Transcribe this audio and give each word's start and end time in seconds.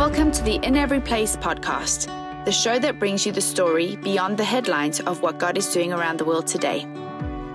Welcome 0.00 0.32
to 0.32 0.42
the 0.42 0.54
In 0.62 0.76
Every 0.76 0.98
Place 0.98 1.36
podcast, 1.36 2.06
the 2.46 2.52
show 2.52 2.78
that 2.78 2.98
brings 2.98 3.26
you 3.26 3.32
the 3.32 3.42
story 3.42 3.96
beyond 3.96 4.38
the 4.38 4.44
headlines 4.44 4.98
of 5.00 5.20
what 5.20 5.36
God 5.36 5.58
is 5.58 5.74
doing 5.74 5.92
around 5.92 6.18
the 6.18 6.24
world 6.24 6.46
today. 6.46 6.86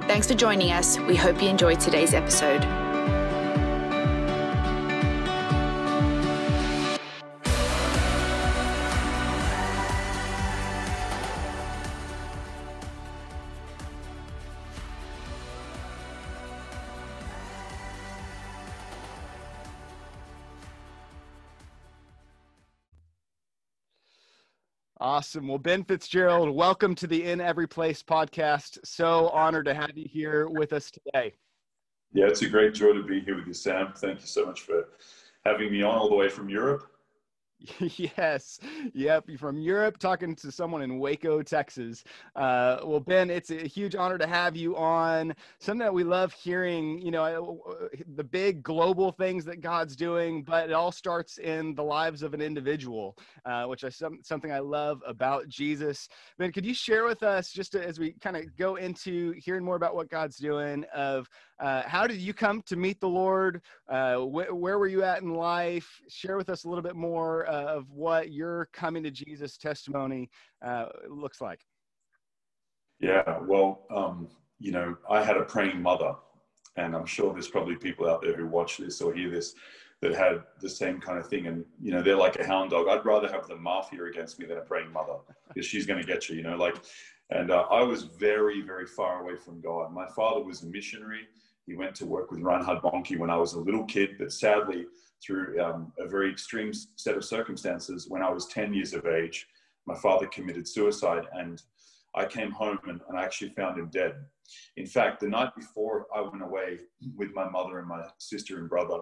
Thanks 0.01 0.27
for 0.27 0.35
joining 0.35 0.71
us. 0.71 0.99
We 0.99 1.15
hope 1.15 1.41
you 1.41 1.49
enjoyed 1.49 1.79
today's 1.79 2.13
episode. 2.13 2.84
Awesome. 25.35 25.49
Well, 25.49 25.57
Ben 25.57 25.83
Fitzgerald, 25.83 26.55
welcome 26.55 26.95
to 26.95 27.07
the 27.07 27.25
In 27.25 27.41
Every 27.41 27.67
Place 27.67 28.01
podcast. 28.01 28.77
So 28.85 29.27
honored 29.33 29.65
to 29.65 29.73
have 29.73 29.91
you 29.93 30.07
here 30.09 30.47
with 30.47 30.71
us 30.71 30.89
today. 30.89 31.33
Yeah, 32.13 32.27
it's 32.27 32.41
a 32.41 32.47
great 32.47 32.73
joy 32.73 32.93
to 32.93 33.03
be 33.03 33.19
here 33.19 33.35
with 33.35 33.45
you, 33.45 33.53
Sam. 33.53 33.91
Thank 33.97 34.21
you 34.21 34.27
so 34.27 34.45
much 34.45 34.61
for 34.61 34.87
having 35.45 35.73
me 35.73 35.81
on 35.81 35.93
all 35.93 36.07
the 36.07 36.15
way 36.15 36.29
from 36.29 36.47
Europe. 36.47 36.89
yes. 37.79 38.59
Yep. 38.93 39.31
From 39.39 39.57
Europe, 39.57 39.97
talking 39.97 40.35
to 40.35 40.51
someone 40.51 40.81
in 40.81 40.99
Waco, 40.99 41.41
Texas. 41.41 42.03
Uh, 42.35 42.77
well, 42.83 42.99
Ben, 42.99 43.29
it's 43.29 43.51
a 43.51 43.67
huge 43.67 43.95
honor 43.95 44.17
to 44.17 44.27
have 44.27 44.55
you 44.55 44.75
on. 44.75 45.35
Something 45.59 45.79
that 45.79 45.93
we 45.93 46.03
love 46.03 46.33
hearing, 46.33 46.99
you 46.99 47.11
know, 47.11 47.61
the 48.15 48.23
big 48.23 48.63
global 48.63 49.11
things 49.11 49.45
that 49.45 49.61
God's 49.61 49.95
doing, 49.95 50.43
but 50.43 50.69
it 50.69 50.73
all 50.73 50.91
starts 50.91 51.37
in 51.37 51.75
the 51.75 51.83
lives 51.83 52.23
of 52.23 52.33
an 52.33 52.41
individual, 52.41 53.17
uh, 53.45 53.65
which 53.65 53.83
is 53.83 53.95
some, 53.95 54.19
something 54.23 54.51
I 54.51 54.59
love 54.59 55.01
about 55.05 55.47
Jesus. 55.47 56.07
Ben, 56.37 56.51
could 56.51 56.65
you 56.65 56.73
share 56.73 57.05
with 57.05 57.23
us, 57.23 57.51
just 57.51 57.71
to, 57.73 57.85
as 57.85 57.99
we 57.99 58.13
kind 58.21 58.37
of 58.37 58.55
go 58.57 58.75
into 58.75 59.31
hearing 59.33 59.63
more 59.63 59.75
about 59.75 59.95
what 59.95 60.09
God's 60.09 60.37
doing, 60.37 60.85
of 60.93 61.29
uh, 61.59 61.83
how 61.83 62.05
did 62.05 62.17
you 62.17 62.33
come 62.33 62.61
to 62.63 62.75
meet 62.75 62.99
the 62.99 63.07
Lord? 63.07 63.61
Uh, 63.87 64.17
wh- 64.17 64.53
where 64.53 64.77
were 64.77 64.87
you 64.87 65.03
at 65.03 65.21
in 65.21 65.33
life? 65.33 66.01
Share 66.09 66.35
with 66.37 66.49
us 66.49 66.65
a 66.65 66.69
little 66.69 66.81
bit 66.81 66.95
more 66.95 67.49
of 67.55 67.89
what 67.91 68.31
your 68.31 68.69
coming 68.73 69.03
to 69.03 69.11
Jesus 69.11 69.57
testimony 69.57 70.29
uh, 70.65 70.87
looks 71.09 71.41
like. 71.41 71.61
Yeah, 72.99 73.39
well, 73.41 73.85
um, 73.89 74.29
you 74.59 74.71
know, 74.71 74.95
I 75.09 75.23
had 75.23 75.37
a 75.37 75.43
praying 75.43 75.81
mother, 75.81 76.13
and 76.77 76.95
I'm 76.95 77.05
sure 77.05 77.33
there's 77.33 77.47
probably 77.47 77.75
people 77.75 78.09
out 78.09 78.21
there 78.21 78.35
who 78.35 78.47
watch 78.47 78.77
this 78.77 79.01
or 79.01 79.13
hear 79.13 79.29
this 79.29 79.53
that 80.01 80.13
had 80.13 80.43
the 80.61 80.69
same 80.69 80.99
kind 80.99 81.17
of 81.17 81.27
thing. 81.27 81.47
And, 81.47 81.65
you 81.81 81.91
know, 81.91 82.01
they're 82.01 82.15
like 82.15 82.37
a 82.37 82.45
hound 82.45 82.71
dog. 82.71 82.87
I'd 82.87 83.05
rather 83.05 83.27
have 83.27 83.47
the 83.47 83.55
mafia 83.55 84.05
against 84.05 84.39
me 84.39 84.45
than 84.45 84.57
a 84.57 84.61
praying 84.61 84.91
mother 84.91 85.15
because 85.47 85.65
she's 85.65 85.85
going 85.85 85.99
to 85.99 86.07
get 86.07 86.29
you, 86.29 86.35
you 86.35 86.43
know, 86.43 86.57
like, 86.57 86.75
and 87.31 87.49
uh, 87.49 87.65
I 87.71 87.81
was 87.81 88.03
very, 88.03 88.61
very 88.61 88.85
far 88.85 89.21
away 89.21 89.35
from 89.35 89.61
God. 89.61 89.91
My 89.93 90.07
father 90.07 90.43
was 90.43 90.61
a 90.63 90.67
missionary. 90.67 91.21
He 91.65 91.75
went 91.75 91.95
to 91.95 92.05
work 92.05 92.29
with 92.29 92.41
Reinhard 92.41 92.83
Bonnke 92.83 93.17
when 93.17 93.31
I 93.31 93.37
was 93.37 93.53
a 93.53 93.59
little 93.59 93.85
kid, 93.85 94.17
but 94.19 94.31
sadly, 94.31 94.85
through 95.25 95.61
um, 95.61 95.91
a 95.99 96.07
very 96.07 96.29
extreme 96.29 96.71
set 96.95 97.17
of 97.17 97.25
circumstances, 97.25 98.07
when 98.07 98.21
I 98.21 98.29
was 98.29 98.47
10 98.47 98.73
years 98.73 98.93
of 98.93 99.05
age, 99.05 99.47
my 99.85 99.95
father 99.95 100.27
committed 100.27 100.67
suicide 100.67 101.23
and 101.33 101.61
I 102.15 102.25
came 102.25 102.51
home 102.51 102.79
and, 102.87 103.01
and 103.09 103.17
I 103.17 103.23
actually 103.23 103.49
found 103.49 103.77
him 103.77 103.89
dead. 103.91 104.15
In 104.77 104.85
fact, 104.85 105.19
the 105.19 105.27
night 105.27 105.55
before 105.55 106.07
I 106.15 106.21
went 106.21 106.43
away 106.43 106.79
with 107.15 107.33
my 107.33 107.49
mother 107.49 107.79
and 107.79 107.87
my 107.87 108.03
sister 108.17 108.59
and 108.59 108.69
brother, 108.69 108.99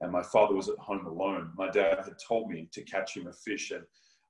and 0.00 0.10
my 0.10 0.22
father 0.22 0.54
was 0.54 0.68
at 0.68 0.78
home 0.78 1.06
alone, 1.06 1.52
my 1.56 1.70
dad 1.70 1.98
had 2.04 2.14
told 2.26 2.50
me 2.50 2.68
to 2.72 2.82
catch 2.82 3.16
him 3.16 3.26
a 3.26 3.32
fish. 3.32 3.70
And 3.70 3.84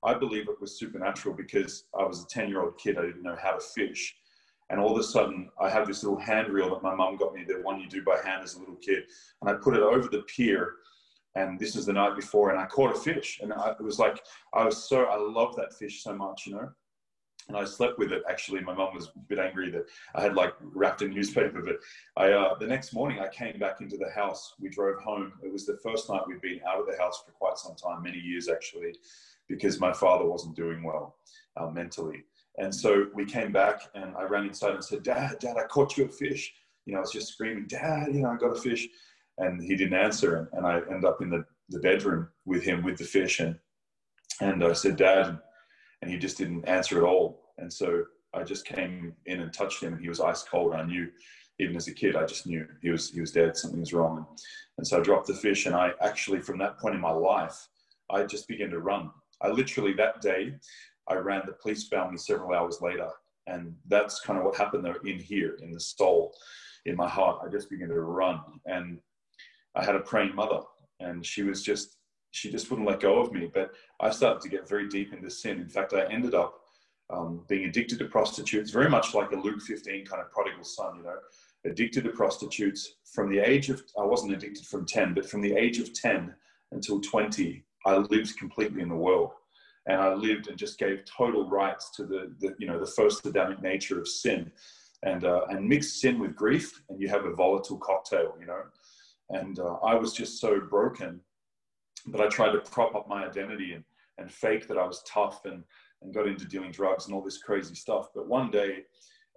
I 0.05 0.15
believe 0.15 0.49
it 0.49 0.61
was 0.61 0.79
supernatural 0.79 1.35
because 1.35 1.85
I 1.99 2.05
was 2.05 2.23
a 2.23 2.29
10 2.29 2.49
year 2.49 2.63
old 2.63 2.79
kid, 2.79 2.99
I 2.99 3.03
didn't 3.03 3.23
know 3.23 3.37
how 3.41 3.53
to 3.53 3.61
fish. 3.61 4.15
And 4.71 4.79
all 4.79 4.93
of 4.93 4.99
a 4.99 5.03
sudden, 5.03 5.49
I 5.61 5.71
have 5.71 5.87
this 5.87 6.03
little 6.03 6.19
hand 6.19 6.49
reel 6.49 6.69
that 6.71 6.83
my 6.83 6.95
mum 6.95 7.17
got 7.17 7.35
me, 7.35 7.45
the 7.45 7.63
one 7.63 7.81
you 7.81 7.89
do 7.89 8.05
by 8.05 8.19
hand 8.23 8.43
as 8.45 8.55
a 8.55 8.59
little 8.59 8.77
kid. 8.77 9.05
And 9.41 9.51
I 9.51 9.55
put 9.55 9.75
it 9.75 9.83
over 9.83 10.09
the 10.09 10.23
pier. 10.23 10.75
And 11.35 11.59
this 11.59 11.77
is 11.77 11.87
the 11.87 11.93
night 11.93 12.17
before, 12.17 12.51
and 12.51 12.59
I 12.59 12.67
caught 12.67 12.97
a 12.97 12.99
fish. 12.99 13.41
And 13.43 13.53
I, 13.53 13.71
it 13.71 13.83
was 13.83 13.99
like, 13.99 14.21
I 14.55 14.65
was 14.65 14.89
so, 14.89 15.05
I 15.05 15.17
love 15.17 15.55
that 15.57 15.75
fish 15.75 16.03
so 16.03 16.15
much, 16.15 16.47
you 16.47 16.55
know? 16.55 16.71
And 17.49 17.57
I 17.57 17.65
slept 17.65 17.99
with 17.99 18.13
it. 18.13 18.23
Actually, 18.29 18.61
my 18.61 18.75
mum 18.75 18.95
was 18.95 19.07
a 19.07 19.19
bit 19.27 19.39
angry 19.39 19.71
that 19.71 19.87
I 20.15 20.21
had 20.21 20.35
like 20.35 20.53
wrapped 20.61 21.01
in 21.01 21.11
newspaper. 21.11 21.63
But 21.63 21.77
I, 22.17 22.33
uh, 22.33 22.59
the 22.59 22.67
next 22.67 22.93
morning, 22.93 23.21
I 23.21 23.29
came 23.29 23.59
back 23.59 23.81
into 23.81 23.97
the 23.97 24.11
house. 24.11 24.55
We 24.61 24.69
drove 24.69 25.01
home. 25.03 25.33
It 25.43 25.51
was 25.51 25.65
the 25.65 25.79
first 25.83 26.11
night 26.11 26.23
we'd 26.27 26.43
been 26.43 26.61
out 26.69 26.81
of 26.81 26.87
the 26.87 27.01
house 27.03 27.23
for 27.25 27.33
quite 27.33 27.57
some 27.57 27.75
time, 27.75 28.03
many 28.03 28.19
years 28.19 28.49
actually, 28.51 28.95
because 29.49 29.81
my 29.81 29.95
father 29.95 30.27
wasn't 30.27 30.57
doing 30.57 30.83
well 30.83 31.17
uh, 31.57 31.71
mentally. 31.71 32.25
And 32.59 32.75
so 32.75 33.07
we 33.15 33.25
came 33.25 33.53
back 33.53 33.81
and 33.95 34.15
I 34.17 34.25
ran 34.25 34.45
inside 34.45 34.75
and 34.75 34.85
said, 34.85 35.03
Dad, 35.03 35.39
Dad, 35.39 35.57
I 35.57 35.67
caught 35.69 35.97
you 35.97 36.05
a 36.05 36.09
fish. 36.09 36.53
You 36.85 36.93
know, 36.93 36.99
I 36.99 37.03
was 37.03 37.13
just 37.13 37.33
screaming, 37.33 37.67
Dad, 37.67 38.09
you 38.13 38.23
know, 38.23 38.31
I 38.31 38.37
got 38.37 38.57
a 38.57 38.61
fish. 38.61 38.89
And 39.39 39.63
he 39.63 39.77
didn't 39.77 39.99
answer. 39.99 40.49
And 40.53 40.67
I 40.67 40.81
end 40.91 41.05
up 41.05 41.23
in 41.23 41.31
the, 41.31 41.45
the 41.69 41.81
bedroom 41.81 42.29
with 42.45 42.63
him 42.63 42.83
with 42.83 42.99
the 42.99 43.05
fish. 43.05 43.41
And, 43.41 43.57
and 44.41 44.63
I 44.65 44.73
said, 44.73 44.97
Dad, 44.97 45.39
and 46.03 46.11
he 46.11 46.19
just 46.19 46.39
didn't 46.39 46.69
answer 46.69 46.99
at 46.99 47.05
all. 47.05 47.53
And 47.59 47.73
so 47.73 48.05
I 48.35 48.43
just 48.43 48.67
came 48.67 49.15
in 49.27 49.41
and 49.41 49.53
touched 49.53 49.83
him 49.83 49.95
and 49.95 50.03
he 50.03 50.09
was 50.09 50.21
ice 50.21 50.43
cold. 50.43 50.75
I 50.75 50.85
knew, 50.85 51.09
even 51.59 51.77
as 51.77 51.89
a 51.89 51.95
kid, 51.95 52.15
I 52.15 52.25
just 52.25 52.47
knew 52.47 52.67
he 52.83 52.91
was, 52.91 53.11
he 53.11 53.21
was 53.21 53.33
dead, 53.33 53.57
something 53.57 53.81
was 53.81 53.93
wrong. 53.93 54.27
And 54.77 54.87
so 54.87 54.99
I 54.99 55.03
dropped 55.03 55.27
the 55.27 55.35
fish 55.35 55.67
and 55.67 55.75
I 55.75 55.91
actually, 56.03 56.41
from 56.41 56.59
that 56.59 56.79
point 56.79 56.95
in 56.95 57.01
my 57.01 57.11
life, 57.11 57.69
I 58.11 58.25
just 58.25 58.49
began 58.49 58.71
to 58.71 58.79
run. 58.79 59.11
I 59.43 59.49
literally 59.49 59.93
that 59.95 60.21
day, 60.21 60.55
I 61.09 61.15
ran. 61.15 61.43
The 61.47 61.53
police 61.53 61.89
found 61.89 62.13
me 62.13 62.19
several 62.19 62.55
hours 62.55 62.79
later, 62.81 63.09
and 63.47 63.75
that's 63.87 64.21
kind 64.21 64.39
of 64.39 64.45
what 64.45 64.57
happened 64.57 64.85
there 64.85 64.97
in 65.05 65.19
here, 65.19 65.57
in 65.63 65.73
the 65.73 65.81
soul, 65.81 66.35
in 66.87 66.97
my 66.97 67.09
heart. 67.09 67.41
I 67.45 67.49
just 67.49 67.71
began 67.71 67.89
to 67.89 68.01
run, 68.01 68.41
and 68.67 68.99
I 69.75 69.85
had 69.85 69.97
a 69.97 70.01
praying 70.01 70.35
mother, 70.35 70.61
and 71.01 71.25
she 71.25 71.43
was 71.43 71.63
just 71.63 71.97
she 72.31 72.51
just 72.51 72.71
wouldn't 72.71 72.89
let 72.89 73.01
go 73.01 73.21
of 73.21 73.33
me. 73.33 73.51
But 73.53 73.73
I 74.01 74.11
started 74.11 74.43
to 74.43 74.49
get 74.49 74.69
very 74.69 74.89
deep 74.89 75.13
into 75.13 75.31
sin. 75.31 75.61
In 75.61 75.69
fact, 75.69 75.95
I 75.95 76.05
ended 76.13 76.35
up 76.35 76.61
um, 77.11 77.45
being 77.49 77.65
addicted 77.65 77.99
to 78.01 78.05
prostitutes, 78.07 78.71
very 78.71 78.91
much 78.91 79.15
like 79.15 79.33
a 79.33 79.37
Luke 79.37 79.63
15 79.63 80.05
kind 80.05 80.23
of 80.23 80.31
prodigal 80.31 80.65
son, 80.65 80.99
you 80.99 81.05
know, 81.05 81.17
addicted 81.65 82.05
to 82.05 82.11
prostitutes 82.11 82.97
from 83.05 83.31
the 83.31 83.39
age 83.39 83.71
of, 83.71 83.83
I 83.99 84.05
wasn't 84.05 84.35
addicted 84.35 84.67
from 84.67 84.85
10, 84.85 85.15
but 85.15 85.29
from 85.29 85.41
the 85.41 85.55
age 85.55 85.79
of 85.79 85.95
10 85.95 86.35
until 86.73 87.01
20, 87.01 87.65
I 87.87 87.97
lived 87.97 88.37
completely 88.37 88.83
in 88.83 88.91
the 88.91 88.95
world 88.95 89.33
and 89.89 90.01
I 90.01 90.13
lived 90.13 90.49
and 90.49 90.59
just 90.59 90.79
gave 90.79 91.05
total 91.05 91.49
rights 91.49 91.91
to 91.97 92.05
the, 92.05 92.33
the 92.41 92.55
you 92.59 92.67
know 92.67 92.79
the 92.79 92.87
first 92.87 93.25
Adamic 93.27 93.61
nature 93.63 93.99
of 93.99 94.07
sin, 94.07 94.53
and 95.03 95.25
uh, 95.25 95.47
and 95.49 95.67
mixed 95.67 96.01
sin 96.01 96.21
with 96.21 96.37
grief, 96.37 96.83
and 96.89 97.01
you 97.01 97.09
have 97.09 97.25
a 97.25 97.35
volatile 97.35 97.79
cocktail, 97.79 98.37
you 98.39 98.47
know. 98.47 98.63
And 99.31 99.59
uh, 99.59 99.77
I 99.85 99.95
was 99.95 100.13
just 100.13 100.41
so 100.41 100.61
broken, 100.61 101.21
but 102.07 102.21
I 102.21 102.29
tried 102.29 102.53
to 102.53 102.61
prop 102.61 102.95
up 102.95 103.09
my 103.09 103.27
identity 103.27 103.73
and 103.73 103.85
and 104.19 104.31
fake 104.31 104.67
that 104.67 104.79
I 104.79 104.85
was 104.85 105.03
tough 105.07 105.45
and 105.45 105.63
and 106.03 106.15
got 106.15 106.27
into 106.27 106.45
dealing 106.45 106.71
drugs 106.71 107.07
and 107.07 107.15
all 107.15 107.23
this 107.23 107.39
crazy 107.39 107.75
stuff. 107.75 108.09
But 108.15 108.29
one 108.29 108.51
day, 108.51 108.85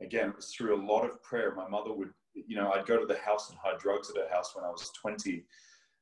again, 0.02 0.30
it 0.30 0.36
was 0.36 0.54
through 0.54 0.76
a 0.76 0.86
lot 0.86 1.06
of 1.06 1.22
prayer. 1.24 1.56
My 1.56 1.68
mother 1.68 1.92
would, 1.92 2.10
you 2.34 2.56
know, 2.56 2.72
I'd 2.72 2.86
go 2.86 3.00
to 3.00 3.06
the 3.06 3.20
house 3.20 3.50
and 3.50 3.58
hide 3.64 3.80
drugs 3.80 4.10
at 4.10 4.18
her 4.18 4.34
house 4.34 4.56
when 4.56 4.64
I 4.64 4.70
was 4.70 4.92
20. 5.02 5.44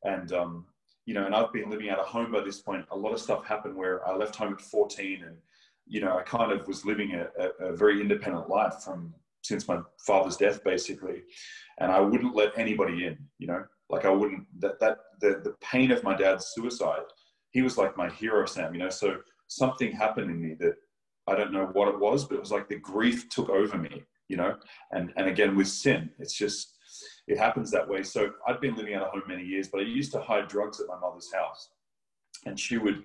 And 0.04 0.34
um, 0.34 0.66
you 1.06 1.14
know, 1.14 1.26
and 1.26 1.34
I've 1.34 1.52
been 1.52 1.70
living 1.70 1.90
out 1.90 2.00
of 2.00 2.06
home 2.06 2.32
by 2.32 2.42
this 2.42 2.60
point. 2.60 2.86
A 2.92 2.98
lot 2.98 3.14
of 3.14 3.20
stuff 3.20 3.46
happened 3.46 3.76
where 3.76 4.08
I 4.08 4.16
left 4.16 4.36
home 4.36 4.54
at 4.54 4.62
14 4.62 5.24
and, 5.26 5.38
you 5.88 6.02
know, 6.02 6.18
I 6.18 6.22
kind 6.22 6.52
of 6.52 6.68
was 6.68 6.86
living 6.86 7.16
a, 7.16 7.28
a, 7.42 7.70
a 7.70 7.76
very 7.76 8.00
independent 8.00 8.48
life 8.48 8.76
from 8.86 9.14
since 9.42 9.68
my 9.68 9.80
father's 10.06 10.38
death, 10.38 10.64
basically. 10.64 11.24
And 11.80 11.92
I 11.92 12.00
wouldn't 12.00 12.36
let 12.36 12.56
anybody 12.58 13.08
in, 13.08 13.18
you 13.40 13.48
know, 13.48 13.64
like 13.90 14.06
I 14.06 14.12
wouldn't, 14.12 14.46
that, 14.62 14.80
that, 14.80 14.98
the, 15.20 15.42
the 15.44 15.56
pain 15.62 15.92
of 15.92 16.04
my 16.04 16.16
dad's 16.16 16.48
suicide, 16.48 17.04
he 17.52 17.62
was 17.62 17.78
like 17.78 17.98
my 17.98 18.10
hero, 18.10 18.46
Sam, 18.46 18.74
you 18.74 18.80
know, 18.80 18.90
so 18.90 19.18
something 19.48 19.92
happened 19.92 20.30
in 20.30 20.42
me 20.42 20.56
that 20.60 20.76
I 21.28 21.36
don't 21.36 21.52
know 21.52 21.66
what 21.74 21.88
it 21.88 22.00
was, 22.00 22.26
but 22.26 22.36
it 22.36 22.42
was 22.42 22.52
like 22.52 22.68
the 22.68 22.78
grief 22.78 23.30
took 23.30 23.50
over 23.50 23.78
me, 23.78 24.04
you 24.28 24.38
know, 24.38 24.56
and, 24.92 25.12
and 25.18 25.28
again 25.28 25.56
with 25.56 25.68
sin, 25.68 26.10
it's 26.20 26.34
just, 26.34 26.76
it 27.28 27.38
happens 27.38 27.70
that 27.72 27.88
way. 27.88 28.04
So 28.04 28.32
I'd 28.48 28.62
been 28.62 28.76
living 28.76 28.96
out 28.96 29.04
of 29.04 29.12
home 29.12 29.24
many 29.28 29.44
years, 29.44 29.68
but 29.68 29.82
I 29.82 29.84
used 29.84 30.12
to 30.14 30.22
hide 30.22 30.48
drugs 30.48 30.80
at 30.80 30.88
my 30.88 31.00
mother's 31.00 31.32
house. 31.32 31.70
And 32.46 32.60
she 32.60 32.78
would 32.78 33.04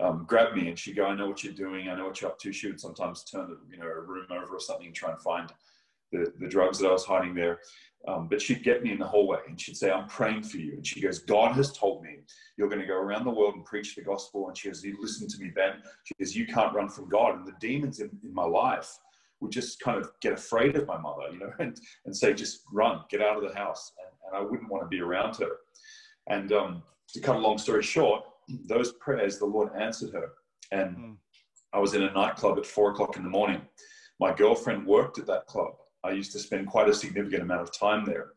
um, 0.00 0.24
grab 0.28 0.54
me 0.54 0.68
and 0.68 0.78
she'd 0.78 0.96
go, 0.96 1.06
I 1.06 1.14
know 1.16 1.26
what 1.26 1.42
you're 1.42 1.52
doing. 1.52 1.88
I 1.88 1.96
know 1.96 2.06
what 2.06 2.20
you're 2.20 2.30
up 2.30 2.38
to. 2.40 2.52
She 2.52 2.68
would 2.68 2.80
sometimes 2.80 3.24
turn 3.24 3.48
the, 3.48 3.58
you 3.70 3.78
know, 3.78 3.86
a 3.86 4.00
room 4.00 4.26
over 4.30 4.56
or 4.56 4.60
something 4.60 4.86
and 4.86 4.94
try 4.94 5.10
and 5.10 5.20
find 5.20 5.52
the, 6.12 6.32
the 6.38 6.48
drugs 6.48 6.78
that 6.78 6.88
I 6.88 6.92
was 6.92 7.04
hiding 7.04 7.34
there. 7.34 7.58
Um, 8.08 8.28
but 8.28 8.40
she'd 8.40 8.62
get 8.62 8.84
me 8.84 8.92
in 8.92 8.98
the 8.98 9.06
hallway 9.06 9.40
and 9.48 9.60
she'd 9.60 9.76
say, 9.76 9.90
I'm 9.90 10.06
praying 10.06 10.44
for 10.44 10.58
you. 10.58 10.74
And 10.74 10.86
she 10.86 11.00
goes, 11.00 11.18
God 11.18 11.56
has 11.56 11.72
told 11.72 12.04
me 12.04 12.18
you're 12.56 12.68
going 12.68 12.80
to 12.80 12.86
go 12.86 12.94
around 12.94 13.24
the 13.24 13.30
world 13.30 13.54
and 13.54 13.64
preach 13.64 13.96
the 13.96 14.02
gospel. 14.02 14.46
And 14.46 14.56
she 14.56 14.68
goes, 14.68 14.84
You 14.84 14.96
listen 15.00 15.26
to 15.28 15.38
me, 15.38 15.50
Ben. 15.50 15.82
She 16.04 16.14
goes, 16.18 16.36
You 16.36 16.46
can't 16.46 16.74
run 16.74 16.88
from 16.88 17.08
God. 17.08 17.36
And 17.36 17.46
the 17.46 17.54
demons 17.58 17.98
in, 17.98 18.10
in 18.22 18.32
my 18.32 18.44
life 18.44 18.96
would 19.40 19.52
just 19.52 19.80
kind 19.80 19.98
of 19.98 20.10
get 20.20 20.32
afraid 20.32 20.76
of 20.76 20.86
my 20.86 20.98
mother, 20.98 21.22
you 21.32 21.38
know, 21.38 21.52
and, 21.58 21.78
and 22.04 22.16
say, 22.16 22.32
just 22.32 22.62
run, 22.72 23.00
get 23.10 23.22
out 23.22 23.36
of 23.36 23.48
the 23.48 23.56
house. 23.56 23.92
And, 23.98 24.12
and 24.26 24.46
I 24.46 24.48
wouldn't 24.48 24.70
want 24.70 24.82
to 24.84 24.88
be 24.88 25.00
around 25.00 25.36
her. 25.36 25.50
And 26.28 26.52
um, 26.52 26.82
to 27.12 27.20
cut 27.20 27.36
a 27.36 27.38
long 27.38 27.58
story 27.58 27.82
short, 27.82 28.24
those 28.66 28.92
prayers, 28.94 29.38
the 29.38 29.46
Lord 29.46 29.70
answered 29.78 30.12
her. 30.14 30.30
And 30.72 30.96
mm. 30.96 31.16
I 31.72 31.78
was 31.78 31.94
in 31.94 32.02
a 32.02 32.12
nightclub 32.12 32.58
at 32.58 32.66
four 32.66 32.90
o'clock 32.90 33.16
in 33.16 33.22
the 33.22 33.30
morning. 33.30 33.60
My 34.18 34.32
girlfriend 34.32 34.86
worked 34.86 35.18
at 35.18 35.26
that 35.26 35.46
club. 35.46 35.74
I 36.04 36.10
used 36.12 36.32
to 36.32 36.38
spend 36.38 36.66
quite 36.66 36.88
a 36.88 36.94
significant 36.94 37.42
amount 37.42 37.62
of 37.62 37.76
time 37.76 38.04
there. 38.04 38.32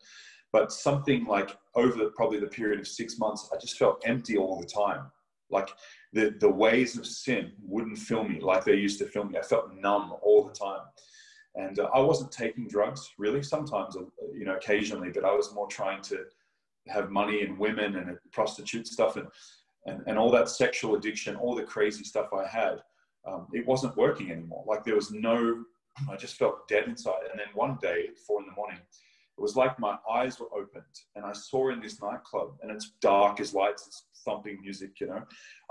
But 0.51 0.71
something 0.71 1.25
like 1.25 1.57
over 1.75 1.97
the, 1.97 2.11
probably 2.15 2.39
the 2.39 2.47
period 2.47 2.79
of 2.79 2.87
six 2.87 3.19
months, 3.19 3.49
I 3.53 3.57
just 3.57 3.77
felt 3.77 4.01
empty 4.05 4.37
all 4.37 4.59
the 4.59 4.65
time. 4.65 5.11
Like 5.51 5.69
the, 6.13 6.35
the 6.39 6.49
ways 6.49 6.97
of 6.97 7.05
sin 7.05 7.51
wouldn't 7.61 7.97
fill 7.97 8.23
me 8.23 8.39
like 8.39 8.63
they 8.63 8.75
used 8.75 8.99
to 8.99 9.05
fill 9.05 9.25
me. 9.25 9.37
I 9.37 9.41
felt 9.41 9.73
numb 9.73 10.13
all 10.21 10.43
the 10.43 10.53
time. 10.53 10.81
And 11.55 11.79
uh, 11.79 11.89
I 11.93 11.99
wasn't 11.99 12.31
taking 12.31 12.67
drugs 12.67 13.09
really, 13.17 13.43
sometimes, 13.43 13.95
uh, 13.95 14.01
you 14.33 14.45
know, 14.45 14.55
occasionally, 14.55 15.09
but 15.13 15.25
I 15.25 15.33
was 15.33 15.53
more 15.53 15.67
trying 15.67 16.01
to 16.03 16.25
have 16.87 17.11
money 17.11 17.41
and 17.41 17.57
women 17.57 17.95
and 17.95 18.17
prostitute 18.31 18.87
stuff 18.87 19.17
and, 19.17 19.27
and, 19.85 20.01
and 20.07 20.17
all 20.17 20.31
that 20.31 20.49
sexual 20.49 20.95
addiction, 20.95 21.35
all 21.35 21.55
the 21.55 21.63
crazy 21.63 22.03
stuff 22.03 22.29
I 22.33 22.47
had. 22.47 22.81
Um, 23.27 23.47
it 23.53 23.65
wasn't 23.65 23.97
working 23.97 24.31
anymore. 24.31 24.63
Like 24.67 24.83
there 24.83 24.95
was 24.95 25.11
no, 25.11 25.63
I 26.09 26.15
just 26.15 26.35
felt 26.35 26.67
dead 26.67 26.87
inside. 26.87 27.23
And 27.31 27.39
then 27.39 27.47
one 27.53 27.77
day 27.81 28.05
at 28.09 28.17
four 28.17 28.39
in 28.41 28.47
the 28.47 28.53
morning, 28.53 28.79
it 28.79 29.41
was 29.41 29.55
like 29.55 29.79
my 29.79 29.97
eyes 30.11 30.39
were 30.39 30.53
opened 30.53 30.83
and 31.15 31.25
I 31.25 31.31
saw 31.31 31.69
in 31.71 31.79
this 31.79 32.01
nightclub 32.01 32.57
and 32.61 32.71
it's 32.71 32.91
dark 33.01 33.39
as 33.39 33.53
lights, 33.53 33.87
it's 33.87 34.03
thumping 34.25 34.59
music, 34.61 34.99
you 34.99 35.07
know. 35.07 35.23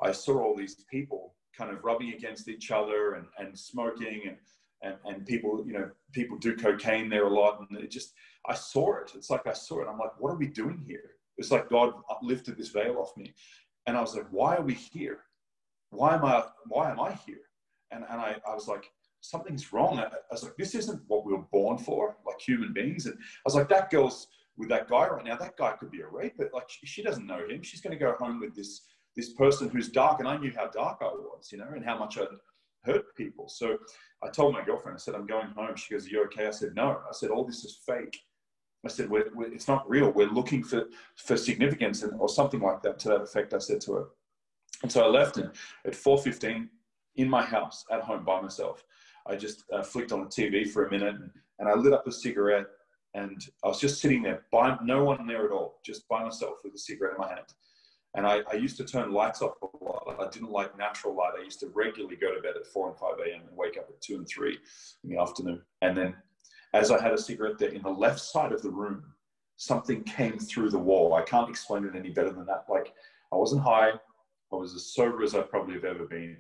I 0.03 0.13
saw 0.13 0.43
all 0.43 0.57
these 0.57 0.85
people 0.91 1.35
kind 1.57 1.71
of 1.71 1.85
rubbing 1.85 2.15
against 2.15 2.49
each 2.49 2.71
other 2.71 3.15
and, 3.15 3.27
and 3.39 3.59
smoking 3.59 4.23
and, 4.27 4.37
and, 4.83 4.95
and 5.05 5.27
people, 5.27 5.65
you 5.67 5.73
know, 5.75 5.91
people 6.13 6.39
do 6.39 6.57
cocaine 6.57 7.11
there 7.11 7.27
a 7.27 7.33
lot. 7.33 7.61
And 7.69 7.79
it 7.79 7.91
just, 7.91 8.15
I 8.47 8.55
saw 8.55 8.97
it. 8.99 9.13
It's 9.15 9.29
like 9.29 9.47
I 9.47 9.53
saw 9.53 9.83
it. 9.83 9.89
I'm 9.89 9.99
like, 9.99 10.19
what 10.19 10.33
are 10.33 10.39
we 10.39 10.47
doing 10.47 10.83
here? 10.87 11.11
It's 11.37 11.51
like 11.51 11.69
God 11.69 11.93
lifted 12.23 12.57
this 12.57 12.71
veil 12.71 12.97
off 12.99 13.17
me. 13.17 13.35
And 13.87 13.97
I 13.97 14.01
was 14.01 14.15
like, 14.15 14.27
why 14.31 14.57
are 14.57 14.63
we 14.63 14.75
here? 14.75 15.21
Why 15.91 16.15
am 16.15 16.25
I, 16.25 16.45
why 16.67 16.91
am 16.91 17.01
I 17.01 17.13
here? 17.13 17.43
And, 17.91 18.05
and 18.09 18.21
I, 18.21 18.37
I 18.49 18.55
was 18.55 18.69
like, 18.69 18.91
something's 19.20 19.73
wrong. 19.73 19.99
I, 19.99 20.05
I 20.05 20.11
was 20.31 20.43
like, 20.43 20.56
this 20.56 20.75
isn't 20.75 21.03
what 21.06 21.25
we 21.25 21.32
were 21.32 21.44
born 21.53 21.79
for, 21.79 22.17
like 22.26 22.41
human 22.41 22.73
beings. 22.73 23.06
And 23.06 23.15
I 23.15 23.43
was 23.44 23.55
like, 23.55 23.69
that 23.69 23.91
girl's 23.91 24.29
with 24.56 24.69
that 24.70 24.88
guy 24.88 25.09
right 25.09 25.25
now. 25.25 25.37
That 25.37 25.56
guy 25.56 25.73
could 25.73 25.91
be 25.91 26.00
a 26.00 26.06
rapist. 26.06 26.53
Like 26.53 26.69
she, 26.69 27.03
doesn't 27.03 27.26
know 27.26 27.47
him. 27.49 27.62
She's 27.62 27.81
going 27.81 27.97
to 27.97 28.05
go 28.05 28.15
home 28.19 28.41
with 28.41 28.55
this 28.55 28.82
this 29.17 29.32
person 29.32 29.69
who's 29.69 29.88
dark. 29.88 30.20
And 30.20 30.29
I 30.29 30.37
knew 30.37 30.53
how 30.55 30.69
dark 30.69 30.99
I 31.00 31.06
was, 31.06 31.50
you 31.50 31.59
know, 31.59 31.69
and 31.75 31.85
how 31.85 31.99
much 31.99 32.19
I'd 32.19 32.29
hurt 32.85 33.15
people. 33.17 33.49
So 33.49 33.79
I 34.23 34.29
told 34.29 34.55
my 34.55 34.65
girlfriend, 34.65 34.97
I 34.97 35.00
said, 35.00 35.15
I'm 35.15 35.26
going 35.26 35.49
home. 35.49 35.75
She 35.76 35.94
goes, 35.94 36.06
Are 36.06 36.11
you 36.11 36.25
okay? 36.25 36.47
I 36.47 36.50
said, 36.50 36.75
No. 36.75 37.00
I 37.09 37.12
said, 37.12 37.31
All 37.31 37.44
this 37.44 37.64
is 37.64 37.81
fake. 37.87 38.19
I 38.85 38.88
said, 38.88 39.11
we're, 39.11 39.31
we're, 39.35 39.53
It's 39.53 39.69
not 39.69 39.88
real. 39.88 40.12
We're 40.12 40.31
looking 40.31 40.62
for, 40.62 40.85
for 41.17 41.37
significance 41.37 42.03
and, 42.03 42.19
or 42.21 42.29
something 42.29 42.61
like 42.61 42.81
that 42.82 42.99
to 43.00 43.09
that 43.09 43.23
effect. 43.23 43.55
I 43.55 43.59
said 43.59 43.81
to 43.82 43.94
her. 43.94 44.05
And 44.82 44.93
so 44.93 45.05
I 45.05 45.09
left 45.09 45.37
and 45.38 45.50
at 45.85 45.94
4.15 45.94 46.69
in 47.17 47.29
my 47.29 47.43
house 47.43 47.85
at 47.91 48.03
home 48.03 48.25
by 48.25 48.41
myself, 48.41 48.85
I 49.29 49.37
just 49.37 49.65
uh, 49.73 49.83
flicked 49.83 50.13
on 50.13 50.21
the 50.21 50.27
TV 50.27 50.69
for 50.69 50.87
a 50.87 50.91
minute 50.91 51.15
and, 51.15 51.31
I 51.69 51.75
lit 51.75 51.93
up 51.93 52.07
a 52.07 52.13
cigarette 52.13 52.67
and 53.15 53.45
I 53.65 53.69
was 53.69 53.81
just 53.81 54.01
sitting 54.01 54.23
there 54.23 54.45
by 54.53 54.79
no 54.83 55.05
one 55.05 55.27
there 55.27 55.45
at 55.45 55.51
all, 55.51 55.81
just 55.85 56.09
by 56.09 56.23
myself 56.23 56.59
with 56.63 56.73
a 56.75 56.79
cigarette 56.79 57.15
in 57.15 57.21
my 57.21 57.29
hand. 57.29 57.47
And 58.15 58.27
I, 58.27 58.43
I, 58.51 58.55
used 58.55 58.77
to 58.79 58.85
turn 58.85 59.13
lights 59.13 59.43
off 59.43 59.55
a 59.61 59.85
lot. 59.85 60.17
I 60.19 60.31
didn't 60.31 60.51
like 60.51 60.79
natural 60.79 61.15
light. 61.15 61.33
I 61.39 61.45
used 61.45 61.61
to 61.61 61.71
regularly 61.75 62.17
go 62.17 62.35
to 62.35 62.41
bed 62.41 62.55
at 62.57 62.67
4 62.67 62.91
and 62.91 62.99
5 62.99 63.11
a.m. 63.27 63.43
and 63.49 63.57
wake 63.57 63.77
up 63.77 63.87
at 63.89 64.01
2 64.01 64.17
and 64.17 64.27
3 64.27 64.57
in 65.05 65.11
the 65.11 65.21
afternoon. 65.21 65.63
And 65.83 65.97
then, 65.97 66.15
as 66.73 66.91
I 66.91 67.03
had 67.03 67.13
a 67.13 67.19
cigarette 67.19 67.59
there 67.59 67.71
in 67.71 67.83
the 67.83 67.91
left 67.91 68.21
side 68.21 68.53
of 68.53 68.63
the 68.63 68.71
room, 68.71 69.03
something 69.57 70.05
came 70.05 70.39
through 70.39 70.71
the 70.71 70.79
wall. 70.79 71.15
I 71.15 71.23
can't 71.23 71.51
explain 71.51 71.85
it 71.85 71.97
any 71.97 72.11
better 72.11 72.31
than 72.31 72.47
that. 72.47 72.65
Like, 72.69 72.95
I 73.33 73.37
wasn't 73.37 73.63
high. 73.63 73.91
I 74.53 74.57
was 74.57 74.75
as 74.75 74.95
sober 74.95 75.23
as 75.23 75.35
I 75.35 75.43
probably 75.43 75.75
have 75.75 75.85
ever 75.85 76.05
been. 76.05 76.39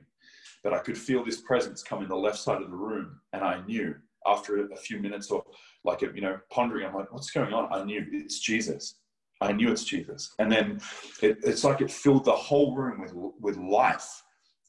But 0.68 0.78
I 0.78 0.82
could 0.82 0.98
feel 0.98 1.24
this 1.24 1.40
presence 1.40 1.82
come 1.82 2.02
in 2.02 2.10
the 2.10 2.16
left 2.16 2.38
side 2.38 2.60
of 2.60 2.68
the 2.68 2.76
room. 2.76 3.20
And 3.32 3.42
I 3.42 3.62
knew 3.64 3.94
after 4.26 4.70
a 4.70 4.76
few 4.76 4.98
minutes 4.98 5.30
or 5.30 5.42
like, 5.82 6.02
you 6.02 6.20
know, 6.20 6.38
pondering, 6.50 6.86
I'm 6.86 6.94
like, 6.94 7.10
what's 7.10 7.30
going 7.30 7.54
on? 7.54 7.72
I 7.72 7.82
knew 7.84 8.04
it's 8.12 8.38
Jesus. 8.38 8.96
I 9.40 9.52
knew 9.52 9.72
it's 9.72 9.84
Jesus. 9.84 10.34
And 10.38 10.52
then 10.52 10.78
it, 11.22 11.38
it's 11.42 11.64
like 11.64 11.80
it 11.80 11.90
filled 11.90 12.26
the 12.26 12.32
whole 12.32 12.76
room 12.76 13.00
with, 13.00 13.14
with 13.40 13.56
life. 13.56 14.22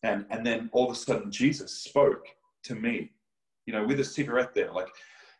And, 0.04 0.26
and 0.30 0.46
then 0.46 0.70
all 0.72 0.90
of 0.90 0.96
a 0.96 0.96
sudden, 0.96 1.34
Jesus 1.34 1.82
spoke 1.82 2.26
to 2.64 2.76
me, 2.76 3.12
you 3.66 3.74
know, 3.74 3.86
with 3.86 4.00
a 4.00 4.06
cigarette 4.06 4.56
there. 4.56 4.72
Like 4.72 4.88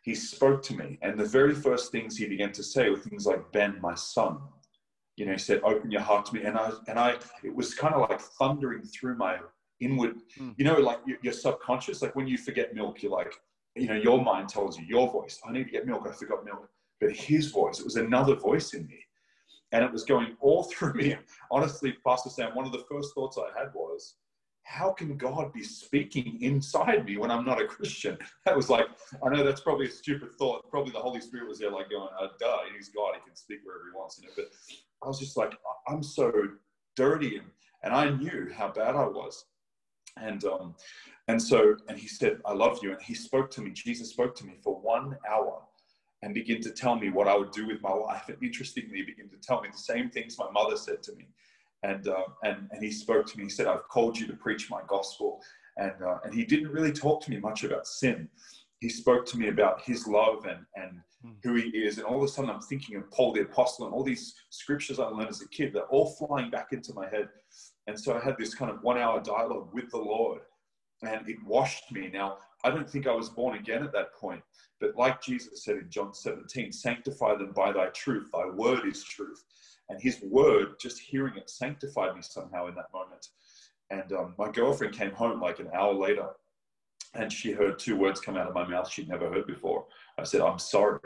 he 0.02 0.14
spoke 0.14 0.62
to 0.64 0.76
me. 0.76 0.98
And 1.00 1.18
the 1.18 1.24
very 1.24 1.54
first 1.54 1.90
things 1.90 2.18
he 2.18 2.26
began 2.26 2.52
to 2.52 2.62
say 2.62 2.90
were 2.90 2.98
things 2.98 3.24
like, 3.24 3.50
Ben, 3.50 3.78
my 3.80 3.94
son. 3.94 4.40
You 5.16 5.24
know, 5.24 5.32
he 5.32 5.38
said, 5.38 5.62
open 5.64 5.90
your 5.90 6.02
heart 6.02 6.26
to 6.26 6.34
me. 6.34 6.42
And 6.42 6.58
I, 6.58 6.70
and 6.86 6.98
I, 6.98 7.16
it 7.42 7.54
was 7.54 7.72
kind 7.72 7.94
of 7.94 8.10
like 8.10 8.20
thundering 8.20 8.82
through 8.82 9.16
my 9.16 9.38
inward, 9.80 10.16
mm. 10.38 10.54
you 10.56 10.64
know, 10.64 10.78
like 10.78 10.98
your, 11.06 11.18
your 11.22 11.32
subconscious. 11.32 12.02
Like 12.02 12.16
when 12.16 12.26
you 12.26 12.38
forget 12.38 12.74
milk, 12.74 13.02
you're 13.02 13.12
like, 13.12 13.34
you 13.76 13.88
know, 13.88 13.94
your 13.94 14.22
mind 14.22 14.48
tells 14.48 14.78
you, 14.78 14.84
your 14.86 15.10
voice, 15.10 15.40
I 15.46 15.52
need 15.52 15.64
to 15.64 15.70
get 15.70 15.86
milk, 15.86 16.06
I 16.08 16.12
forgot 16.12 16.44
milk. 16.44 16.68
But 17.00 17.12
his 17.12 17.50
voice, 17.50 17.78
it 17.78 17.84
was 17.84 17.96
another 17.96 18.34
voice 18.34 18.74
in 18.74 18.86
me 18.86 18.98
and 19.72 19.84
it 19.84 19.92
was 19.92 20.04
going 20.04 20.36
all 20.40 20.62
through 20.72 20.94
me. 20.94 21.16
Honestly, 21.50 21.94
Pastor 22.06 22.30
Sam, 22.30 22.54
one 22.54 22.66
of 22.66 22.72
the 22.72 22.84
first 22.90 23.14
thoughts 23.14 23.38
I 23.38 23.58
had 23.58 23.72
was, 23.74 24.16
how 24.64 24.92
can 24.92 25.16
God 25.16 25.52
be 25.52 25.64
speaking 25.64 26.40
inside 26.42 27.04
me 27.04 27.16
when 27.16 27.30
I'm 27.30 27.44
not 27.44 27.60
a 27.60 27.66
Christian? 27.66 28.16
That 28.46 28.56
was 28.56 28.70
like, 28.70 28.86
I 29.24 29.28
know 29.28 29.42
that's 29.42 29.62
probably 29.62 29.86
a 29.86 29.90
stupid 29.90 30.34
thought. 30.38 30.70
Probably 30.70 30.92
the 30.92 30.98
Holy 30.98 31.20
Spirit 31.20 31.48
was 31.48 31.58
there, 31.58 31.70
like 31.70 31.90
going, 31.90 32.08
uh, 32.20 32.28
duh, 32.38 32.58
he's 32.76 32.88
God, 32.88 33.14
he 33.14 33.20
can 33.26 33.34
speak 33.34 33.60
wherever 33.64 33.84
he 33.90 33.98
wants, 33.98 34.20
you 34.20 34.28
know. 34.28 34.32
But 34.36 34.46
I 35.02 35.08
was 35.08 35.18
just 35.18 35.36
like, 35.36 35.54
I'm 35.88 36.02
so 36.02 36.32
dirty, 36.94 37.38
and, 37.38 37.46
and 37.82 37.92
I 37.92 38.10
knew 38.10 38.50
how 38.54 38.68
bad 38.68 38.94
I 38.94 39.06
was. 39.06 39.44
And 40.16 40.44
um, 40.44 40.74
and 41.28 41.40
so, 41.40 41.76
and 41.88 41.96
he 41.96 42.08
said, 42.08 42.40
I 42.44 42.52
love 42.52 42.80
you. 42.82 42.90
And 42.90 43.00
he 43.00 43.14
spoke 43.14 43.50
to 43.52 43.60
me, 43.60 43.70
Jesus 43.70 44.10
spoke 44.10 44.34
to 44.36 44.44
me 44.44 44.54
for 44.62 44.80
one 44.80 45.16
hour 45.28 45.62
and 46.22 46.34
begin 46.34 46.60
to 46.62 46.70
tell 46.70 46.96
me 46.96 47.10
what 47.10 47.28
I 47.28 47.36
would 47.36 47.52
do 47.52 47.66
with 47.66 47.80
my 47.82 47.92
life. 47.92 48.28
And 48.28 48.36
interestingly, 48.42 49.02
begin 49.02 49.28
to 49.28 49.36
tell 49.36 49.60
me 49.60 49.68
the 49.70 49.78
same 49.78 50.10
things 50.10 50.38
my 50.38 50.50
mother 50.50 50.76
said 50.76 51.02
to 51.04 51.14
me. 51.14 51.28
And, 51.82 52.08
uh, 52.08 52.24
and, 52.42 52.68
and 52.72 52.82
he 52.82 52.90
spoke 52.90 53.26
to 53.26 53.38
me, 53.38 53.44
he 53.44 53.50
said, 53.50 53.66
I've 53.66 53.88
called 53.88 54.18
you 54.18 54.26
to 54.26 54.34
preach 54.34 54.70
my 54.70 54.80
gospel. 54.86 55.40
And, 55.76 56.02
uh, 56.04 56.18
and 56.24 56.34
he 56.34 56.44
didn't 56.44 56.72
really 56.72 56.92
talk 56.92 57.22
to 57.22 57.30
me 57.30 57.38
much 57.38 57.64
about 57.64 57.86
sin. 57.86 58.28
He 58.80 58.88
spoke 58.88 59.24
to 59.26 59.38
me 59.38 59.48
about 59.48 59.82
his 59.82 60.06
love 60.06 60.46
and, 60.46 60.66
and 60.76 61.00
hmm. 61.22 61.32
who 61.42 61.54
he 61.54 61.68
is. 61.68 61.98
And 61.98 62.06
all 62.06 62.18
of 62.18 62.22
a 62.24 62.28
sudden, 62.28 62.50
I'm 62.50 62.60
thinking 62.60 62.96
of 62.96 63.10
Paul 63.10 63.32
the 63.32 63.42
Apostle 63.42 63.86
and 63.86 63.94
all 63.94 64.04
these 64.04 64.34
scriptures 64.50 64.98
I 64.98 65.04
learned 65.04 65.30
as 65.30 65.42
a 65.42 65.48
kid. 65.48 65.72
They're 65.72 65.84
all 65.84 66.10
flying 66.18 66.50
back 66.50 66.72
into 66.72 66.92
my 66.92 67.08
head. 67.08 67.28
And 67.86 67.98
so 67.98 68.16
I 68.16 68.20
had 68.20 68.36
this 68.38 68.54
kind 68.54 68.70
of 68.70 68.82
one 68.82 68.98
hour 68.98 69.20
dialogue 69.20 69.68
with 69.72 69.90
the 69.90 69.98
Lord, 69.98 70.40
and 71.02 71.28
it 71.28 71.42
washed 71.44 71.90
me. 71.90 72.10
Now, 72.12 72.38
I 72.62 72.70
don't 72.70 72.88
think 72.88 73.06
I 73.06 73.14
was 73.14 73.30
born 73.30 73.56
again 73.58 73.82
at 73.82 73.92
that 73.92 74.14
point, 74.14 74.42
but 74.80 74.96
like 74.96 75.22
Jesus 75.22 75.64
said 75.64 75.76
in 75.76 75.90
John 75.90 76.14
17, 76.14 76.72
sanctify 76.72 77.36
them 77.36 77.52
by 77.52 77.72
thy 77.72 77.86
truth. 77.86 78.28
Thy 78.32 78.46
word 78.46 78.86
is 78.86 79.02
truth. 79.02 79.44
And 79.88 80.00
his 80.00 80.20
word, 80.22 80.78
just 80.78 81.00
hearing 81.00 81.36
it, 81.36 81.50
sanctified 81.50 82.14
me 82.14 82.22
somehow 82.22 82.68
in 82.68 82.74
that 82.76 82.92
moment. 82.92 83.28
And 83.90 84.12
um, 84.12 84.34
my 84.38 84.50
girlfriend 84.50 84.94
came 84.94 85.10
home 85.10 85.40
like 85.40 85.58
an 85.58 85.68
hour 85.74 85.92
later 85.92 86.28
and 87.14 87.32
she 87.32 87.52
heard 87.52 87.78
two 87.78 87.96
words 87.96 88.20
come 88.20 88.36
out 88.36 88.46
of 88.46 88.54
my 88.54 88.66
mouth 88.66 88.90
she'd 88.90 89.08
never 89.08 89.28
heard 89.30 89.46
before. 89.46 89.86
I 90.18 90.24
said, 90.24 90.40
I'm 90.40 90.58
sorry. 90.58 91.00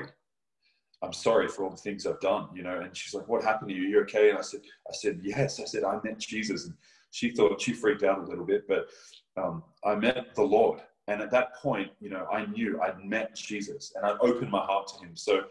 I'm 1.05 1.13
sorry 1.13 1.49
for 1.49 1.65
all 1.65 1.71
the 1.71 1.77
things 1.77 2.07
I've 2.07 2.21
done, 2.21 2.49
you 2.55 2.63
know. 2.63 2.81
And 2.81 2.97
she's 2.97 3.15
like, 3.15 3.29
What 3.29 3.45
happened 3.45 3.69
to 3.71 3.75
you? 3.75 3.83
You 3.83 4.01
okay? 4.03 4.31
And 4.31 4.39
I 4.39 4.43
said, 4.43 4.61
I 4.89 4.93
said, 4.93 5.21
Yes. 5.23 5.61
I 5.61 5.65
said, 5.65 5.85
I 5.85 5.99
met 6.03 6.19
Jesus. 6.19 6.67
And 6.67 6.75
she 7.11 7.31
thought 7.31 7.61
she 7.61 7.73
freaked 7.73 8.03
out 8.03 8.19
a 8.19 8.25
little 8.25 8.45
bit, 8.45 8.67
but 8.67 8.89
um, 9.37 9.63
I 9.85 9.95
met 9.95 10.35
the 10.35 10.43
Lord 10.43 10.81
and 11.07 11.21
at 11.21 11.31
that 11.33 11.55
point, 11.57 11.91
you 12.01 12.09
know, 12.09 12.27
I 12.33 12.47
knew 12.47 12.81
I'd 12.81 13.05
met 13.05 13.35
Jesus 13.35 13.93
and 13.95 14.07
I'd 14.07 14.17
opened 14.21 14.51
my 14.51 14.65
heart 14.65 14.89
to 14.89 15.05
him. 15.05 15.15
So 15.15 15.45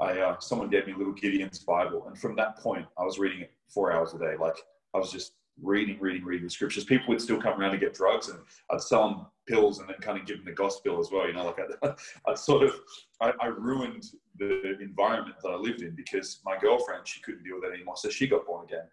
I, 0.00 0.18
uh, 0.18 0.38
someone 0.38 0.68
gave 0.68 0.86
me 0.86 0.92
a 0.92 0.96
little 0.96 1.14
Gideon's 1.14 1.60
Bible. 1.60 2.06
And 2.06 2.18
from 2.18 2.36
that 2.36 2.58
point, 2.58 2.86
I 2.98 3.04
was 3.04 3.18
reading 3.18 3.40
it 3.40 3.52
four 3.68 3.92
hours 3.92 4.12
a 4.14 4.18
day. 4.18 4.34
Like 4.38 4.56
I 4.94 4.98
was 4.98 5.10
just 5.10 5.32
reading, 5.62 5.98
reading, 6.00 6.24
reading 6.24 6.46
the 6.46 6.50
scriptures. 6.50 6.84
People 6.84 7.08
would 7.08 7.20
still 7.20 7.40
come 7.40 7.60
around 7.60 7.72
to 7.72 7.78
get 7.78 7.94
drugs 7.94 8.28
and 8.28 8.38
I'd 8.70 8.80
sell 8.80 9.08
them 9.08 9.26
pills 9.46 9.78
and 9.78 9.88
then 9.88 9.96
kind 10.00 10.18
of 10.18 10.26
give 10.26 10.38
them 10.38 10.46
the 10.46 10.52
gospel 10.52 11.00
as 11.00 11.10
well. 11.10 11.26
You 11.26 11.34
know, 11.34 11.46
like 11.46 11.58
I, 11.82 11.94
I 12.30 12.34
sort 12.34 12.64
of, 12.64 12.74
I, 13.20 13.32
I 13.40 13.46
ruined 13.46 14.04
the 14.38 14.78
environment 14.80 15.36
that 15.42 15.50
I 15.50 15.56
lived 15.56 15.82
in 15.82 15.94
because 15.94 16.40
my 16.44 16.56
girlfriend, 16.58 17.06
she 17.06 17.20
couldn't 17.20 17.44
deal 17.44 17.56
with 17.56 17.70
it 17.70 17.74
anymore. 17.74 17.96
So 17.96 18.10
she 18.10 18.26
got 18.26 18.46
born 18.46 18.64
again 18.64 18.84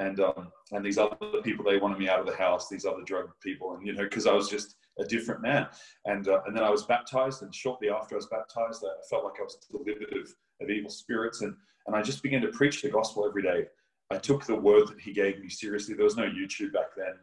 and 0.00 0.20
um, 0.20 0.52
and 0.70 0.84
these 0.84 0.96
other 0.96 1.16
people 1.42 1.64
they 1.64 1.76
wanted 1.76 1.98
me 1.98 2.08
out 2.08 2.20
of 2.20 2.26
the 2.26 2.36
house 2.36 2.68
these 2.68 2.84
other 2.84 3.02
drug 3.02 3.30
people 3.40 3.74
and 3.74 3.84
you 3.84 3.92
know 3.92 4.04
because 4.04 4.28
i 4.28 4.32
was 4.32 4.48
just 4.48 4.76
a 4.98 5.04
different 5.04 5.40
man. 5.40 5.66
And, 6.04 6.28
uh, 6.28 6.40
and 6.46 6.56
then 6.56 6.64
I 6.64 6.70
was 6.70 6.84
baptized, 6.84 7.42
and 7.42 7.54
shortly 7.54 7.88
after 7.90 8.14
I 8.14 8.18
was 8.18 8.26
baptized, 8.26 8.84
I 8.84 8.92
felt 9.08 9.24
like 9.24 9.34
I 9.40 9.44
was 9.44 9.58
delivered 9.70 10.12
of, 10.12 10.34
of 10.60 10.70
evil 10.70 10.90
spirits. 10.90 11.42
And, 11.42 11.54
and 11.86 11.96
I 11.96 12.02
just 12.02 12.22
began 12.22 12.42
to 12.42 12.48
preach 12.48 12.82
the 12.82 12.90
gospel 12.90 13.26
every 13.26 13.42
day. 13.42 13.66
I 14.10 14.16
took 14.16 14.44
the 14.44 14.54
word 14.54 14.88
that 14.88 15.00
he 15.00 15.12
gave 15.12 15.40
me 15.40 15.48
seriously. 15.48 15.94
There 15.94 16.04
was 16.04 16.16
no 16.16 16.28
YouTube 16.28 16.72
back 16.72 16.94
then. 16.96 17.14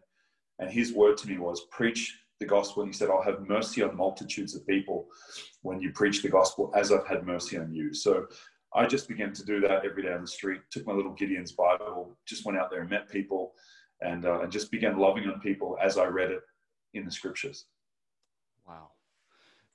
And 0.60 0.70
his 0.70 0.94
word 0.94 1.18
to 1.18 1.28
me 1.28 1.38
was 1.38 1.68
preach 1.72 2.18
the 2.40 2.46
gospel. 2.46 2.84
And 2.84 2.94
he 2.94 2.98
said, 2.98 3.10
I'll 3.10 3.24
have 3.24 3.48
mercy 3.48 3.82
on 3.82 3.98
multitudes 3.98 4.56
of 4.56 4.68
people 4.68 5.08
when 5.62 5.80
you 5.80 5.92
preach 5.92 6.22
the 6.22 6.30
gospel 6.30 6.72
as 6.76 6.92
I've 6.92 7.08
had 7.08 7.26
mercy 7.26 7.58
on 7.58 7.74
you. 7.74 7.94
So 7.94 8.28
I 8.74 8.86
just 8.86 9.08
began 9.08 9.34
to 9.34 9.46
do 9.46 9.60
that 9.62 9.86
every 9.86 10.04
day 10.04 10.14
on 10.14 10.22
the 10.22 10.28
street, 10.28 10.62
took 10.70 10.86
my 10.86 10.94
little 10.94 11.14
Gideon's 11.14 11.54
Bible, 11.54 12.18
just 12.26 12.46
went 12.46 12.58
out 12.58 12.70
there 12.70 12.82
and 12.82 12.90
met 12.90 13.10
people 13.10 13.54
and 14.02 14.26
uh, 14.26 14.42
and 14.42 14.52
just 14.52 14.72
began 14.72 14.98
loving 14.98 15.26
on 15.26 15.40
people 15.40 15.78
as 15.82 15.98
I 15.98 16.06
read 16.06 16.32
it 16.32 16.42
in 16.94 17.06
the 17.06 17.12
scriptures. 17.12 17.66
Wow. 18.68 18.92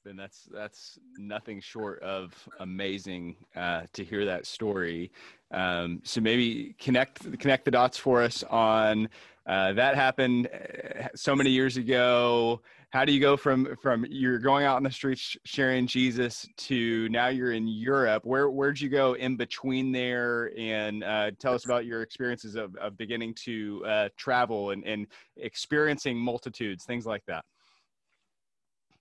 Ben, 0.04 0.16
that's 0.16 0.48
that's 0.50 0.98
nothing 1.18 1.60
short 1.60 2.02
of 2.02 2.32
amazing 2.60 3.36
uh, 3.54 3.82
to 3.92 4.02
hear 4.02 4.24
that 4.24 4.46
story. 4.46 5.12
Um, 5.50 6.00
so 6.04 6.22
maybe 6.22 6.74
connect 6.78 7.38
connect 7.38 7.66
the 7.66 7.70
dots 7.70 7.98
for 7.98 8.22
us 8.22 8.42
on 8.44 9.08
uh, 9.46 9.72
that 9.72 9.96
happened 9.96 10.48
uh, 10.48 11.08
so 11.14 11.34
many 11.34 11.50
years 11.50 11.76
ago. 11.76 12.62
How 12.90 13.04
do 13.04 13.12
you 13.12 13.20
go 13.20 13.36
from 13.36 13.76
from 13.82 14.06
you're 14.08 14.38
going 14.38 14.64
out 14.64 14.78
in 14.78 14.84
the 14.84 14.90
streets 14.90 15.36
sharing 15.44 15.86
Jesus 15.86 16.46
to 16.56 17.08
now 17.10 17.28
you're 17.28 17.52
in 17.52 17.68
Europe? 17.68 18.24
Where 18.24 18.48
where'd 18.50 18.80
you 18.80 18.88
go 18.88 19.14
in 19.14 19.36
between 19.36 19.92
there? 19.92 20.50
And 20.58 21.04
uh, 21.04 21.32
tell 21.38 21.52
us 21.54 21.66
about 21.66 21.84
your 21.84 22.02
experiences 22.02 22.54
of, 22.54 22.74
of 22.76 22.96
beginning 22.96 23.34
to 23.44 23.84
uh, 23.86 24.08
travel 24.16 24.70
and, 24.70 24.82
and 24.84 25.06
experiencing 25.36 26.16
multitudes, 26.16 26.84
things 26.84 27.04
like 27.04 27.24
that. 27.26 27.44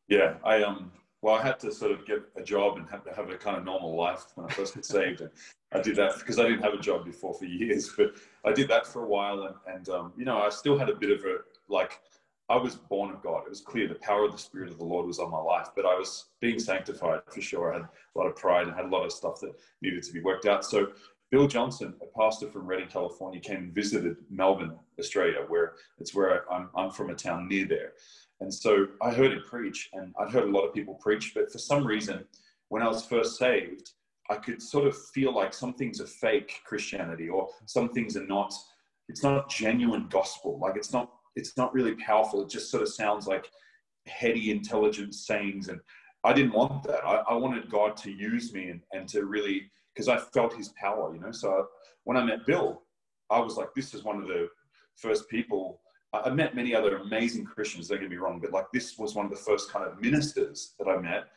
Yeah, 0.09 0.33
I 0.43 0.63
um 0.63 0.91
well, 1.21 1.35
I 1.35 1.41
had 1.41 1.59
to 1.59 1.71
sort 1.71 1.91
of 1.91 2.05
get 2.05 2.19
a 2.37 2.41
job 2.41 2.77
and 2.77 2.89
have, 2.89 3.01
have 3.15 3.29
a 3.29 3.37
kind 3.37 3.57
of 3.57 3.65
normal 3.65 3.95
life 3.95 4.25
when 4.35 4.47
I 4.47 4.53
first 4.53 4.75
got 4.75 4.85
saved. 4.85 5.21
And 5.21 5.29
I 5.73 5.81
did 5.81 5.97
that 5.97 6.17
because 6.17 6.39
I 6.39 6.43
didn't 6.43 6.63
have 6.63 6.73
a 6.73 6.79
job 6.79 7.03
before 7.05 7.33
for 7.33 7.45
years, 7.45 7.91
but 7.97 8.13
I 8.45 8.53
did 8.53 8.69
that 8.69 8.87
for 8.87 9.03
a 9.03 9.07
while. 9.07 9.43
And, 9.43 9.55
and 9.75 9.89
um, 9.89 10.13
you 10.17 10.23
know, 10.23 10.41
I 10.41 10.49
still 10.49 10.77
had 10.77 10.89
a 10.89 10.95
bit 10.95 11.11
of 11.11 11.25
a, 11.25 11.39
like, 11.67 11.99
I 12.47 12.55
was 12.55 12.75
born 12.75 13.11
of 13.11 13.21
God. 13.21 13.43
It 13.45 13.49
was 13.49 13.59
clear 13.59 13.87
the 13.87 13.95
power 13.95 14.23
of 14.23 14.31
the 14.31 14.37
Spirit 14.37 14.71
of 14.71 14.77
the 14.77 14.85
Lord 14.85 15.05
was 15.05 15.19
on 15.19 15.29
my 15.29 15.41
life, 15.41 15.67
but 15.75 15.85
I 15.85 15.93
was 15.93 16.29
being 16.39 16.57
sanctified 16.57 17.19
for 17.29 17.41
sure. 17.41 17.73
I 17.73 17.79
had 17.79 17.83
a 17.83 18.17
lot 18.17 18.27
of 18.27 18.37
pride 18.37 18.67
and 18.67 18.75
had 18.75 18.85
a 18.85 18.89
lot 18.89 19.05
of 19.05 19.11
stuff 19.11 19.41
that 19.41 19.53
needed 19.81 20.03
to 20.03 20.13
be 20.13 20.21
worked 20.21 20.45
out. 20.45 20.63
So 20.63 20.87
Bill 21.31 21.47
Johnson, 21.47 21.93
a 22.01 22.19
pastor 22.19 22.49
from 22.49 22.65
Redding, 22.65 22.87
California, 22.87 23.39
came 23.39 23.57
and 23.57 23.75
visited 23.75 24.15
Melbourne, 24.31 24.79
Australia, 24.97 25.45
where 25.47 25.73
it's 25.99 26.15
where 26.15 26.51
I'm, 26.51 26.69
I'm 26.75 26.89
from 26.89 27.11
a 27.11 27.15
town 27.15 27.47
near 27.47 27.65
there. 27.65 27.91
And 28.41 28.53
so 28.53 28.87
I 29.01 29.11
heard 29.11 29.33
him 29.33 29.43
preach, 29.45 29.89
and 29.93 30.13
I'd 30.19 30.31
heard 30.31 30.45
a 30.45 30.51
lot 30.51 30.65
of 30.65 30.73
people 30.73 30.95
preach, 30.95 31.33
but 31.35 31.51
for 31.51 31.57
some 31.57 31.85
reason, 31.85 32.23
when 32.69 32.81
I 32.81 32.87
was 32.87 33.05
first 33.05 33.37
saved, 33.37 33.91
I 34.29 34.35
could 34.35 34.61
sort 34.61 34.87
of 34.87 34.95
feel 35.07 35.33
like 35.33 35.53
some 35.53 35.73
things 35.73 35.99
are 35.99 36.07
fake 36.07 36.61
Christianity, 36.65 37.29
or 37.29 37.49
some 37.65 37.89
things 37.89 38.15
are 38.15 38.27
not. 38.27 38.53
It's 39.09 39.23
not 39.23 39.49
genuine 39.49 40.07
gospel. 40.09 40.59
Like 40.59 40.75
it's 40.77 40.93
not. 40.93 41.11
It's 41.35 41.57
not 41.57 41.73
really 41.73 41.95
powerful. 41.95 42.41
It 42.41 42.49
just 42.49 42.69
sort 42.69 42.83
of 42.83 42.89
sounds 42.89 43.27
like 43.27 43.49
heady, 44.05 44.51
intelligent 44.51 45.15
sayings, 45.15 45.67
and 45.67 45.79
I 46.23 46.33
didn't 46.33 46.53
want 46.53 46.83
that. 46.83 47.03
I, 47.05 47.23
I 47.29 47.33
wanted 47.33 47.69
God 47.69 47.97
to 47.97 48.11
use 48.11 48.53
me 48.53 48.69
and, 48.69 48.81
and 48.93 49.07
to 49.09 49.25
really, 49.25 49.71
because 49.93 50.07
I 50.07 50.17
felt 50.17 50.53
His 50.53 50.69
power, 50.69 51.13
you 51.13 51.19
know. 51.19 51.31
So 51.31 51.67
when 52.03 52.17
I 52.17 52.23
met 52.23 52.45
Bill, 52.45 52.83
I 53.29 53.39
was 53.39 53.57
like, 53.57 53.69
this 53.75 53.93
is 53.93 54.03
one 54.03 54.21
of 54.21 54.27
the 54.27 54.47
first 54.95 55.27
people 55.29 55.81
I 56.11 56.29
met 56.31 56.55
many 56.55 56.73
other 56.73 56.97
amazing 56.97 57.45
Christians, 57.45 57.87
don't 57.87 58.01
get 58.01 58.09
me 58.09 58.17
wrong, 58.17 58.39
but 58.39 58.51
like 58.51 58.65
this 58.73 58.97
was 58.97 59.13
one 59.13 59.25
of 59.25 59.31
the 59.31 59.37
first 59.37 59.71
kind 59.71 59.85
of 59.85 60.01
ministers 60.01 60.73
that 60.79 60.87
I 60.87 60.97
met 60.97 61.27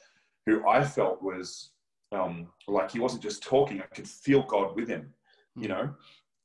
who 0.46 0.66
I 0.66 0.82
felt 0.82 1.22
was 1.22 1.70
um, 2.12 2.48
like 2.66 2.90
he 2.90 2.98
wasn't 2.98 3.22
just 3.22 3.42
talking, 3.42 3.80
I 3.80 3.94
could 3.94 4.08
feel 4.08 4.42
God 4.42 4.74
with 4.74 4.88
him, 4.88 5.12
you 5.56 5.68
hmm. 5.68 5.74
know? 5.74 5.94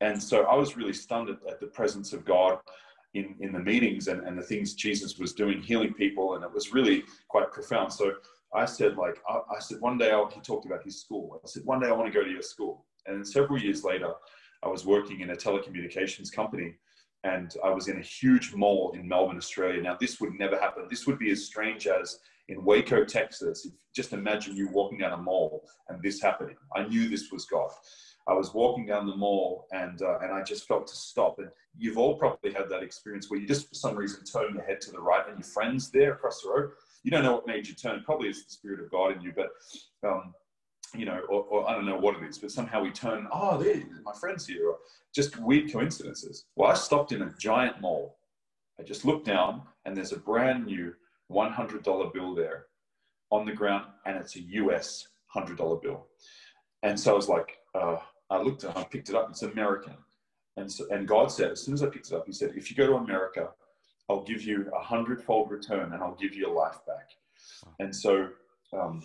And 0.01 0.21
so 0.21 0.43
I 0.43 0.55
was 0.55 0.77
really 0.77 0.93
stunned 0.93 1.29
at, 1.29 1.37
at 1.49 1.59
the 1.59 1.67
presence 1.67 2.13
of 2.13 2.23
God 2.23 2.59
in, 3.13 3.35
in 3.39 3.51
the 3.51 3.59
meetings 3.59 4.07
and, 4.07 4.21
and 4.27 4.37
the 4.37 4.43
things 4.43 4.75
Jesus 4.75 5.17
was 5.17 5.33
doing, 5.33 5.61
healing 5.61 5.93
people, 5.93 6.35
and 6.35 6.43
it 6.43 6.53
was 6.53 6.73
really 6.73 7.03
quite 7.29 7.51
profound. 7.51 7.91
So 7.91 8.13
I 8.53 8.65
said, 8.65 8.97
like, 8.97 9.17
I, 9.27 9.39
I 9.55 9.59
said, 9.59 9.81
one 9.81 9.97
day 9.97 10.11
I'll, 10.11 10.29
he 10.29 10.39
talked 10.41 10.65
about 10.65 10.83
his 10.83 11.01
school. 11.01 11.39
I 11.43 11.47
said, 11.47 11.65
one 11.65 11.79
day 11.79 11.87
I 11.87 11.93
want 11.93 12.11
to 12.11 12.17
go 12.17 12.23
to 12.23 12.31
your 12.31 12.43
school. 12.43 12.85
And 13.07 13.27
several 13.27 13.59
years 13.59 13.83
later, 13.83 14.11
I 14.63 14.67
was 14.67 14.85
working 14.85 15.21
in 15.21 15.31
a 15.31 15.35
telecommunications 15.35 16.31
company 16.31 16.75
and 17.23 17.53
I 17.63 17.69
was 17.71 17.87
in 17.87 17.97
a 17.97 18.01
huge 18.01 18.53
mall 18.53 18.93
in 18.95 19.07
Melbourne, 19.07 19.37
Australia. 19.37 19.81
Now, 19.81 19.97
this 19.99 20.19
would 20.19 20.33
never 20.33 20.57
happen. 20.57 20.85
This 20.89 21.07
would 21.07 21.19
be 21.19 21.31
as 21.31 21.45
strange 21.45 21.87
as 21.87 22.19
in 22.47 22.63
Waco, 22.63 23.03
Texas. 23.03 23.65
If, 23.65 23.73
just 23.93 24.13
imagine 24.13 24.55
you 24.55 24.69
walking 24.69 24.99
down 24.99 25.13
a 25.13 25.17
mall 25.17 25.67
and 25.89 26.01
this 26.01 26.21
happening. 26.21 26.55
I 26.75 26.83
knew 26.83 27.09
this 27.09 27.31
was 27.31 27.45
God. 27.45 27.69
I 28.27 28.33
was 28.33 28.53
walking 28.53 28.85
down 28.85 29.07
the 29.07 29.15
mall 29.15 29.65
and 29.71 30.01
uh, 30.01 30.19
and 30.19 30.31
I 30.31 30.43
just 30.43 30.67
felt 30.67 30.85
to 30.87 30.95
stop. 30.95 31.39
And 31.39 31.49
you've 31.77 31.97
all 31.97 32.17
probably 32.17 32.51
had 32.53 32.69
that 32.69 32.83
experience 32.83 33.29
where 33.29 33.39
you 33.39 33.47
just 33.47 33.69
for 33.69 33.75
some 33.75 33.95
reason 33.95 34.23
turn 34.23 34.53
your 34.53 34.63
head 34.63 34.81
to 34.81 34.91
the 34.91 34.99
right 34.99 35.27
and 35.27 35.39
your 35.39 35.47
friends 35.47 35.89
there 35.89 36.13
across 36.13 36.41
the 36.41 36.49
road. 36.49 36.71
You 37.03 37.11
don't 37.11 37.23
know 37.23 37.33
what 37.33 37.47
made 37.47 37.67
you 37.67 37.73
turn. 37.73 38.03
Probably 38.03 38.29
it's 38.29 38.43
the 38.43 38.51
spirit 38.51 38.81
of 38.81 38.91
God 38.91 39.15
in 39.15 39.21
you, 39.21 39.33
but 39.35 39.49
um, 40.07 40.33
you 40.97 41.05
know, 41.05 41.19
or, 41.29 41.43
or, 41.43 41.69
I 41.69 41.73
don't 41.73 41.85
know 41.85 41.97
what 41.97 42.15
it 42.17 42.23
is, 42.27 42.37
but 42.37 42.51
somehow 42.51 42.81
we 42.81 42.91
turn, 42.91 43.27
oh, 43.31 43.57
there, 43.61 43.81
my 44.03 44.13
friend's 44.19 44.45
here, 44.47 44.69
or 44.69 44.77
just 45.13 45.37
weird 45.39 45.71
coincidences. 45.71 46.45
Well, 46.55 46.71
I 46.71 46.73
stopped 46.73 47.11
in 47.11 47.21
a 47.21 47.33
giant 47.39 47.81
mall. 47.81 48.17
I 48.79 48.83
just 48.83 49.05
looked 49.05 49.25
down, 49.25 49.63
and 49.85 49.95
there's 49.95 50.11
a 50.11 50.19
brand 50.19 50.65
new 50.65 50.93
$100 51.31 52.13
bill 52.13 52.35
there 52.35 52.65
on 53.31 53.45
the 53.45 53.53
ground, 53.53 53.85
and 54.05 54.17
it's 54.17 54.35
a 54.35 54.41
US 54.41 55.07
$100 55.35 55.81
bill. 55.81 56.07
And 56.83 56.99
so 56.99 57.13
I 57.13 57.15
was 57.15 57.29
like, 57.29 57.57
uh, 57.75 57.97
I 58.29 58.41
looked 58.41 58.63
at 58.63 58.71
it, 58.71 58.77
I 58.77 58.83
picked 58.83 59.09
it 59.09 59.15
up, 59.15 59.29
it's 59.29 59.43
American. 59.43 59.95
And, 60.57 60.71
so, 60.71 60.85
and 60.89 61.07
God 61.07 61.31
said, 61.31 61.51
as 61.51 61.61
soon 61.61 61.73
as 61.73 61.83
I 61.83 61.87
picked 61.87 62.07
it 62.07 62.13
up, 62.13 62.25
He 62.25 62.33
said, 62.33 62.53
if 62.55 62.69
you 62.69 62.75
go 62.75 62.87
to 62.87 62.95
America, 62.95 63.49
I'll 64.09 64.23
give 64.23 64.41
you 64.43 64.69
a 64.75 64.81
hundredfold 64.81 65.51
return 65.51 65.93
and 65.93 66.01
I'll 66.01 66.15
give 66.15 66.33
you 66.33 66.41
your 66.41 66.55
life 66.55 66.79
back. 66.87 67.09
And 67.79 67.95
so 67.95 68.29
um, 68.73 69.03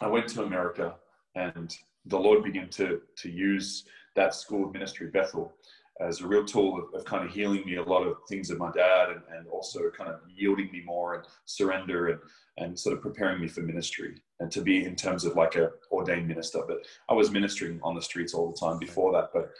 I 0.00 0.08
went 0.08 0.28
to 0.28 0.44
America 0.44 0.94
and 1.36 1.76
the 2.06 2.18
Lord 2.18 2.42
began 2.42 2.68
to, 2.70 3.00
to 3.18 3.30
use 3.30 3.84
that 4.16 4.34
school 4.34 4.66
of 4.66 4.72
ministry, 4.72 5.08
Bethel, 5.08 5.52
as 6.00 6.20
a 6.20 6.26
real 6.26 6.44
tool 6.44 6.78
of, 6.78 7.00
of, 7.00 7.04
kind 7.04 7.24
of 7.26 7.32
healing 7.32 7.64
me 7.64 7.76
a 7.76 7.82
lot 7.82 8.06
of 8.06 8.16
things 8.28 8.50
of 8.50 8.58
my 8.58 8.70
dad 8.72 9.10
and, 9.10 9.20
and 9.34 9.46
also 9.48 9.90
kind 9.96 10.10
of 10.10 10.20
yielding 10.34 10.70
me 10.70 10.82
more 10.84 11.14
and 11.14 11.24
surrender 11.46 12.08
and, 12.08 12.20
and 12.58 12.78
sort 12.78 12.96
of 12.96 13.02
preparing 13.02 13.40
me 13.40 13.48
for 13.48 13.60
ministry 13.60 14.20
and 14.40 14.50
to 14.50 14.60
be 14.60 14.84
in 14.84 14.94
terms 14.94 15.24
of 15.24 15.36
like 15.36 15.56
a 15.56 15.70
ordained 15.90 16.28
minister. 16.28 16.60
But 16.66 16.78
I 17.08 17.14
was 17.14 17.30
ministering 17.30 17.80
on 17.82 17.94
the 17.94 18.02
streets 18.02 18.34
all 18.34 18.50
the 18.50 18.58
time 18.58 18.78
before 18.78 19.12
that. 19.12 19.30
But 19.32 19.52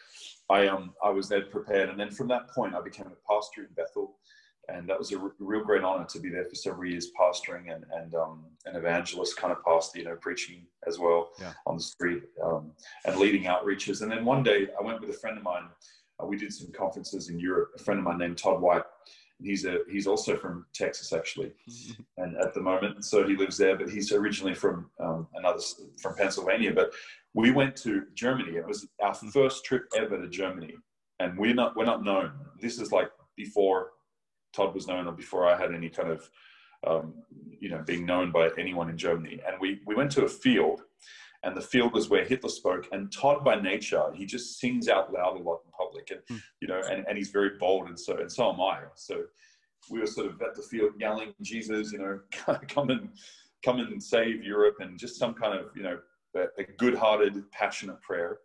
I 0.50 0.68
um 0.68 0.94
I 1.02 1.10
was 1.10 1.28
then 1.28 1.44
prepared. 1.50 1.88
And 1.88 1.98
then 1.98 2.10
from 2.10 2.28
that 2.28 2.50
point 2.50 2.74
I 2.74 2.82
became 2.82 3.06
a 3.06 3.32
pastor 3.32 3.62
in 3.62 3.68
Bethel 3.74 4.16
and 4.68 4.88
that 4.88 4.98
was 4.98 5.12
a 5.12 5.18
r- 5.18 5.32
real 5.38 5.64
great 5.64 5.82
honor 5.82 6.04
to 6.04 6.18
be 6.18 6.28
there 6.28 6.44
for 6.44 6.54
several 6.54 6.90
years 6.90 7.10
pastoring 7.18 7.72
and, 7.72 7.84
and 7.92 8.14
um, 8.14 8.44
an 8.64 8.76
evangelist 8.76 9.36
kind 9.36 9.52
of 9.52 9.64
pastor, 9.64 9.98
you 9.98 10.04
know, 10.04 10.16
preaching 10.16 10.66
as 10.86 10.98
well 10.98 11.30
yeah. 11.40 11.52
on 11.66 11.76
the 11.76 11.82
street 11.82 12.24
um, 12.44 12.72
and 13.04 13.16
leading 13.16 13.44
outreaches. 13.44 14.02
And 14.02 14.10
then 14.10 14.24
one 14.24 14.42
day 14.42 14.68
I 14.78 14.82
went 14.82 15.00
with 15.00 15.10
a 15.10 15.18
friend 15.18 15.36
of 15.36 15.44
mine. 15.44 15.68
Uh, 16.20 16.26
we 16.26 16.36
did 16.36 16.52
some 16.52 16.72
conferences 16.72 17.28
in 17.28 17.38
Europe. 17.38 17.70
A 17.76 17.82
friend 17.82 17.98
of 17.98 18.04
mine 18.04 18.18
named 18.18 18.38
Todd 18.38 18.60
White. 18.60 18.84
He's 19.42 19.66
a 19.66 19.80
he's 19.90 20.06
also 20.06 20.34
from 20.34 20.64
Texas 20.72 21.12
actually, 21.12 21.52
and 22.16 22.38
at 22.38 22.54
the 22.54 22.60
moment, 22.60 23.04
so 23.04 23.28
he 23.28 23.36
lives 23.36 23.58
there. 23.58 23.76
But 23.76 23.90
he's 23.90 24.10
originally 24.10 24.54
from 24.54 24.88
um, 24.98 25.28
another 25.34 25.60
from 26.00 26.14
Pennsylvania. 26.14 26.72
But 26.72 26.92
we 27.34 27.50
went 27.50 27.76
to 27.82 28.04
Germany. 28.14 28.56
It 28.56 28.66
was 28.66 28.88
our 29.02 29.14
mm. 29.14 29.30
first 29.30 29.62
trip 29.66 29.82
ever 29.94 30.16
to 30.18 30.26
Germany, 30.26 30.74
and 31.20 31.36
we're 31.36 31.52
not 31.52 31.76
we're 31.76 31.84
not 31.84 32.02
known. 32.02 32.32
This 32.62 32.80
is 32.80 32.92
like 32.92 33.10
before 33.36 33.90
Todd 34.56 34.74
was 34.74 34.86
known 34.86 35.06
or 35.06 35.12
before 35.12 35.46
I 35.46 35.56
had 35.56 35.74
any 35.74 35.88
kind 35.88 36.10
of, 36.10 36.30
um, 36.86 37.14
you 37.60 37.68
know, 37.68 37.82
being 37.86 38.06
known 38.06 38.32
by 38.32 38.50
anyone 38.58 38.88
in 38.88 38.96
Germany. 38.96 39.40
And 39.46 39.56
we, 39.60 39.80
we 39.86 39.94
went 39.94 40.10
to 40.12 40.24
a 40.24 40.28
field 40.28 40.82
and 41.46 41.56
the 41.56 41.60
field 41.60 41.92
was 41.92 42.08
where 42.08 42.24
Hitler 42.24 42.50
spoke. 42.50 42.88
And 42.90 43.10
Todd, 43.12 43.44
by 43.44 43.60
nature, 43.60 44.04
he 44.14 44.26
just 44.26 44.58
sings 44.58 44.88
out 44.88 45.12
loud 45.12 45.36
a 45.36 45.42
lot 45.42 45.60
in 45.64 45.70
public, 45.70 46.10
and 46.10 46.20
mm. 46.28 46.42
you 46.60 46.68
know, 46.68 46.80
and, 46.90 47.06
and 47.08 47.16
he's 47.16 47.30
very 47.30 47.50
bold, 47.58 47.86
and 47.88 47.98
so 47.98 48.18
and 48.18 48.30
so 48.30 48.52
am 48.52 48.60
I. 48.60 48.80
So 48.96 49.22
we 49.88 50.00
were 50.00 50.06
sort 50.06 50.26
of 50.26 50.42
at 50.42 50.56
the 50.56 50.62
field 50.62 50.92
yelling, 50.98 51.34
"Jesus, 51.42 51.92
you 51.92 51.98
know, 51.98 52.20
come 52.68 52.90
and 52.90 53.10
come 53.64 53.78
and 53.78 54.02
save 54.02 54.42
Europe," 54.42 54.76
and 54.80 54.98
just 54.98 55.18
some 55.18 55.34
kind 55.34 55.58
of 55.58 55.66
you 55.76 55.84
know 55.84 55.98
a, 56.34 56.46
a 56.58 56.64
good-hearted, 56.64 57.50
passionate 57.52 58.02
prayer. 58.02 58.38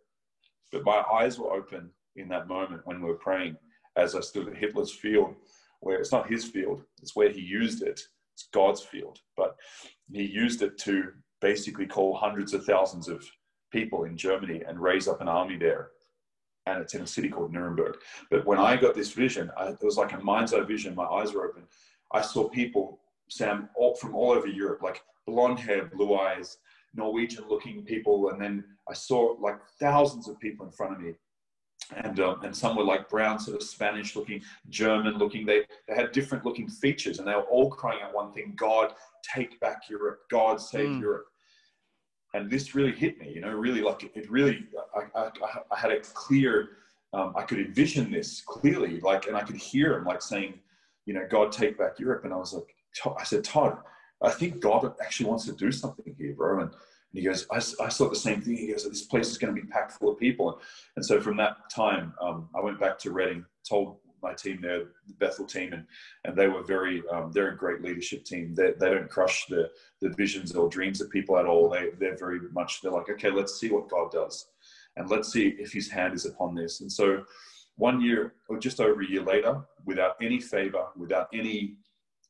But 0.70 0.84
my 0.84 1.02
eyes 1.12 1.38
were 1.38 1.52
open 1.52 1.90
in 2.16 2.28
that 2.28 2.46
moment 2.46 2.82
when 2.84 3.02
we 3.02 3.08
were 3.08 3.16
praying, 3.16 3.56
as 3.96 4.14
I 4.14 4.20
stood 4.20 4.48
at 4.48 4.56
Hitler's 4.56 4.92
field, 4.92 5.34
where 5.82 5.98
it's 5.98 6.12
not 6.12 6.30
his 6.30 6.44
field, 6.44 6.82
it's 7.02 7.16
where 7.16 7.28
he 7.28 7.40
used 7.40 7.82
it. 7.82 8.00
It's 8.34 8.48
God's 8.54 8.82
field. 8.82 9.18
But 9.36 9.56
he 10.10 10.22
used 10.22 10.62
it 10.62 10.78
to 10.78 11.12
basically 11.40 11.86
call 11.86 12.14
hundreds 12.14 12.54
of 12.54 12.64
thousands 12.64 13.08
of 13.08 13.28
people 13.72 14.04
in 14.04 14.16
Germany 14.16 14.62
and 14.66 14.80
raise 14.80 15.08
up 15.08 15.20
an 15.20 15.28
army 15.28 15.56
there. 15.56 15.90
And 16.66 16.80
it's 16.80 16.94
in 16.94 17.02
a 17.02 17.06
city 17.06 17.28
called 17.28 17.52
Nuremberg. 17.52 17.96
But 18.30 18.46
when 18.46 18.60
I 18.60 18.76
got 18.76 18.94
this 18.94 19.12
vision, 19.12 19.50
I, 19.58 19.70
it 19.70 19.82
was 19.82 19.96
like 19.96 20.12
a 20.12 20.18
mind's 20.18 20.54
eye 20.54 20.60
vision. 20.60 20.94
My 20.94 21.04
eyes 21.04 21.32
were 21.32 21.48
open. 21.48 21.64
I 22.12 22.20
saw 22.20 22.48
people, 22.48 23.00
Sam, 23.28 23.68
all, 23.74 23.96
from 23.96 24.14
all 24.14 24.30
over 24.30 24.46
Europe, 24.46 24.82
like 24.82 25.02
blonde 25.26 25.58
hair, 25.58 25.86
blue 25.86 26.14
eyes, 26.16 26.58
Norwegian 26.94 27.44
looking 27.48 27.82
people. 27.84 28.28
And 28.28 28.40
then 28.40 28.64
I 28.88 28.94
saw 28.94 29.34
like 29.40 29.58
thousands 29.80 30.28
of 30.28 30.38
people 30.38 30.64
in 30.64 30.70
front 30.70 30.94
of 30.94 31.00
me 31.00 31.14
and 31.96 32.20
um, 32.20 32.42
and 32.42 32.56
some 32.56 32.76
were 32.76 32.84
like 32.84 33.08
brown, 33.08 33.38
sort 33.38 33.56
of 33.56 33.62
Spanish 33.62 34.16
looking, 34.16 34.42
German 34.68 35.18
looking. 35.18 35.46
They 35.46 35.64
they 35.88 35.94
had 35.94 36.12
different 36.12 36.44
looking 36.44 36.68
features, 36.68 37.18
and 37.18 37.26
they 37.26 37.34
were 37.34 37.42
all 37.42 37.70
crying 37.70 38.02
out 38.02 38.14
one 38.14 38.32
thing: 38.32 38.54
God, 38.56 38.94
take 39.34 39.58
back 39.60 39.88
Europe. 39.88 40.20
God, 40.30 40.60
save 40.60 40.88
mm. 40.88 41.00
Europe. 41.00 41.26
And 42.34 42.50
this 42.50 42.74
really 42.74 42.92
hit 42.92 43.18
me, 43.18 43.30
you 43.30 43.42
know, 43.42 43.52
really 43.52 43.82
like 43.82 44.04
it, 44.04 44.30
really. 44.30 44.64
I, 44.96 45.20
I, 45.20 45.30
I 45.70 45.78
had 45.78 45.92
a 45.92 46.00
clear 46.00 46.70
um, 47.12 47.34
I 47.36 47.42
could 47.42 47.58
envision 47.58 48.10
this 48.10 48.40
clearly, 48.40 49.00
like, 49.00 49.26
and 49.26 49.36
I 49.36 49.42
could 49.42 49.56
hear 49.56 49.98
him 49.98 50.04
like 50.04 50.22
saying, 50.22 50.54
you 51.04 51.14
know, 51.14 51.26
God 51.28 51.52
take 51.52 51.78
back 51.78 51.98
Europe. 51.98 52.24
And 52.24 52.32
I 52.32 52.36
was 52.36 52.54
like, 52.54 52.74
I 53.18 53.24
said, 53.24 53.44
Todd, 53.44 53.78
I 54.22 54.30
think 54.30 54.60
God 54.60 54.94
actually 55.02 55.28
wants 55.28 55.44
to 55.46 55.52
do 55.52 55.70
something 55.70 56.14
here, 56.18 56.34
bro. 56.34 56.60
And, 56.60 56.70
and 57.12 57.20
he 57.20 57.28
goes, 57.28 57.46
I, 57.50 57.56
I 57.84 57.88
saw 57.88 58.08
the 58.08 58.16
same 58.16 58.40
thing. 58.40 58.56
He 58.56 58.68
goes, 58.68 58.88
this 58.88 59.02
place 59.02 59.28
is 59.28 59.38
going 59.38 59.54
to 59.54 59.60
be 59.60 59.66
packed 59.68 59.92
full 59.92 60.12
of 60.12 60.18
people. 60.18 60.60
And 60.96 61.04
so 61.04 61.20
from 61.20 61.36
that 61.36 61.68
time, 61.70 62.14
um, 62.20 62.48
I 62.56 62.60
went 62.60 62.80
back 62.80 62.98
to 63.00 63.10
Redding, 63.10 63.44
told 63.68 63.98
my 64.22 64.32
team 64.32 64.60
there, 64.62 64.84
the 65.06 65.14
Bethel 65.18 65.44
team, 65.44 65.72
and 65.72 65.84
and 66.24 66.36
they 66.36 66.48
were 66.48 66.62
very 66.62 67.02
um, 67.12 67.32
they're 67.32 67.52
a 67.52 67.56
great 67.56 67.82
leadership 67.82 68.24
team. 68.24 68.54
They, 68.54 68.72
they 68.78 68.90
don't 68.90 69.10
crush 69.10 69.46
the 69.46 69.70
the 70.00 70.10
visions 70.10 70.54
or 70.54 70.68
dreams 70.68 71.00
of 71.00 71.10
people 71.10 71.36
at 71.38 71.46
all. 71.46 71.68
They 71.68 71.90
they're 71.98 72.16
very 72.16 72.40
much 72.52 72.80
they're 72.80 72.92
like 72.92 73.10
okay, 73.10 73.30
let's 73.30 73.58
see 73.58 73.70
what 73.70 73.88
God 73.88 74.12
does, 74.12 74.46
and 74.96 75.10
let's 75.10 75.32
see 75.32 75.56
if 75.58 75.72
His 75.72 75.90
hand 75.90 76.14
is 76.14 76.24
upon 76.24 76.54
this. 76.54 76.80
And 76.80 76.90
so, 76.90 77.24
one 77.76 78.00
year 78.00 78.34
or 78.48 78.58
just 78.58 78.80
over 78.80 79.02
a 79.02 79.08
year 79.08 79.22
later, 79.22 79.60
without 79.84 80.14
any 80.22 80.40
favor, 80.40 80.86
without 80.96 81.28
any 81.34 81.76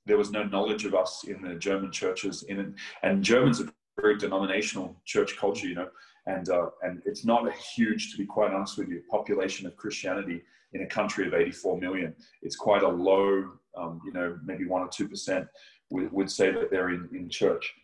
there 0.07 0.19
was 0.19 0.33
no 0.33 0.43
knowledge 0.43 0.85
of 0.85 0.95
us 0.95 1.25
in 1.25 1.43
the 1.43 1.55
German 1.55 1.93
churches 1.93 2.43
in 2.45 2.75
and 3.03 3.23
Germans 3.23 3.61
are 3.61 3.69
very 4.01 4.17
denominational 4.19 4.97
church 5.05 5.37
culture, 5.37 5.67
you 5.67 5.75
know, 5.75 5.89
and 6.27 6.49
uh, 6.49 6.67
and 6.83 7.03
it's 7.05 7.25
not 7.25 7.47
a 7.47 7.53
huge, 7.53 8.13
to 8.13 8.19
be 8.19 8.27
quite 8.27 8.53
honest 8.53 8.79
with 8.79 8.89
you, 8.89 9.03
population 9.11 9.67
of 9.67 9.77
Christianity 9.77 10.43
in 10.73 10.83
a 10.83 10.87
country 10.87 11.27
of 11.27 11.35
84 11.35 11.79
million. 11.79 12.15
It's 12.43 12.57
quite 12.57 12.83
a 12.83 12.89
low, 12.89 13.51
um, 13.77 14.01
you 14.05 14.13
know, 14.13 14.39
maybe 14.45 14.67
one 14.67 14.83
or 14.83 14.89
two 14.89 15.09
percent 15.09 15.47
would, 15.91 16.11
would 16.13 16.31
say 16.31 16.51
that 16.53 16.71
they're 16.71 16.91
in, 16.91 17.09
in 17.13 17.29
church. 17.29 17.75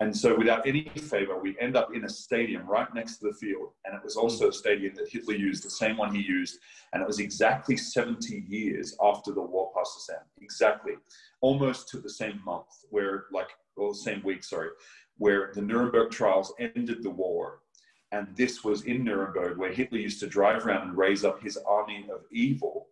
And 0.00 0.16
so, 0.16 0.36
without 0.36 0.66
any 0.66 0.88
favor, 0.88 1.38
we 1.38 1.56
end 1.60 1.76
up 1.76 1.94
in 1.94 2.04
a 2.04 2.08
stadium 2.08 2.66
right 2.66 2.92
next 2.92 3.18
to 3.18 3.28
the 3.28 3.34
field. 3.34 3.68
And 3.84 3.94
it 3.94 4.02
was 4.02 4.16
also 4.16 4.48
a 4.48 4.52
stadium 4.52 4.96
that 4.96 5.08
Hitler 5.08 5.34
used, 5.34 5.64
the 5.64 5.70
same 5.70 5.96
one 5.96 6.12
he 6.12 6.22
used. 6.22 6.58
And 6.92 7.00
it 7.00 7.06
was 7.06 7.20
exactly 7.20 7.76
70 7.76 8.44
years 8.48 8.96
after 9.00 9.32
the 9.32 9.40
war, 9.40 9.70
passed 9.76 9.94
Pastor 9.94 10.12
Sam. 10.12 10.22
Exactly. 10.40 10.94
Almost 11.40 11.88
to 11.90 11.98
the 12.00 12.10
same 12.10 12.40
month, 12.44 12.66
where, 12.90 13.26
like, 13.30 13.50
well, 13.76 13.92
the 13.92 13.98
same 13.98 14.22
week, 14.24 14.42
sorry, 14.42 14.70
where 15.18 15.52
the 15.54 15.62
Nuremberg 15.62 16.10
trials 16.10 16.52
ended 16.58 17.02
the 17.02 17.10
war. 17.10 17.60
And 18.12 18.28
this 18.36 18.62
was 18.62 18.82
in 18.82 19.04
Nuremberg, 19.04 19.56
where 19.58 19.72
Hitler 19.72 19.98
used 19.98 20.20
to 20.20 20.26
drive 20.26 20.66
around 20.66 20.88
and 20.88 20.96
raise 20.96 21.24
up 21.24 21.42
his 21.42 21.56
army 21.66 22.06
of 22.12 22.20
evil. 22.30 22.88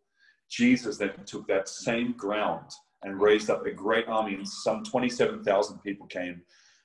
Jesus 0.48 0.96
then 0.96 1.12
took 1.26 1.46
that 1.48 1.68
same 1.68 2.12
ground 2.12 2.70
and 3.02 3.20
raised 3.20 3.50
up 3.50 3.64
a 3.66 3.70
great 3.70 4.08
army, 4.08 4.34
and 4.34 4.48
some 4.48 4.82
27,000 4.82 5.78
people 5.78 6.06
came 6.06 6.42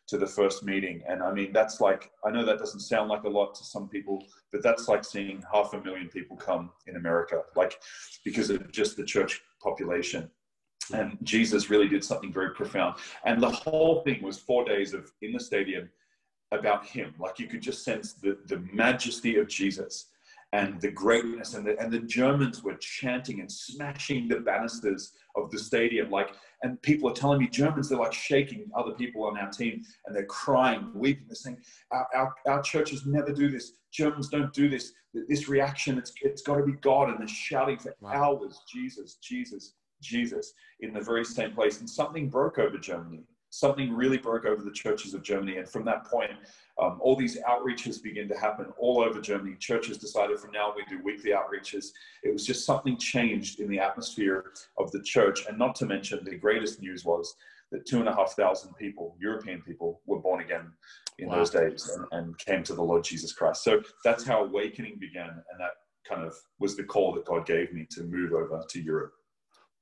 to 0.08 0.18
the 0.18 0.28
first 0.28 0.64
meeting. 0.64 1.02
And 1.08 1.24
I 1.24 1.32
mean, 1.34 1.52
that's 1.52 1.82
like, 1.82 2.12
I 2.24 2.30
know 2.30 2.46
that 2.46 2.60
doesn't 2.60 2.82
sound 2.82 3.10
like 3.10 3.24
a 3.24 3.30
lot 3.30 3.56
to 3.56 3.64
some 3.64 3.90
people, 3.90 4.24
but 4.52 4.62
that's 4.62 4.88
like 4.88 5.04
seeing 5.04 5.44
half 5.52 5.74
a 5.74 5.82
million 5.82 6.10
people 6.10 6.38
come 6.38 6.72
in 6.88 6.96
America, 6.96 7.42
like 7.56 7.80
because 8.24 8.50
of 8.50 8.72
just 8.72 8.98
the 8.98 9.04
church 9.04 9.42
population. 9.62 10.30
And 10.94 11.18
Jesus 11.24 11.70
really 11.70 11.88
did 11.88 12.04
something 12.04 12.32
very 12.32 12.52
profound. 12.52 12.96
And 13.26 13.42
the 13.42 13.50
whole 13.50 14.02
thing 14.02 14.22
was 14.22 14.38
four 14.38 14.66
days 14.66 14.94
of 14.94 15.12
in 15.22 15.32
the 15.34 15.40
stadium 15.40 15.90
about 16.52 16.86
him. 16.86 17.14
Like 17.20 17.40
you 17.40 17.48
could 17.48 17.62
just 17.62 17.84
sense 17.84 18.14
the, 18.14 18.38
the 18.48 18.60
majesty 18.72 19.38
of 19.38 19.48
Jesus 19.48 20.10
and 20.54 20.80
the 20.80 20.92
greatness. 20.92 21.54
And 21.54 21.66
the, 21.66 21.78
and 21.80 21.92
the 21.92 22.00
Germans 22.00 22.64
were 22.64 22.76
chanting 22.76 23.40
and 23.42 23.52
smashing 23.52 24.28
the 24.28 24.40
banisters 24.40 25.14
of 25.36 25.52
the 25.52 25.60
stadium. 25.60 26.10
Like, 26.10 26.34
and 26.64 26.82
people 26.82 27.10
are 27.10 27.14
telling 27.14 27.40
me 27.40 27.48
Germans, 27.48 27.90
they're 27.90 28.00
like 28.00 28.14
shaking 28.14 28.70
other 28.76 28.92
people 28.92 29.24
on 29.24 29.38
our 29.38 29.50
team 29.50 29.84
and 30.06 30.16
they're 30.16 30.26
crying, 30.26 30.92
weeping. 30.94 31.26
They're 31.28 31.36
saying, 31.36 31.58
our, 31.92 32.08
our, 32.16 32.36
our 32.48 32.62
churches 32.62 33.06
never 33.06 33.32
do 33.32 33.50
this. 33.50 33.74
Germans 33.92 34.30
don't 34.30 34.54
do 34.54 34.70
this. 34.70 34.94
This 35.28 35.48
reaction, 35.48 35.98
it's, 35.98 36.14
it's 36.22 36.42
got 36.42 36.58
to 36.58 36.64
be 36.64 36.74
God. 36.74 37.10
And 37.10 37.20
they're 37.20 37.28
shouting 37.28 37.78
for 37.78 37.96
wow. 38.00 38.40
hours, 38.42 38.62
Jesus, 38.72 39.16
Jesus, 39.22 39.74
Jesus, 40.06 40.54
in 40.80 40.94
the 40.94 41.02
very 41.02 41.26
same 41.26 41.54
place. 41.54 41.80
And 41.80 41.90
something 41.90 42.30
broke 42.30 42.60
over 42.60 42.78
Germany 42.78 43.24
something 43.56 43.94
really 43.94 44.18
broke 44.18 44.46
over 44.46 44.62
the 44.62 44.72
churches 44.72 45.14
of 45.14 45.24
Germany. 45.24 45.58
And 45.58 45.68
from 45.68 45.86
that 45.86 46.06
point, 46.06 46.32
um, 46.82 47.00
all 47.02 47.16
these 47.16 47.38
outreaches 47.44 48.04
began 48.04 48.28
to 48.28 48.38
happen 48.38 48.66
all 48.78 49.02
over 49.02 49.22
Germany. 49.22 49.56
Churches 49.60 49.98
decided 49.98 50.40
from 50.40 50.52
now 50.52 50.74
we 50.76 50.84
do 50.90 51.02
weekly 51.04 51.32
outreaches. 51.32 51.88
It 52.24 52.34
was 52.34 52.46
just 52.46 52.66
something 52.66 52.98
changed 52.98 53.62
in 53.62 53.70
the 53.70 53.80
atmosphere 53.80 54.52
of 54.78 54.92
the 54.92 55.02
church. 55.02 55.46
And 55.48 55.58
not 55.58 55.76
to 55.76 55.86
mention, 55.86 56.24
the 56.24 56.36
greatest 56.36 56.82
news 56.82 57.06
was 57.06 57.34
that 57.72 57.86
two 57.86 58.00
and 58.00 58.10
a 58.10 58.14
half 58.14 58.34
thousand 58.34 58.74
people, 58.76 59.16
European 59.20 59.62
people, 59.62 60.02
were 60.06 60.20
born 60.20 60.42
again 60.42 60.72
in 61.18 61.30
wow. 61.30 61.38
those 61.38 61.50
days 61.50 61.90
and, 61.90 62.06
and 62.12 62.38
came 62.38 62.62
to 62.64 62.76
the 62.76 62.84
Lord 62.84 63.06
Jesus 63.06 63.32
Christ. 63.32 63.64
So 63.64 63.82
that's 64.04 64.26
how 64.26 64.44
awakening 64.44 64.98
began. 65.00 65.30
And 65.30 65.60
that 65.60 65.72
kind 66.08 66.26
of 66.26 66.36
was 66.60 66.76
the 66.76 66.84
call 66.84 67.14
that 67.14 67.26
God 67.26 67.46
gave 67.46 67.74
me 67.74 67.88
to 67.92 68.04
move 68.04 68.34
over 68.34 68.64
to 68.68 68.82
Europe. 68.82 69.14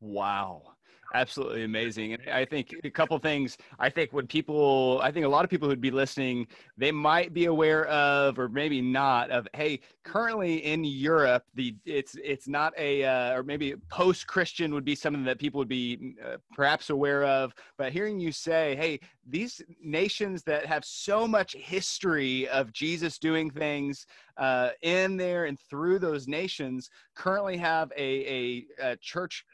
Wow 0.03 0.73
absolutely 1.13 1.63
amazing. 1.63 2.13
And 2.13 2.29
I 2.29 2.45
think 2.45 2.73
a 2.83 2.89
couple 2.89 3.17
things. 3.19 3.57
I 3.79 3.89
think 3.89 4.13
when 4.13 4.27
people, 4.27 4.99
I 5.03 5.11
think 5.11 5.25
a 5.25 5.29
lot 5.29 5.43
of 5.43 5.49
people 5.49 5.69
who'd 5.69 5.81
be 5.81 5.91
listening, 5.91 6.47
they 6.77 6.91
might 6.91 7.33
be 7.33 7.45
aware 7.45 7.85
of, 7.85 8.39
or 8.39 8.49
maybe 8.49 8.81
not, 8.81 9.29
of 9.29 9.47
hey, 9.53 9.79
currently 10.03 10.57
in 10.65 10.83
Europe, 10.83 11.43
the 11.53 11.75
it's 11.85 12.15
it's 12.23 12.47
not 12.47 12.73
a, 12.77 13.03
uh, 13.03 13.37
or 13.37 13.43
maybe 13.43 13.75
post-Christian 13.89 14.73
would 14.73 14.85
be 14.85 14.95
something 14.95 15.23
that 15.23 15.39
people 15.39 15.59
would 15.59 15.67
be 15.67 16.15
uh, 16.25 16.37
perhaps 16.53 16.89
aware 16.89 17.23
of. 17.23 17.53
But 17.77 17.93
hearing 17.93 18.19
you 18.19 18.31
say, 18.31 18.75
hey, 18.75 18.99
these 19.27 19.61
nations 19.81 20.43
that 20.43 20.65
have 20.65 20.83
so 20.83 21.27
much 21.27 21.53
history 21.53 22.47
of 22.49 22.73
Jesus 22.73 23.17
doing 23.17 23.49
things 23.49 24.05
uh, 24.37 24.69
in 24.81 25.15
there 25.15 25.45
and 25.45 25.59
through 25.59 25.99
those 25.99 26.27
nations 26.27 26.89
currently 27.15 27.55
have 27.57 27.91
a, 27.95 28.01
a, 28.01 28.65
a 28.91 28.97
church 28.97 29.45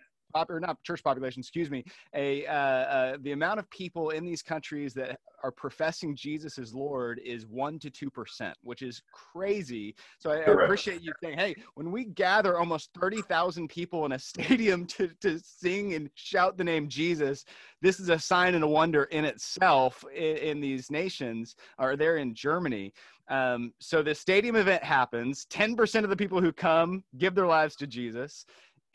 or 0.50 0.60
not 0.60 0.82
church 0.84 1.04
population, 1.04 1.39
excuse 1.39 1.70
me, 1.70 1.84
a 2.13 2.46
uh, 2.46 2.52
uh, 2.52 3.18
the 3.22 3.32
amount 3.32 3.60
of 3.60 3.70
people 3.70 4.12
in 4.12 4.26
these 4.26 4.42
countries 4.42 4.94
that 4.94 5.20
are 5.44 5.52
professing 5.52 6.15
Jesus 6.15 6.58
as 6.58 6.74
Lord 6.74 7.20
is 7.24 7.46
one 7.46 7.80
to 7.80 7.89
two 7.89 8.10
percent, 8.10 8.56
which 8.62 8.82
is 8.82 9.02
crazy. 9.12 9.96
So 10.20 10.32
I, 10.32 10.38
appreciate 10.38 11.02
you 11.02 11.12
saying, 11.24 11.38
hey, 11.38 11.56
when 11.76 11.92
we 11.92 12.06
gather 12.06 12.58
almost 12.58 12.92
thirty 13.00 13.22
thousand 13.24 13.70
people 13.70 14.06
in 14.06 14.13
a 14.13 14.20
stadium 14.60 14.86
to 14.88 15.10
to 15.22 15.39
sing 15.39 15.94
and 15.94 16.10
shout 16.15 16.58
the 16.58 16.63
name 16.63 16.88
Jesus, 16.88 17.46
this 17.82 18.00
is 18.00 18.10
a 18.10 18.20
sign 18.20 18.56
and 18.56 18.63
a 18.63 18.68
wonder 18.68 19.06
in 19.06 19.26
itself 19.26 20.04
in, 20.15 20.38
in 20.38 20.62
these 20.62 20.92
nations, 20.92 21.56
or 21.78 21.96
there 21.96 22.18
in 22.18 22.34
Germany. 22.34 22.94
Um, 23.30 23.74
so 23.80 24.02
the 24.02 24.15
stadium 24.15 24.56
event 24.56 24.84
happens. 24.84 25.46
Ten 25.46 25.76
percent 25.76 26.04
of 26.04 26.10
the 26.10 26.15
people 26.15 26.42
who 26.42 26.52
come 26.52 27.04
give 27.18 27.36
their 27.36 27.48
lives 27.48 27.76
to 27.78 27.88
Jesus 27.88 28.46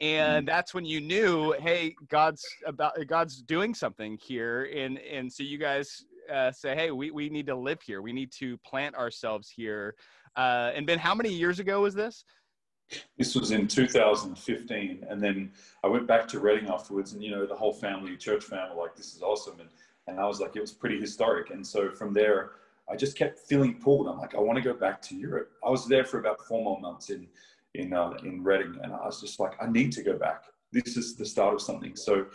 and 0.05 0.47
that's 0.47 0.75
when 0.75 0.85
you 0.85 1.01
knew 1.01 1.53
hey 1.61 1.95
god's 2.09 2.45
about 2.67 2.95
god's 3.07 3.41
doing 3.43 3.75
something 3.75 4.19
here. 4.23 4.69
And 4.77 4.99
and 4.99 5.33
so 5.33 5.43
you 5.43 5.59
guys 5.59 6.05
uh, 6.33 6.53
say 6.53 6.75
hey 6.75 6.91
we, 6.91 7.11
we 7.11 7.29
need 7.29 7.47
to 7.47 7.55
live 7.55 7.81
here. 7.81 8.03
We 8.03 8.13
need 8.13 8.31
to 8.33 8.59
plant 8.59 8.95
ourselves 8.95 9.49
here. 9.49 9.95
Uh, 10.37 10.73
and 10.75 10.87
ben 10.87 10.99
how 10.99 11.15
many 11.15 11.33
years 11.33 11.59
ago 11.59 11.83
was 11.83 11.95
this? 11.95 12.25
This 13.17 13.35
was 13.35 13.51
in 13.51 13.67
2015 13.67 15.07
and 15.09 15.23
then 15.23 15.51
i 15.83 15.87
went 15.87 16.07
back 16.07 16.29
to 16.29 16.39
Redding 16.39 16.69
afterwards 16.69 17.15
and 17.15 17.23
you 17.23 17.31
know 17.31 17.47
the 17.47 17.57
whole 17.57 17.73
family 17.73 18.15
church 18.17 18.45
family 18.45 18.77
like 18.77 18.95
this 18.95 19.15
is 19.15 19.23
awesome. 19.23 19.59
And, 19.61 19.71
and 20.07 20.21
i 20.21 20.27
was 20.27 20.39
like 20.39 20.55
it 20.55 20.61
was 20.61 20.73
pretty 20.73 21.01
historic. 21.01 21.51
And 21.51 21.67
so 21.67 21.91
from 21.91 22.13
there 22.13 22.51
i 22.91 22.95
just 22.95 23.17
kept 23.17 23.39
feeling 23.39 23.81
pulled. 23.81 24.07
I'm 24.07 24.19
like 24.19 24.35
i 24.35 24.39
want 24.39 24.57
to 24.59 24.63
go 24.63 24.75
back 24.75 25.01
to 25.03 25.17
europe. 25.17 25.53
I 25.67 25.71
was 25.71 25.87
there 25.87 26.05
for 26.05 26.19
about 26.19 26.45
four 26.47 26.63
more 26.63 26.79
months. 26.79 27.09
In 27.09 27.27
in 27.75 27.93
uh, 27.93 28.13
in 28.25 28.43
Redding, 28.43 28.79
and 28.83 28.93
I 28.93 29.05
was 29.07 29.21
just 29.21 29.41
like, 29.41 29.53
I 29.61 29.67
need 29.69 29.93
to 29.93 30.03
go 30.03 30.19
back. 30.19 30.45
This 30.73 30.97
is 30.97 31.17
the 31.17 31.27
start 31.27 31.55
of 31.55 31.61
something. 31.61 31.97
So 31.97 32.27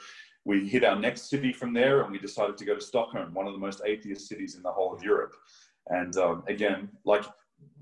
we 0.46 0.68
hit 0.68 0.84
our 0.84 0.98
next 0.98 1.30
city 1.30 1.52
from 1.52 1.74
there, 1.74 2.02
and 2.02 2.12
we 2.12 2.20
decided 2.20 2.58
to 2.58 2.66
go 2.66 2.76
to 2.76 2.82
Stockholm, 2.82 3.34
one 3.34 3.48
of 3.48 3.54
the 3.54 3.60
most 3.60 3.82
atheist 3.86 4.28
cities 4.28 4.56
in 4.56 4.64
the 4.64 4.72
whole 4.72 4.94
of 4.94 5.04
Europe. 5.04 5.34
And 5.88 6.16
um, 6.18 6.44
again, 6.48 6.90
like 7.06 7.26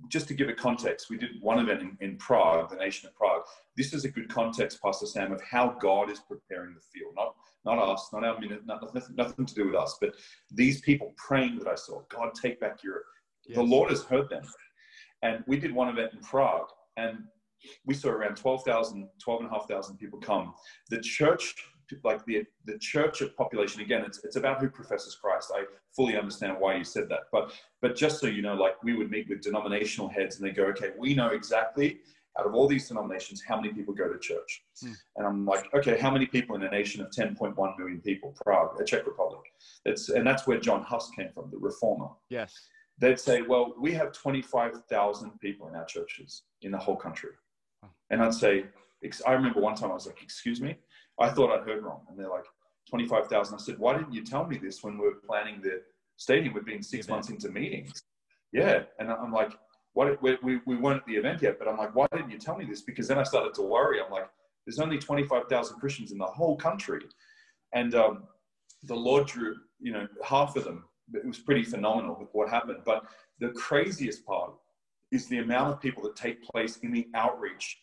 just 0.10 0.28
to 0.28 0.34
give 0.34 0.50
a 0.50 0.54
context, 0.54 1.10
we 1.10 1.18
did 1.18 1.32
one 1.42 1.60
event 1.60 1.82
in, 1.82 1.98
in, 2.02 2.18
Prague, 2.18 2.70
the 2.70 2.78
nation 2.78 3.08
of 3.08 3.16
Prague. 3.16 3.44
This 3.76 3.94
is 3.94 4.06
a 4.06 4.10
good 4.10 4.30
context, 4.30 4.82
Pastor 4.82 5.06
Sam, 5.06 5.32
of 5.32 5.42
how 5.42 5.78
God 5.80 6.10
is 6.10 6.20
preparing 6.20 6.74
the 6.74 6.82
field, 6.94 7.14
not 7.16 7.36
not 7.66 7.80
us, 7.80 8.10
not 8.14 8.24
our 8.24 8.40
minute, 8.40 8.66
not, 8.66 8.82
nothing, 8.94 9.16
nothing 9.16 9.46
to 9.46 9.54
do 9.54 9.66
with 9.66 9.76
us, 9.76 9.98
but 10.00 10.16
these 10.50 10.80
people 10.82 11.14
praying 11.18 11.60
that 11.60 11.68
I 11.68 11.76
saw, 11.76 12.02
God, 12.08 12.34
take 12.34 12.62
back 12.62 12.82
Europe. 12.82 13.04
Yes. 13.46 13.58
The 13.58 13.64
Lord 13.64 13.90
has 13.90 14.04
heard 14.04 14.30
them. 14.30 14.44
And 15.22 15.44
we 15.48 15.58
did 15.58 15.74
one 15.74 15.90
event 15.90 16.14
in 16.14 16.20
Prague, 16.20 16.70
and 16.96 17.26
we 17.86 17.94
saw 17.94 18.10
around 18.10 18.36
12,000, 18.36 19.08
12,500 19.20 20.00
people 20.00 20.20
come. 20.20 20.54
The 20.90 21.00
church, 21.00 21.56
like 22.04 22.26
the, 22.26 22.44
the 22.66 22.78
church 22.78 23.22
of 23.22 23.36
population, 23.36 23.82
again, 23.82 24.04
it's, 24.06 24.24
it's 24.24 24.36
about 24.36 24.60
who 24.62 24.70
professes 24.70 25.16
Christ. 25.16 25.52
I 25.56 25.64
fully 25.96 26.18
understand 26.18 26.58
why 26.60 26.76
you 26.76 26.84
said 26.84 27.10
that. 27.10 27.22
But, 27.32 27.54
but 27.82 27.96
just 27.96 28.20
so 28.20 28.28
you 28.28 28.42
know, 28.42 28.56
like 28.56 28.82
we 28.84 28.96
would 28.96 29.10
meet 29.10 29.30
with 29.30 29.42
denominational 29.42 30.10
heads 30.10 30.38
and 30.38 30.48
they 30.48 30.54
go, 30.54 30.66
okay, 30.66 30.92
we 30.98 31.14
know 31.14 31.30
exactly 31.30 32.00
out 32.38 32.46
of 32.46 32.54
all 32.54 32.68
these 32.68 32.88
denominations, 32.88 33.42
how 33.46 33.56
many 33.56 33.74
people 33.74 33.94
go 33.94 34.12
to 34.12 34.20
church? 34.20 34.64
Hmm. 34.82 34.92
And 35.16 35.28
I'm 35.28 35.46
like, 35.46 35.74
okay, 35.74 35.98
how 36.00 36.12
many 36.12 36.26
people 36.26 36.56
in 36.56 36.64
a 36.64 36.70
nation 36.70 37.02
of 37.02 37.10
10.1 37.10 37.56
million 37.78 38.02
people, 38.02 38.36
Prague, 38.44 38.80
a 38.80 38.84
Czech 38.84 39.06
Republic? 39.06 39.42
That's, 39.86 40.10
and 40.10 40.26
that's 40.26 40.46
where 40.46 40.60
John 40.60 40.84
Huss 40.84 41.10
came 41.16 41.30
from, 41.34 41.50
the 41.52 41.58
reformer. 41.58 42.10
Yes. 42.30 42.54
They'd 43.00 43.20
say, 43.20 43.42
well, 43.42 43.74
we 43.80 43.94
have 43.94 44.12
25,000 44.12 45.40
people 45.40 45.68
in 45.68 45.76
our 45.76 45.86
churches 45.86 46.44
in 46.62 46.72
the 46.72 46.78
whole 46.78 46.96
country. 46.96 47.30
And 48.10 48.22
I'd 48.22 48.34
say, 48.34 48.66
I 49.26 49.34
remember 49.34 49.62
one 49.62 49.76
time 49.76 49.92
I 49.92 49.96
was 49.96 50.08
like, 50.08 50.22
excuse 50.22 50.62
me, 50.62 50.76
I 51.20 51.30
thought 51.30 51.52
I'd 51.52 51.68
heard 51.68 51.84
wrong. 51.84 52.02
And 52.10 52.18
they're 52.18 52.30
like, 52.30 52.46
25,000. 52.90 53.54
I 53.54 53.58
said, 53.58 53.78
why 53.78 53.98
didn't 53.98 54.14
you 54.14 54.24
tell 54.24 54.46
me 54.46 54.58
this 54.58 54.84
when 54.84 54.98
we 54.98 55.06
were 55.06 55.16
planning 55.26 55.62
the 55.62 55.82
stadium? 56.16 56.54
We've 56.54 56.66
been 56.66 56.84
six 56.84 57.08
months 57.08 57.30
into 57.30 57.50
meetings. 57.50 58.02
Yeah. 58.54 58.84
And 59.00 59.12
I'm 59.12 59.32
like, 59.32 59.52
what, 59.94 60.22
we, 60.22 60.38
we, 60.44 60.60
we 60.66 60.78
weren't 60.78 61.02
at 61.02 61.06
the 61.06 61.16
event 61.16 61.42
yet, 61.42 61.60
but 61.60 61.68
I'm 61.68 61.78
like, 61.78 61.96
why 61.96 62.08
didn't 62.14 62.32
you 62.32 62.38
tell 62.38 62.58
me 62.58 62.66
this? 62.66 62.82
Because 62.82 63.08
then 63.08 63.18
I 63.18 63.24
started 63.24 63.54
to 63.56 63.62
worry. 63.62 64.00
I'm 64.02 64.12
like, 64.12 64.30
there's 64.66 64.80
only 64.80 64.98
25,000 64.98 65.80
Christians 65.80 66.12
in 66.12 66.18
the 66.18 66.26
whole 66.26 66.56
country. 66.56 67.02
And 67.74 67.96
um, 67.96 68.24
the 68.84 68.96
Lord 68.96 69.28
drew, 69.28 69.56
you 69.80 69.92
know, 69.92 70.08
half 70.24 70.56
of 70.56 70.64
them. 70.64 70.86
It 71.14 71.26
was 71.26 71.40
pretty 71.40 71.64
phenomenal 71.64 72.18
with 72.20 72.30
what 72.34 72.50
happened. 72.50 72.80
But 72.86 73.04
the 73.40 73.50
craziest 73.50 74.26
part 74.26 74.54
is 75.12 75.28
the 75.28 75.40
amount 75.40 75.74
of 75.74 75.82
people 75.82 76.04
that 76.04 76.16
take 76.16 76.44
place 76.44 76.78
in 76.78 76.92
the 76.92 77.08
outreach 77.16 77.78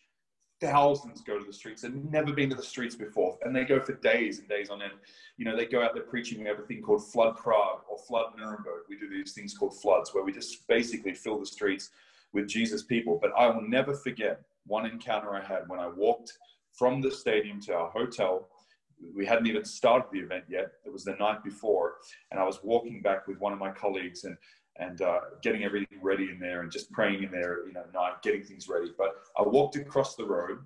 thousands 0.60 1.20
go 1.20 1.38
to 1.38 1.44
the 1.44 1.52
streets. 1.52 1.82
They've 1.82 1.94
never 1.94 2.32
been 2.32 2.50
to 2.50 2.56
the 2.56 2.62
streets 2.62 2.94
before, 2.94 3.38
and 3.42 3.54
they 3.54 3.64
go 3.64 3.80
for 3.80 3.94
days 3.94 4.38
and 4.38 4.48
days 4.48 4.70
on 4.70 4.82
end. 4.82 4.92
You 5.36 5.44
know, 5.44 5.56
they 5.56 5.66
go 5.66 5.82
out 5.82 5.94
there 5.94 6.04
preaching. 6.04 6.40
We 6.40 6.46
have 6.46 6.58
a 6.58 6.62
thing 6.62 6.82
called 6.82 7.06
Flood 7.06 7.36
Prague 7.36 7.82
or 7.88 7.98
Flood 7.98 8.32
Nuremberg. 8.36 8.84
We 8.88 8.98
do 8.98 9.08
these 9.08 9.32
things 9.32 9.56
called 9.56 9.78
floods, 9.80 10.14
where 10.14 10.24
we 10.24 10.32
just 10.32 10.66
basically 10.68 11.14
fill 11.14 11.38
the 11.38 11.46
streets 11.46 11.90
with 12.32 12.48
Jesus 12.48 12.82
people. 12.82 13.18
But 13.20 13.32
I 13.36 13.46
will 13.48 13.62
never 13.62 13.94
forget 13.94 14.42
one 14.66 14.86
encounter 14.86 15.34
I 15.34 15.42
had 15.42 15.68
when 15.68 15.80
I 15.80 15.88
walked 15.88 16.32
from 16.72 17.00
the 17.00 17.10
stadium 17.10 17.60
to 17.62 17.74
our 17.74 17.90
hotel. 17.90 18.48
We 19.14 19.26
hadn't 19.26 19.46
even 19.46 19.64
started 19.64 20.08
the 20.12 20.20
event 20.20 20.44
yet. 20.48 20.72
It 20.84 20.92
was 20.92 21.04
the 21.04 21.16
night 21.16 21.44
before, 21.44 21.94
and 22.30 22.40
I 22.40 22.44
was 22.44 22.60
walking 22.62 23.02
back 23.02 23.26
with 23.26 23.38
one 23.38 23.52
of 23.52 23.58
my 23.58 23.70
colleagues, 23.70 24.24
and 24.24 24.36
and 24.76 25.02
uh, 25.02 25.20
getting 25.42 25.64
everything 25.64 25.98
ready 26.02 26.30
in 26.30 26.38
there 26.38 26.62
and 26.62 26.70
just 26.70 26.90
praying 26.90 27.22
in 27.22 27.30
there, 27.30 27.66
you 27.66 27.72
know, 27.72 27.84
night, 27.92 28.22
getting 28.22 28.42
things 28.42 28.68
ready. 28.68 28.92
But 28.96 29.14
I 29.38 29.42
walked 29.42 29.76
across 29.76 30.16
the 30.16 30.24
road, 30.24 30.58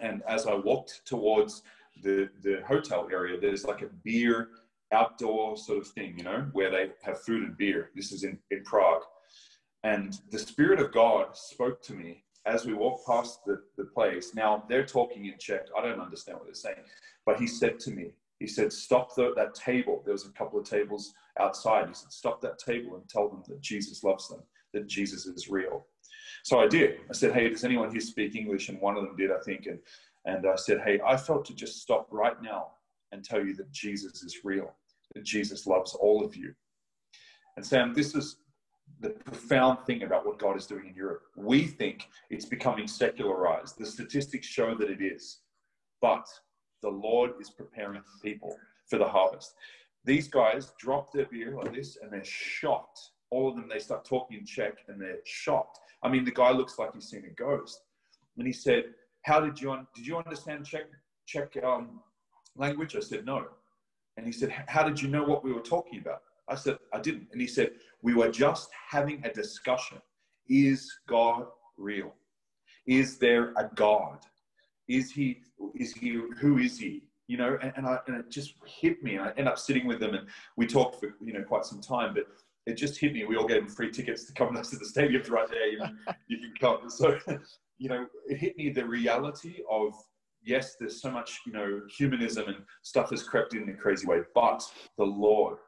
and 0.00 0.22
as 0.28 0.46
I 0.46 0.54
walked 0.54 1.02
towards 1.04 1.62
the 2.02 2.28
the 2.42 2.62
hotel 2.66 3.08
area, 3.10 3.38
there's 3.40 3.64
like 3.64 3.82
a 3.82 3.90
beer 4.04 4.48
outdoor 4.92 5.56
sort 5.56 5.78
of 5.78 5.88
thing, 5.88 6.14
you 6.16 6.24
know, 6.24 6.46
where 6.52 6.70
they 6.70 6.90
have 7.02 7.20
food 7.22 7.42
and 7.42 7.56
beer. 7.56 7.90
This 7.94 8.12
is 8.12 8.24
in, 8.24 8.38
in 8.50 8.62
Prague. 8.62 9.02
And 9.82 10.18
the 10.30 10.38
Spirit 10.38 10.80
of 10.80 10.92
God 10.92 11.36
spoke 11.36 11.82
to 11.82 11.94
me 11.94 12.24
as 12.44 12.64
we 12.64 12.74
walked 12.74 13.06
past 13.06 13.44
the, 13.44 13.62
the 13.76 13.84
place. 13.84 14.34
Now, 14.34 14.64
they're 14.68 14.86
talking 14.86 15.26
in 15.26 15.34
Czech. 15.38 15.66
I 15.76 15.82
don't 15.82 16.00
understand 16.00 16.38
what 16.38 16.46
they're 16.46 16.54
saying. 16.54 16.84
But 17.24 17.38
he 17.40 17.46
said 17.46 17.80
to 17.80 17.90
me, 17.90 18.12
he 18.38 18.46
said, 18.46 18.72
stop 18.72 19.14
the, 19.14 19.32
that 19.34 19.54
table. 19.54 20.02
There 20.04 20.12
was 20.12 20.26
a 20.26 20.30
couple 20.30 20.58
of 20.58 20.68
tables 20.68 21.14
outside. 21.40 21.88
He 21.88 21.94
said, 21.94 22.12
stop 22.12 22.40
that 22.42 22.58
table 22.58 22.96
and 22.96 23.08
tell 23.08 23.28
them 23.28 23.42
that 23.48 23.60
Jesus 23.60 24.04
loves 24.04 24.28
them, 24.28 24.42
that 24.72 24.86
Jesus 24.86 25.26
is 25.26 25.48
real. 25.48 25.86
So 26.44 26.60
I 26.60 26.68
did. 26.68 27.00
I 27.10 27.12
said, 27.12 27.32
hey, 27.32 27.48
does 27.48 27.64
anyone 27.64 27.90
here 27.90 28.00
speak 28.00 28.34
English? 28.36 28.68
And 28.68 28.80
one 28.80 28.96
of 28.96 29.04
them 29.04 29.16
did, 29.16 29.30
I 29.32 29.40
think. 29.44 29.66
And, 29.66 29.78
and 30.24 30.46
I 30.46 30.56
said, 30.56 30.80
hey, 30.84 31.00
I 31.04 31.16
felt 31.16 31.44
to 31.46 31.54
just 31.54 31.80
stop 31.80 32.06
right 32.10 32.40
now 32.42 32.68
and 33.12 33.24
tell 33.24 33.44
you 33.44 33.54
that 33.56 33.70
Jesus 33.72 34.22
is 34.22 34.44
real, 34.44 34.72
that 35.14 35.24
Jesus 35.24 35.66
loves 35.66 35.94
all 35.94 36.24
of 36.24 36.36
you. 36.36 36.54
And 37.56 37.64
Sam, 37.64 37.94
this 37.94 38.14
is 38.14 38.36
the 39.00 39.10
profound 39.10 39.80
thing 39.86 40.02
about 40.02 40.26
what 40.26 40.38
God 40.38 40.56
is 40.56 40.66
doing 40.66 40.86
in 40.88 40.94
Europe. 40.94 41.22
We 41.36 41.66
think 41.66 42.08
it's 42.30 42.44
becoming 42.44 42.86
secularized. 42.86 43.78
The 43.78 43.86
statistics 43.86 44.46
show 44.46 44.74
that 44.74 44.90
it 44.90 45.02
is. 45.02 45.38
But 46.00 46.26
the 46.82 46.90
Lord 46.90 47.32
is 47.40 47.50
preparing 47.50 48.02
people 48.22 48.56
for 48.88 48.98
the 48.98 49.08
harvest. 49.08 49.54
These 50.06 50.28
guys 50.28 50.72
drop 50.78 51.12
their 51.12 51.26
beer 51.26 51.52
like 51.52 51.74
this 51.74 51.98
and 52.00 52.12
they're 52.12 52.24
shocked. 52.24 53.00
All 53.30 53.48
of 53.48 53.56
them, 53.56 53.68
they 53.68 53.80
start 53.80 54.04
talking 54.04 54.38
in 54.38 54.46
Czech 54.46 54.78
and 54.86 55.00
they're 55.00 55.18
shocked. 55.24 55.80
I 56.02 56.08
mean, 56.08 56.24
the 56.24 56.30
guy 56.30 56.52
looks 56.52 56.78
like 56.78 56.94
he's 56.94 57.08
seen 57.08 57.24
a 57.24 57.34
ghost. 57.34 57.80
And 58.38 58.46
he 58.46 58.52
said, 58.52 58.84
How 59.22 59.40
did 59.40 59.60
you, 59.60 59.72
un- 59.72 59.88
did 59.96 60.06
you 60.06 60.16
understand 60.16 60.64
Czech, 60.64 60.84
Czech 61.26 61.56
um, 61.64 62.00
language? 62.54 62.94
I 62.94 63.00
said, 63.00 63.26
No. 63.26 63.46
And 64.16 64.24
he 64.24 64.32
said, 64.32 64.54
How 64.68 64.84
did 64.84 65.02
you 65.02 65.08
know 65.08 65.24
what 65.24 65.42
we 65.42 65.52
were 65.52 65.60
talking 65.60 65.98
about? 65.98 66.22
I 66.48 66.54
said, 66.54 66.78
I 66.92 67.00
didn't. 67.00 67.26
And 67.32 67.40
he 67.40 67.48
said, 67.48 67.72
We 68.00 68.14
were 68.14 68.30
just 68.30 68.70
having 68.88 69.24
a 69.24 69.32
discussion. 69.32 69.98
Is 70.48 70.88
God 71.08 71.46
real? 71.76 72.14
Is 72.86 73.18
there 73.18 73.52
a 73.56 73.68
God? 73.74 74.18
Is 74.86 75.10
he, 75.10 75.40
is 75.74 75.92
he, 75.94 76.20
who 76.38 76.58
is 76.58 76.78
he? 76.78 77.02
You 77.28 77.38
know, 77.38 77.58
and, 77.60 77.72
and, 77.76 77.86
I, 77.86 77.98
and 78.06 78.16
it 78.16 78.30
just 78.30 78.54
hit 78.64 79.02
me. 79.02 79.16
And 79.16 79.24
I 79.24 79.32
end 79.36 79.48
up 79.48 79.58
sitting 79.58 79.86
with 79.86 80.00
them 80.00 80.14
and 80.14 80.28
we 80.56 80.66
talked 80.66 81.00
for, 81.00 81.14
you 81.20 81.32
know, 81.32 81.42
quite 81.42 81.64
some 81.64 81.80
time, 81.80 82.14
but 82.14 82.26
it 82.66 82.76
just 82.76 82.98
hit 82.98 83.12
me. 83.12 83.24
We 83.24 83.36
all 83.36 83.46
gave 83.46 83.62
them 83.62 83.68
free 83.68 83.90
tickets 83.90 84.24
to 84.24 84.32
come 84.32 84.54
to 84.62 84.76
the 84.76 84.84
stadium 84.84 85.22
right 85.28 85.48
there. 85.48 85.68
You, 85.68 85.78
know, 85.78 85.90
you 86.28 86.38
can 86.38 86.52
come. 86.60 86.90
So, 86.90 87.18
you 87.78 87.88
know, 87.88 88.06
it 88.26 88.38
hit 88.38 88.56
me 88.56 88.70
the 88.70 88.84
reality 88.84 89.58
of, 89.70 89.92
yes, 90.42 90.76
there's 90.78 91.00
so 91.00 91.10
much, 91.10 91.40
you 91.46 91.52
know, 91.52 91.80
humanism 91.96 92.46
and 92.48 92.58
stuff 92.82 93.10
has 93.10 93.22
crept 93.22 93.54
in 93.54 93.64
in 93.64 93.70
a 93.70 93.74
crazy 93.74 94.06
way, 94.06 94.20
but 94.34 94.62
the 94.96 95.04
Lord 95.04 95.58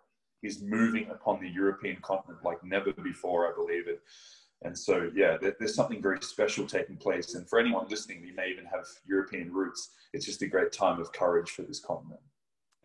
is 0.43 0.63
moving 0.63 1.11
upon 1.11 1.41
the 1.41 1.49
European 1.49 1.97
continent 2.03 2.39
like 2.45 2.63
never 2.63 2.93
before, 2.93 3.49
I 3.49 3.55
believe 3.55 3.89
it. 3.89 4.01
And 4.63 4.77
so, 4.77 5.11
yeah, 5.15 5.37
there's 5.41 5.75
something 5.75 6.03
very 6.03 6.19
special 6.21 6.67
taking 6.67 6.97
place. 6.97 7.35
And 7.35 7.49
for 7.49 7.61
anyone 7.61 7.87
listening, 7.89 8.25
you 8.25 8.35
may 8.35 8.49
even 8.51 8.65
have 8.65 8.87
European 9.07 9.53
roots. 9.53 9.91
It's 10.13 10.27
just 10.27 10.43
a 10.43 10.49
great 10.49 10.73
time 10.73 11.01
of 11.01 11.13
courage 11.13 11.51
for 11.51 11.63
this 11.63 11.79
continent. 11.79 12.21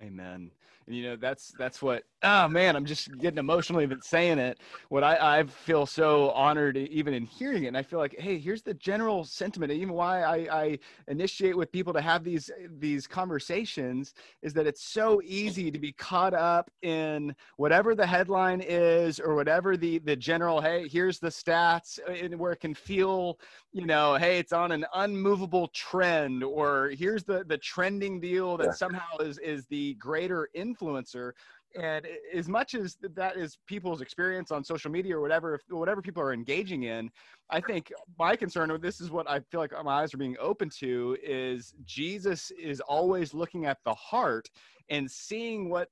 Amen. 0.01 0.51
And 0.87 0.95
you 0.95 1.03
know, 1.03 1.15
that's 1.15 1.53
that's 1.57 1.81
what 1.81 2.03
oh 2.23 2.47
man, 2.47 2.75
I'm 2.75 2.85
just 2.85 3.15
getting 3.19 3.37
emotional 3.37 3.81
even 3.81 4.01
saying 4.01 4.39
it. 4.39 4.59
What 4.89 5.03
I, 5.03 5.39
I 5.39 5.43
feel 5.43 5.85
so 5.85 6.31
honored 6.31 6.77
even 6.77 7.13
in 7.13 7.25
hearing 7.25 7.65
it. 7.65 7.67
And 7.67 7.77
I 7.77 7.83
feel 7.83 7.99
like, 7.99 8.15
hey, 8.17 8.39
here's 8.39 8.61
the 8.61 8.73
general 8.73 9.23
sentiment. 9.23 9.71
Even 9.71 9.93
why 9.93 10.23
I, 10.23 10.35
I 10.51 10.79
initiate 11.07 11.55
with 11.55 11.71
people 11.71 11.93
to 11.93 12.01
have 12.01 12.23
these 12.23 12.49
these 12.79 13.07
conversations 13.07 14.13
is 14.41 14.53
that 14.53 14.67
it's 14.67 14.83
so 14.83 15.21
easy 15.23 15.69
to 15.69 15.79
be 15.79 15.91
caught 15.91 16.33
up 16.33 16.71
in 16.81 17.35
whatever 17.57 17.93
the 17.93 18.05
headline 18.05 18.61
is 18.61 19.19
or 19.19 19.35
whatever 19.35 19.75
the 19.77 19.99
the 19.99 20.15
general, 20.15 20.61
hey, 20.61 20.87
here's 20.87 21.19
the 21.19 21.29
stats, 21.29 21.99
uh, 22.07 22.13
and 22.13 22.39
where 22.39 22.53
it 22.53 22.61
can 22.61 22.73
feel, 22.73 23.39
you 23.73 23.85
know, 23.85 24.15
hey, 24.15 24.39
it's 24.39 24.53
on 24.53 24.71
an 24.71 24.85
unmovable 24.95 25.67
trend, 25.69 26.43
or 26.43 26.91
here's 26.97 27.23
the 27.23 27.43
the 27.43 27.57
trending 27.57 28.19
deal 28.19 28.57
that 28.57 28.67
yeah. 28.67 28.71
somehow 28.71 29.17
is 29.19 29.37
is 29.39 29.65
the 29.65 29.93
greater 29.95 30.49
influencer 30.73 31.31
and 31.75 32.05
as 32.33 32.47
much 32.47 32.75
as 32.75 32.97
that 33.15 33.35
is 33.35 33.57
people's 33.65 34.01
experience 34.01 34.51
on 34.51 34.63
social 34.63 34.91
media 34.91 35.17
or 35.17 35.21
whatever 35.21 35.59
whatever 35.69 36.01
people 36.01 36.21
are 36.21 36.33
engaging 36.33 36.83
in 36.83 37.09
i 37.49 37.59
think 37.59 37.91
my 38.19 38.35
concern 38.35 38.71
with 38.71 38.81
this 38.81 39.01
is 39.01 39.09
what 39.11 39.29
i 39.29 39.39
feel 39.51 39.59
like 39.59 39.71
my 39.83 40.01
eyes 40.01 40.13
are 40.13 40.17
being 40.17 40.37
open 40.39 40.69
to 40.69 41.17
is 41.23 41.73
jesus 41.85 42.51
is 42.51 42.79
always 42.81 43.33
looking 43.33 43.65
at 43.65 43.77
the 43.85 43.93
heart 43.93 44.49
and 44.89 45.09
seeing 45.09 45.69
what 45.69 45.89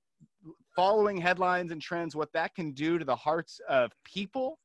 following 0.76 1.18
headlines 1.18 1.72
and 1.72 1.82
trends 1.82 2.16
what 2.16 2.32
that 2.34 2.54
can 2.56 2.72
do 2.72 2.98
to 2.98 3.06
the 3.06 3.16
hearts 3.16 3.60
of 3.68 3.92
people 4.04 4.60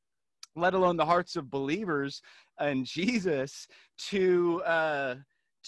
let 0.55 0.73
alone 0.73 0.97
the 0.97 1.05
hearts 1.05 1.35
of 1.35 1.49
believers 1.49 2.21
and 2.59 2.85
jesus 2.85 3.67
to 3.97 4.61
uh 4.63 5.15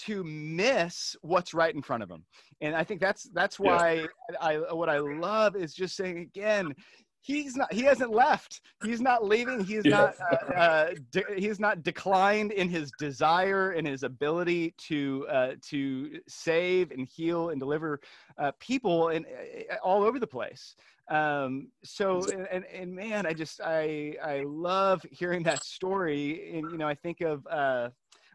to 0.06 0.24
miss 0.24 1.16
what's 1.22 1.54
right 1.54 1.74
in 1.76 1.82
front 1.82 2.04
of 2.04 2.10
them 2.10 2.24
and 2.62 2.76
i 2.76 2.84
think 2.84 3.00
that's 3.00 3.30
that's 3.34 3.60
why 3.60 4.06
I, 4.42 4.56
I 4.56 4.74
what 4.74 4.90
i 4.90 4.98
love 5.00 5.56
is 5.56 5.74
just 5.74 5.96
saying 5.96 6.18
again 6.20 6.74
he's 7.22 7.56
not 7.56 7.72
he 7.72 7.82
hasn't 7.82 8.12
left. 8.12 8.62
He's 8.84 9.02
not 9.02 9.26
leaving. 9.26 9.64
He's 9.64 9.86
yeah. 9.86 9.92
not 9.92 10.16
uh, 10.20 10.54
uh, 10.54 10.94
de- 11.12 11.36
he's 11.36 11.60
not 11.60 11.84
declined 11.84 12.52
in 12.52 12.70
his 12.70 12.92
desire 13.00 13.72
and 13.72 13.88
his 13.88 14.04
ability 14.04 14.74
to 14.78 15.28
uh, 15.30 15.52
to 15.70 16.20
save 16.28 16.92
and 16.92 17.08
heal 17.08 17.50
and 17.50 17.60
deliver 17.60 18.00
uh, 18.38 18.52
people 18.60 19.10
and 19.10 19.26
uh, 19.26 19.76
all 19.84 20.04
over 20.04 20.20
the 20.20 20.28
place. 20.28 20.76
Um, 21.10 21.70
so 21.84 22.24
and, 22.32 22.48
and, 22.52 22.66
and 22.66 22.94
man 22.94 23.26
i 23.26 23.34
just 23.34 23.62
i 23.62 24.16
i 24.24 24.44
love 24.46 25.04
hearing 25.12 25.44
that 25.44 25.64
story. 25.64 26.52
And 26.54 26.72
you 26.72 26.78
know 26.78 26.88
i 26.88 26.96
think 26.96 27.22
of 27.22 27.46
uh 27.48 27.90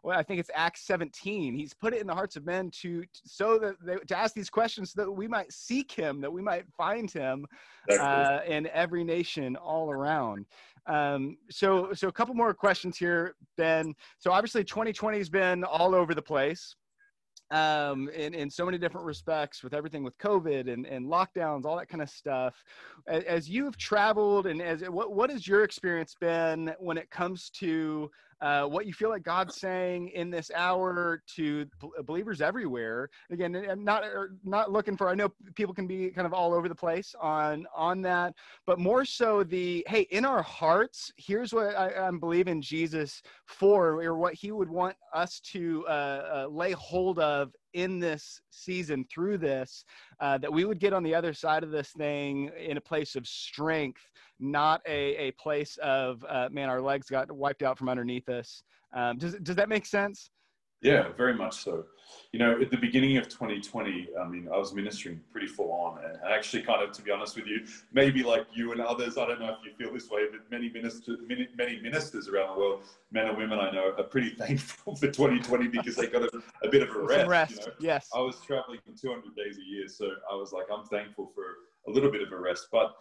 well, 0.04 0.18
I 0.18 0.22
think 0.22 0.38
it's 0.38 0.50
Acts 0.54 0.82
17. 0.82 1.54
He's 1.54 1.72
put 1.72 1.94
it 1.94 2.00
in 2.02 2.06
the 2.06 2.14
hearts 2.14 2.36
of 2.36 2.44
men 2.44 2.70
to, 2.82 3.04
so 3.24 3.58
that 3.58 3.76
they, 3.82 3.96
to 3.96 4.16
ask 4.16 4.34
these 4.34 4.50
questions 4.50 4.92
so 4.92 5.02
that 5.02 5.10
we 5.10 5.26
might 5.26 5.50
seek 5.50 5.90
him, 5.90 6.20
that 6.20 6.30
we 6.30 6.42
might 6.42 6.66
find 6.76 7.10
him 7.10 7.46
uh, 7.90 8.40
in 8.46 8.66
every 8.68 9.02
nation 9.02 9.56
all 9.56 9.90
around. 9.90 10.44
Um, 10.86 11.38
so, 11.50 11.94
so 11.94 12.08
a 12.08 12.12
couple 12.12 12.34
more 12.34 12.52
questions 12.52 12.98
here, 12.98 13.34
Ben. 13.56 13.94
So 14.18 14.30
obviously 14.30 14.62
2020 14.62 15.16
has 15.16 15.30
been 15.30 15.64
all 15.64 15.94
over 15.94 16.14
the 16.14 16.22
place 16.22 16.76
um, 17.50 18.10
in, 18.10 18.34
in 18.34 18.50
so 18.50 18.66
many 18.66 18.76
different 18.76 19.06
respects 19.06 19.62
with 19.62 19.72
everything 19.72 20.04
with 20.04 20.18
COVID 20.18 20.70
and, 20.70 20.86
and 20.86 21.06
lockdowns, 21.06 21.64
all 21.64 21.76
that 21.76 21.88
kind 21.88 22.02
of 22.02 22.10
stuff. 22.10 22.62
As, 23.06 23.24
as 23.24 23.48
you've 23.48 23.78
traveled 23.78 24.46
and 24.46 24.60
as 24.60 24.82
what, 24.82 25.14
what 25.14 25.30
has 25.30 25.48
your 25.48 25.64
experience 25.64 26.14
been 26.20 26.74
when 26.78 26.98
it 26.98 27.10
comes 27.10 27.48
to 27.50 28.10
uh, 28.40 28.64
what 28.64 28.86
you 28.86 28.92
feel 28.92 29.10
like 29.10 29.22
God's 29.22 29.56
saying 29.56 30.08
in 30.10 30.30
this 30.30 30.50
hour 30.54 31.22
to 31.36 31.66
believers 32.04 32.40
everywhere. 32.40 33.08
Again, 33.30 33.54
I'm 33.54 33.84
not 33.84 34.04
er, 34.04 34.32
not 34.44 34.70
looking 34.70 34.96
for. 34.96 35.08
I 35.08 35.14
know 35.14 35.32
people 35.54 35.74
can 35.74 35.86
be 35.86 36.10
kind 36.10 36.26
of 36.26 36.32
all 36.32 36.54
over 36.54 36.68
the 36.68 36.74
place 36.74 37.14
on 37.20 37.66
on 37.74 38.02
that, 38.02 38.34
but 38.66 38.78
more 38.78 39.04
so 39.04 39.42
the 39.42 39.84
hey, 39.88 40.02
in 40.10 40.24
our 40.24 40.42
hearts, 40.42 41.12
here's 41.16 41.52
what 41.52 41.76
I, 41.76 42.06
am 42.06 42.18
believing 42.18 42.60
Jesus 42.60 43.22
for, 43.46 44.02
or 44.02 44.16
what 44.16 44.34
He 44.34 44.52
would 44.52 44.68
want 44.68 44.96
us 45.12 45.40
to 45.52 45.84
uh, 45.88 45.90
uh, 45.90 46.48
lay 46.50 46.72
hold 46.72 47.18
of 47.18 47.52
in 47.74 47.98
this 47.98 48.40
season 48.50 49.04
through 49.12 49.38
this 49.38 49.84
uh, 50.20 50.38
that 50.38 50.52
we 50.52 50.64
would 50.64 50.80
get 50.80 50.92
on 50.92 51.02
the 51.02 51.14
other 51.14 51.34
side 51.34 51.62
of 51.62 51.70
this 51.70 51.90
thing 51.90 52.50
in 52.58 52.76
a 52.76 52.80
place 52.80 53.14
of 53.14 53.26
strength 53.26 54.00
not 54.40 54.80
a, 54.86 55.16
a 55.16 55.30
place 55.32 55.76
of 55.82 56.24
uh, 56.28 56.48
man 56.50 56.68
our 56.68 56.80
legs 56.80 57.08
got 57.08 57.30
wiped 57.30 57.62
out 57.62 57.78
from 57.78 57.88
underneath 57.88 58.28
us. 58.28 58.62
Um, 58.92 59.18
does, 59.18 59.34
does 59.42 59.56
that 59.56 59.68
make 59.68 59.86
sense 59.86 60.30
yeah, 60.84 61.08
very 61.16 61.34
much 61.34 61.56
so. 61.56 61.86
You 62.32 62.38
know, 62.38 62.60
at 62.60 62.70
the 62.70 62.76
beginning 62.76 63.16
of 63.16 63.28
2020, 63.28 64.08
I 64.20 64.28
mean, 64.28 64.48
I 64.52 64.58
was 64.58 64.74
ministering 64.74 65.20
pretty 65.32 65.46
full 65.46 65.72
on, 65.72 66.04
and 66.04 66.18
actually, 66.28 66.62
kind 66.62 66.82
of, 66.82 66.92
to 66.92 67.02
be 67.02 67.10
honest 67.10 67.36
with 67.36 67.46
you, 67.46 67.64
maybe 67.92 68.22
like 68.22 68.46
you 68.52 68.72
and 68.72 68.82
others, 68.82 69.16
I 69.16 69.26
don't 69.26 69.40
know 69.40 69.56
if 69.58 69.64
you 69.64 69.72
feel 69.78 69.94
this 69.94 70.10
way, 70.10 70.26
but 70.30 70.40
many 70.50 70.68
ministers, 70.68 71.18
many, 71.26 71.48
many 71.56 71.80
ministers 71.80 72.28
around 72.28 72.54
the 72.54 72.60
world, 72.60 72.82
men 73.10 73.28
and 73.28 73.38
women 73.38 73.58
I 73.58 73.70
know, 73.70 73.94
are 73.96 74.04
pretty 74.04 74.30
thankful 74.38 74.94
for 74.94 75.06
2020 75.06 75.68
because 75.68 75.96
they 75.96 76.06
got 76.06 76.22
a, 76.22 76.42
a 76.62 76.68
bit 76.68 76.82
of 76.82 76.94
a 76.94 77.00
rest. 77.00 77.28
rest. 77.28 77.60
You 77.60 77.66
know? 77.66 77.72
Yes. 77.80 78.10
I 78.14 78.20
was 78.20 78.38
traveling 78.46 78.80
200 79.00 79.34
days 79.34 79.56
a 79.56 79.64
year, 79.64 79.88
so 79.88 80.10
I 80.30 80.34
was 80.34 80.52
like, 80.52 80.66
I'm 80.70 80.84
thankful 80.84 81.32
for 81.34 81.44
a 81.88 81.90
little 81.90 82.10
bit 82.10 82.20
of 82.20 82.30
a 82.30 82.36
rest, 82.38 82.68
but 82.70 82.94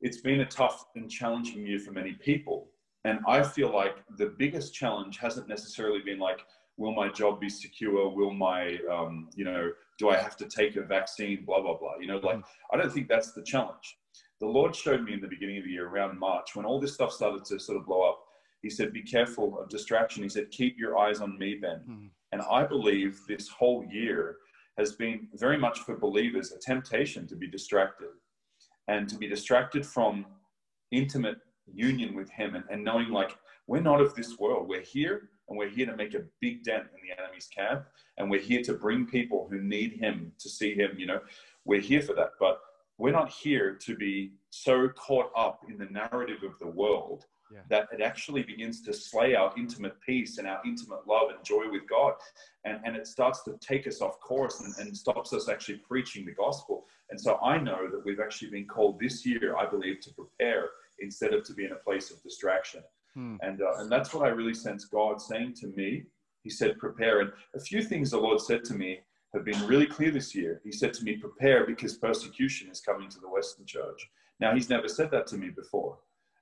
it's 0.00 0.20
been 0.20 0.40
a 0.40 0.46
tough 0.46 0.86
and 0.96 1.08
challenging 1.08 1.64
year 1.64 1.78
for 1.78 1.92
many 1.92 2.14
people. 2.14 2.68
And 3.04 3.20
I 3.26 3.42
feel 3.42 3.72
like 3.72 3.96
the 4.18 4.34
biggest 4.38 4.74
challenge 4.74 5.18
hasn't 5.18 5.48
necessarily 5.48 6.00
been 6.00 6.18
like, 6.18 6.40
will 6.80 6.92
my 6.92 7.08
job 7.08 7.38
be 7.38 7.48
secure? 7.48 8.08
Will 8.08 8.32
my 8.32 8.78
um, 8.90 9.28
you 9.36 9.44
know 9.44 9.70
do 9.98 10.08
i 10.08 10.16
have 10.16 10.36
to 10.38 10.46
take 10.46 10.74
a 10.76 10.82
vaccine? 10.82 11.44
Blah 11.44 11.60
blah 11.60 11.76
blah. 11.76 11.94
You 12.00 12.08
know 12.08 12.16
like 12.16 12.40
i 12.72 12.76
don't 12.76 12.92
think 12.92 13.08
that's 13.08 13.32
the 13.32 13.42
challenge. 13.42 13.98
The 14.40 14.46
lord 14.46 14.74
showed 14.74 15.04
me 15.04 15.12
in 15.12 15.20
the 15.20 15.28
beginning 15.28 15.58
of 15.58 15.64
the 15.64 15.70
year 15.70 15.86
around 15.86 16.18
march 16.18 16.56
when 16.56 16.64
all 16.64 16.80
this 16.80 16.94
stuff 16.94 17.12
started 17.12 17.44
to 17.44 17.60
sort 17.60 17.78
of 17.78 17.86
blow 17.86 18.02
up 18.08 18.20
he 18.62 18.70
said 18.70 18.92
be 18.92 19.02
careful 19.02 19.58
of 19.60 19.68
distraction. 19.68 20.22
He 20.22 20.28
said 20.28 20.50
keep 20.50 20.78
your 20.78 20.98
eyes 20.98 21.20
on 21.20 21.38
me 21.38 21.58
ben 21.60 21.80
mm-hmm. 21.88 22.06
and 22.32 22.42
i 22.50 22.64
believe 22.64 23.20
this 23.28 23.48
whole 23.48 23.84
year 23.90 24.36
has 24.78 24.92
been 24.92 25.28
very 25.34 25.58
much 25.58 25.80
for 25.80 25.94
believers 25.96 26.52
a 26.52 26.58
temptation 26.58 27.26
to 27.26 27.36
be 27.36 27.46
distracted 27.46 28.12
and 28.88 29.08
to 29.10 29.16
be 29.16 29.28
distracted 29.28 29.84
from 29.84 30.24
intimate 30.90 31.36
union 31.72 32.14
with 32.14 32.30
him 32.30 32.54
and, 32.54 32.64
and 32.70 32.82
knowing 32.82 33.10
like 33.10 33.36
we're 33.70 33.80
not 33.80 34.00
of 34.00 34.14
this 34.16 34.36
world. 34.36 34.68
We're 34.68 34.82
here 34.82 35.30
and 35.50 35.58
we're 35.58 35.68
here 35.68 35.86
to 35.86 35.96
make 35.96 36.14
a 36.14 36.22
big 36.40 36.64
dent 36.64 36.84
in 36.94 37.00
the 37.02 37.22
enemy's 37.22 37.48
camp 37.48 37.84
and 38.16 38.30
we're 38.30 38.40
here 38.40 38.62
to 38.62 38.72
bring 38.72 39.04
people 39.06 39.46
who 39.50 39.60
need 39.60 39.92
him 39.92 40.32
to 40.38 40.48
see 40.48 40.74
him 40.74 40.92
you 40.96 41.06
know 41.06 41.20
we're 41.64 41.80
here 41.80 42.00
for 42.00 42.14
that 42.14 42.30
but 42.38 42.60
we're 42.96 43.12
not 43.12 43.30
here 43.30 43.74
to 43.74 43.96
be 43.96 44.32
so 44.50 44.88
caught 44.90 45.30
up 45.36 45.60
in 45.68 45.78
the 45.78 45.86
narrative 45.86 46.42
of 46.42 46.58
the 46.58 46.66
world 46.66 47.24
yeah. 47.52 47.60
that 47.68 47.88
it 47.92 48.00
actually 48.00 48.42
begins 48.42 48.82
to 48.82 48.92
slay 48.92 49.34
our 49.34 49.52
intimate 49.56 50.00
peace 50.00 50.38
and 50.38 50.46
our 50.46 50.60
intimate 50.64 51.06
love 51.06 51.30
and 51.30 51.44
joy 51.44 51.64
with 51.70 51.88
God. 51.88 52.14
And, 52.64 52.80
and 52.84 52.96
it 52.96 53.06
starts 53.06 53.42
to 53.44 53.58
take 53.60 53.86
us 53.86 54.00
off 54.00 54.20
course 54.20 54.60
and, 54.60 54.74
and 54.78 54.96
stops 54.96 55.32
us 55.32 55.48
actually 55.48 55.78
preaching 55.78 56.24
the 56.24 56.32
gospel. 56.32 56.86
And 57.10 57.20
so 57.20 57.38
I 57.42 57.58
know 57.58 57.88
that 57.90 58.04
we've 58.04 58.20
actually 58.20 58.50
been 58.50 58.66
called 58.66 59.00
this 59.00 59.26
year, 59.26 59.56
I 59.56 59.66
believe, 59.66 60.00
to 60.02 60.10
prepare 60.14 60.68
instead 61.00 61.34
of 61.34 61.44
to 61.44 61.54
be 61.54 61.64
in 61.64 61.72
a 61.72 61.76
place 61.76 62.10
of 62.10 62.22
distraction. 62.22 62.82
Hmm. 63.14 63.36
And, 63.42 63.60
uh, 63.62 63.74
and 63.78 63.90
that's 63.90 64.14
what 64.14 64.26
I 64.26 64.30
really 64.30 64.54
sense 64.54 64.84
God 64.84 65.20
saying 65.20 65.54
to 65.60 65.66
me. 65.68 66.04
He 66.42 66.50
said, 66.50 66.78
prepare. 66.78 67.20
And 67.20 67.32
a 67.54 67.60
few 67.60 67.82
things 67.82 68.10
the 68.10 68.18
Lord 68.18 68.40
said 68.40 68.64
to 68.64 68.74
me 68.74 69.00
have 69.34 69.44
been 69.44 69.66
really 69.66 69.86
clear 69.86 70.10
this 70.10 70.34
year. 70.34 70.60
He 70.64 70.72
said 70.72 70.92
to 70.94 71.04
me, 71.04 71.16
prepare 71.16 71.66
because 71.66 71.96
persecution 71.96 72.70
is 72.70 72.80
coming 72.80 73.08
to 73.10 73.20
the 73.20 73.28
Western 73.28 73.66
church. 73.66 74.08
Now, 74.40 74.54
he's 74.54 74.70
never 74.70 74.88
said 74.88 75.10
that 75.10 75.26
to 75.28 75.36
me 75.36 75.50
before. 75.50 75.98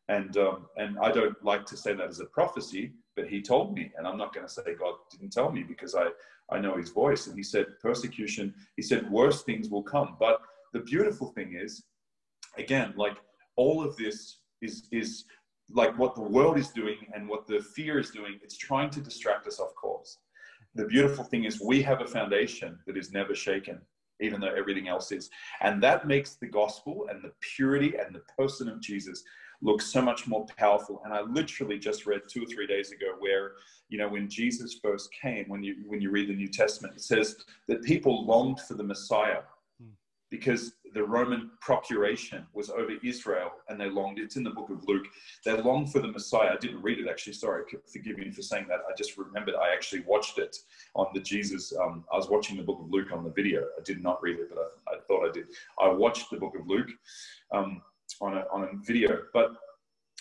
And, 0.09 0.37
um, 0.39 0.67
and 0.77 0.99
I 0.99 1.11
don't 1.11 1.37
like 1.45 1.67
to 1.67 1.77
say 1.77 1.93
that 1.93 2.09
as 2.09 2.21
a 2.21 2.27
prophecy, 2.27 2.93
but 3.15 3.29
he 3.29 3.43
told 3.43 3.75
me. 3.75 3.93
And 3.97 4.07
I'm 4.07 4.17
not 4.17 4.33
going 4.35 4.47
to 4.47 4.53
say 4.53 4.63
God 4.79 4.95
didn't 5.11 5.33
tell 5.33 5.51
me 5.51 5.63
because 5.63 5.95
I, 5.95 6.09
I 6.51 6.61
know 6.61 6.77
his 6.77 6.91
voice. 6.91 7.27
And 7.27 7.37
he 7.37 7.43
said, 7.43 7.67
persecution, 7.83 8.55
he 8.77 8.83
said, 8.83 9.11
worse 9.11 9.43
things 9.43 9.69
will 9.69 9.83
come. 9.83 10.17
But 10.19 10.41
the 10.73 10.81
beautiful 10.81 11.29
thing 11.33 11.59
is, 11.61 11.83
again, 12.57 12.95
like 12.97 13.17
all 13.57 13.85
of 13.85 13.97
this 13.97 14.39
is, 14.63 14.89
is 14.93 15.25
like 15.71 15.99
what 15.99 16.15
the 16.15 16.23
world 16.23 16.59
is 16.59 16.69
doing 16.69 16.99
and 17.15 17.29
what 17.29 17.47
the 17.47 17.61
fear 17.61 17.99
is 17.99 18.11
doing, 18.11 18.39
it's 18.43 18.57
trying 18.57 18.91
to 18.91 19.01
distract 19.01 19.47
us 19.47 19.61
off 19.61 19.75
course. 19.75 20.19
The 20.75 20.87
beautiful 20.87 21.25
thing 21.25 21.45
is 21.45 21.61
we 21.61 21.83
have 21.83 22.01
a 22.01 22.07
foundation 22.07 22.79
that 22.87 22.97
is 22.97 23.13
never 23.13 23.35
shaken, 23.35 23.81
even 24.21 24.41
though 24.41 24.55
everything 24.55 24.89
else 24.89 25.13
is. 25.13 25.29
And 25.61 25.83
that 25.83 26.07
makes 26.07 26.37
the 26.37 26.47
gospel 26.47 27.07
and 27.11 27.23
the 27.23 27.33
purity 27.41 27.95
and 27.97 28.15
the 28.15 28.23
person 28.37 28.69
of 28.69 28.81
Jesus 28.81 29.23
look 29.61 29.83
so 29.83 30.01
much 30.01 30.27
more 30.27 30.47
powerful. 30.57 31.03
And 31.05 31.13
I 31.13 31.23
literally 31.23 31.79
just 31.79 32.07
read 32.07 32.23
two 32.29 32.45
or 32.45 32.47
three 32.47 32.67
days 32.67 32.93
ago 32.93 33.07
where, 33.19 33.53
you 33.89 33.99
know, 33.99 34.09
when 34.09 34.29
Jesus 34.29 34.79
first 34.83 35.11
came, 35.13 35.47
when 35.49 35.63
you 35.63 35.77
when 35.87 36.01
you 36.01 36.11
read 36.11 36.29
the 36.29 36.35
New 36.35 36.49
Testament, 36.49 36.95
it 36.97 37.03
says 37.03 37.37
that 37.67 37.83
people 37.83 38.25
longed 38.25 38.61
for 38.61 38.75
the 38.75 38.85
Messiah 38.85 39.43
hmm. 39.81 39.91
because 40.31 40.75
the 40.95 41.05
Roman 41.05 41.51
procuration 41.61 42.47
was 42.55 42.71
over 42.71 42.93
Israel 43.05 43.51
and 43.69 43.81
they 43.81 43.91
longed, 43.91 44.19
it's 44.19 44.37
in 44.37 44.45
the 44.45 44.51
book 44.51 44.71
of 44.71 44.85
Luke, 44.89 45.07
they 45.45 45.53
longed 45.53 45.93
for 45.93 46.01
the 46.01 46.09
Messiah. 46.09 46.51
I 46.53 46.57
didn't 46.57 46.83
read 46.83 46.99
it 46.99 47.09
actually, 47.09 47.35
sorry, 47.35 47.65
forgive 47.93 48.19
me 48.19 48.31
for 48.31 48.43
saying 48.43 48.67
that. 48.69 48.81
I 48.91 48.95
just 48.97 49.19
remembered 49.19 49.55
I 49.55 49.73
actually 49.73 50.03
watched 50.03 50.39
it 50.39 50.57
on 50.95 51.07
the 51.15 51.21
Jesus, 51.21 51.73
um, 51.81 52.05
I 52.13 52.17
was 52.17 52.29
watching 52.29 52.57
the 52.57 52.63
book 52.63 52.81
of 52.81 52.91
Luke 52.91 53.13
on 53.13 53.25
the 53.25 53.31
video. 53.31 53.63
I 53.79 53.83
did 53.85 54.03
not 54.03 54.23
read 54.23 54.39
it, 54.39 54.49
but 54.49 54.59
I, 54.59 54.97
I 54.97 55.01
thought 55.07 55.29
I 55.29 55.33
did. 55.33 55.47
I 55.81 55.89
watched 55.89 56.31
the 56.31 56.39
book 56.39 56.55
of 56.59 56.67
Luke 56.67 56.91
um, 57.53 57.83
on, 58.21 58.37
a, 58.39 58.45
on 58.53 58.65
a 58.65 58.69
video, 58.87 59.23
but 59.33 59.53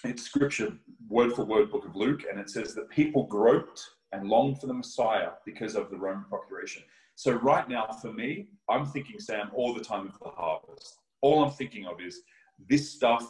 it's 0.04 0.24
scripture, 0.24 0.74
word 1.10 1.34
for 1.34 1.46
word 1.46 1.72
book 1.72 1.86
of 1.86 1.96
Luke, 1.96 2.22
and 2.30 2.40
it 2.40 2.50
says 2.50 2.74
that 2.76 2.90
people 2.90 3.24
groped 3.26 3.82
and 4.14 4.30
longed 4.30 4.60
for 4.62 4.68
the 4.68 4.74
Messiah 4.74 5.32
because 5.46 5.76
of 5.76 5.90
the 5.90 5.98
Roman 5.98 6.24
procuration. 6.26 6.84
So 7.18 7.32
right 7.32 7.68
now, 7.68 7.88
for 8.00 8.14
me, 8.14 8.46
I'm 8.70 8.86
thinking, 8.86 9.20
Sam, 9.20 9.50
all 9.56 9.74
the 9.74 9.84
time 9.84 10.06
of 10.06 10.20
the 10.20 10.30
harvest. 10.30 11.00
All 11.22 11.44
I'm 11.44 11.50
thinking 11.50 11.88
of 11.88 12.00
is 12.00 12.22
this 12.70 12.92
stuff. 12.92 13.28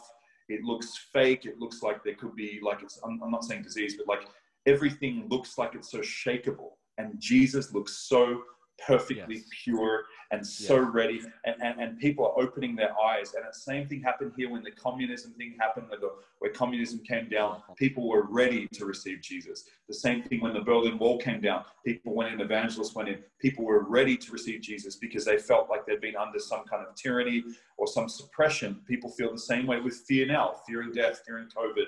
It 0.50 0.62
looks 0.62 0.94
fake. 1.10 1.46
It 1.46 1.58
looks 1.58 1.82
like 1.82 2.04
there 2.04 2.14
could 2.14 2.36
be 2.36 2.60
like 2.62 2.82
it's. 2.82 3.00
I'm, 3.02 3.18
I'm 3.22 3.30
not 3.30 3.44
saying 3.44 3.62
disease, 3.62 3.96
but 3.96 4.06
like 4.06 4.28
everything 4.66 5.26
looks 5.30 5.56
like 5.56 5.74
it's 5.74 5.90
so 5.90 6.00
shakable, 6.00 6.72
and 6.98 7.18
Jesus 7.18 7.72
looks 7.72 8.06
so 8.06 8.42
perfectly 8.86 9.36
yes. 9.36 9.44
pure 9.64 10.04
and 10.30 10.46
so 10.46 10.80
yes. 10.80 10.88
ready 10.92 11.20
and, 11.44 11.56
and, 11.62 11.80
and 11.80 11.98
people 11.98 12.26
are 12.26 12.42
opening 12.42 12.76
their 12.76 12.92
eyes. 13.00 13.34
And 13.34 13.44
the 13.44 13.54
same 13.54 13.88
thing 13.88 14.02
happened 14.02 14.32
here 14.36 14.50
when 14.50 14.62
the 14.62 14.70
communism 14.70 15.32
thing 15.32 15.56
happened 15.58 15.88
where, 15.88 15.98
the, 15.98 16.12
where 16.38 16.52
communism 16.52 17.00
came 17.00 17.28
down 17.28 17.52
uh-huh. 17.52 17.74
people 17.74 18.08
were 18.08 18.26
ready 18.28 18.68
to 18.68 18.84
receive 18.84 19.20
jesus. 19.20 19.64
The 19.88 19.94
same 19.94 20.22
thing 20.22 20.40
when 20.40 20.54
the 20.54 20.60
berlin 20.60 20.98
wall 20.98 21.18
came 21.18 21.40
down 21.40 21.64
people 21.84 22.14
went 22.14 22.32
in 22.32 22.40
evangelists 22.40 22.94
went 22.94 23.08
in. 23.08 23.18
People 23.40 23.64
were 23.64 23.84
ready 23.84 24.16
to 24.16 24.32
receive 24.32 24.60
jesus 24.60 24.96
because 24.96 25.24
they 25.24 25.38
felt 25.38 25.70
like 25.70 25.86
they'd 25.86 26.00
been 26.00 26.16
under 26.16 26.38
some 26.38 26.64
kind 26.64 26.84
of 26.86 26.94
tyranny 26.94 27.44
or 27.76 27.86
some 27.86 28.08
suppression. 28.08 28.80
People 28.86 29.10
feel 29.10 29.32
the 29.32 29.38
same 29.38 29.66
way 29.66 29.80
with 29.80 29.94
fear 30.06 30.26
now 30.26 30.56
fearing 30.66 30.92
death 30.92 31.22
fearing 31.26 31.46
covid 31.46 31.86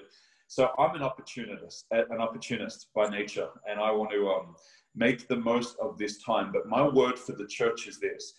so 0.51 0.63
i'm 0.79 0.95
an 0.97 1.03
opportunist 1.03 1.87
an 1.93 2.21
opportunist 2.27 2.89
by 2.95 3.09
nature 3.09 3.49
and 3.69 3.81
i 3.81 3.91
want 3.91 4.11
to 4.11 4.29
um, 4.29 4.55
make 4.95 5.29
the 5.29 5.37
most 5.37 5.77
of 5.81 5.99
this 5.99 6.23
time. 6.23 6.51
But 6.53 6.67
my 6.67 6.87
word 6.87 7.19
for 7.19 7.33
the 7.33 7.47
church 7.47 7.87
is 7.87 7.99
this 7.99 8.35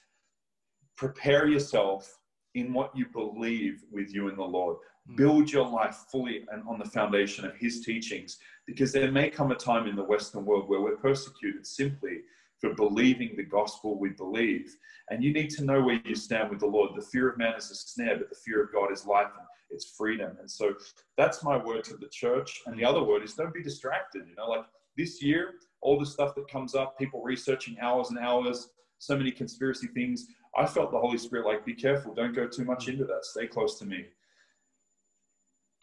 prepare 0.97 1.47
yourself 1.47 2.19
in 2.53 2.73
what 2.73 2.95
you 2.95 3.05
believe 3.07 3.83
with 3.91 4.13
you 4.13 4.27
in 4.29 4.35
the 4.35 4.43
Lord. 4.43 4.77
Hmm. 5.07 5.15
Build 5.15 5.51
your 5.51 5.67
life 5.67 6.05
fully 6.11 6.45
and 6.51 6.63
on 6.67 6.77
the 6.77 6.85
foundation 6.85 7.45
of 7.45 7.55
His 7.55 7.81
teachings, 7.81 8.37
because 8.67 8.91
there 8.91 9.11
may 9.11 9.29
come 9.29 9.51
a 9.51 9.55
time 9.55 9.87
in 9.87 9.95
the 9.95 10.03
Western 10.03 10.45
world 10.45 10.69
where 10.69 10.81
we're 10.81 10.97
persecuted 10.97 11.65
simply 11.65 12.19
for 12.59 12.75
believing 12.75 13.33
the 13.35 13.43
gospel 13.43 13.97
we 13.97 14.09
believe. 14.09 14.75
And 15.09 15.23
you 15.23 15.33
need 15.33 15.49
to 15.51 15.63
know 15.63 15.81
where 15.81 15.99
you 16.05 16.13
stand 16.13 16.51
with 16.51 16.59
the 16.59 16.67
Lord. 16.67 16.91
The 16.95 17.01
fear 17.01 17.29
of 17.29 17.37
man 17.37 17.55
is 17.57 17.71
a 17.71 17.75
snare, 17.75 18.19
but 18.19 18.29
the 18.29 18.35
fear 18.35 18.63
of 18.63 18.71
God 18.71 18.91
is 18.91 19.05
life 19.07 19.31
and 19.35 19.47
it's 19.71 19.93
freedom. 19.97 20.37
And 20.39 20.49
so 20.49 20.73
that's 21.17 21.43
my 21.43 21.57
word 21.57 21.83
to 21.85 21.97
the 21.97 22.07
church. 22.07 22.61
And 22.65 22.77
the 22.77 22.85
other 22.85 23.03
word 23.03 23.23
is 23.23 23.33
don't 23.33 23.53
be 23.53 23.63
distracted. 23.63 24.23
You 24.27 24.35
know, 24.35 24.49
like 24.49 24.65
this 24.97 25.21
year, 25.21 25.53
all 25.81 25.99
the 25.99 26.05
stuff 26.05 26.35
that 26.35 26.47
comes 26.49 26.75
up, 26.75 26.97
people 26.97 27.21
researching 27.23 27.77
hours 27.79 28.09
and 28.09 28.19
hours, 28.19 28.69
so 28.99 29.17
many 29.17 29.31
conspiracy 29.31 29.87
things. 29.87 30.27
I 30.57 30.65
felt 30.65 30.91
the 30.91 30.99
Holy 30.99 31.17
Spirit 31.17 31.45
like, 31.45 31.65
be 31.65 31.73
careful, 31.73 32.13
don't 32.13 32.35
go 32.35 32.47
too 32.47 32.65
much 32.65 32.87
into 32.87 33.05
that. 33.05 33.23
Stay 33.25 33.47
close 33.47 33.79
to 33.79 33.85
me. 33.85 34.05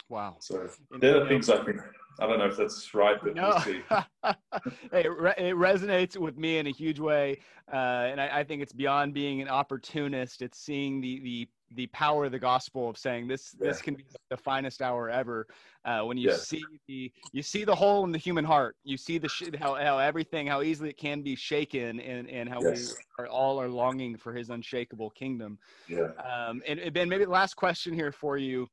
Wow. 0.08 0.36
So 0.40 0.68
they're 1.00 1.20
the 1.20 1.26
things 1.26 1.50
I 1.50 1.64
think. 1.64 1.78
I 2.20 2.26
don't 2.26 2.38
know 2.38 2.46
if 2.46 2.56
that's 2.56 2.94
right, 2.94 3.16
but 3.22 3.34
no. 3.34 3.48
we'll 3.48 3.60
see. 3.60 3.82
it, 4.92 5.10
re- 5.10 5.34
it, 5.38 5.54
resonates 5.54 6.16
with 6.16 6.36
me 6.36 6.58
in 6.58 6.66
a 6.66 6.72
huge 6.72 6.98
way, 6.98 7.38
uh, 7.72 7.76
and 7.76 8.20
I, 8.20 8.40
I, 8.40 8.44
think 8.44 8.60
it's 8.60 8.72
beyond 8.72 9.14
being 9.14 9.40
an 9.40 9.48
opportunist. 9.48 10.42
It's 10.42 10.58
seeing 10.58 11.00
the 11.00 11.20
the 11.20 11.48
the 11.74 11.86
power 11.88 12.24
of 12.24 12.32
the 12.32 12.38
gospel 12.38 12.88
of 12.88 12.96
saying 12.96 13.28
this 13.28 13.54
yeah. 13.60 13.68
this 13.68 13.82
can 13.82 13.94
be 13.94 14.04
the 14.30 14.36
finest 14.36 14.80
hour 14.80 15.10
ever 15.10 15.46
uh, 15.84 16.00
when 16.00 16.16
you 16.16 16.32
see 16.32 16.64
the 16.86 17.12
you 17.32 17.42
see 17.42 17.64
the 17.64 17.74
hole 17.74 18.04
in 18.04 18.12
the 18.12 18.18
human 18.18 18.44
heart 18.44 18.76
you 18.84 18.96
see 18.96 19.18
the 19.18 19.28
sh- 19.28 19.50
how, 19.58 19.74
how 19.74 19.98
everything 19.98 20.46
how 20.46 20.62
easily 20.62 20.90
it 20.90 20.96
can 20.96 21.20
be 21.20 21.36
shaken 21.36 22.00
and 22.00 22.28
and 22.30 22.48
how 22.48 22.60
yes. 22.62 22.94
we 23.18 23.24
are 23.24 23.28
all 23.28 23.60
are 23.60 23.68
longing 23.68 24.16
for 24.16 24.32
his 24.32 24.50
unshakable 24.50 25.10
kingdom 25.10 25.58
yeah 25.88 26.08
um 26.24 26.62
and, 26.66 26.78
and 26.78 26.92
ben 26.94 27.08
maybe 27.08 27.24
the 27.24 27.30
last 27.30 27.54
question 27.54 27.92
here 27.92 28.12
for 28.12 28.38
you 28.38 28.66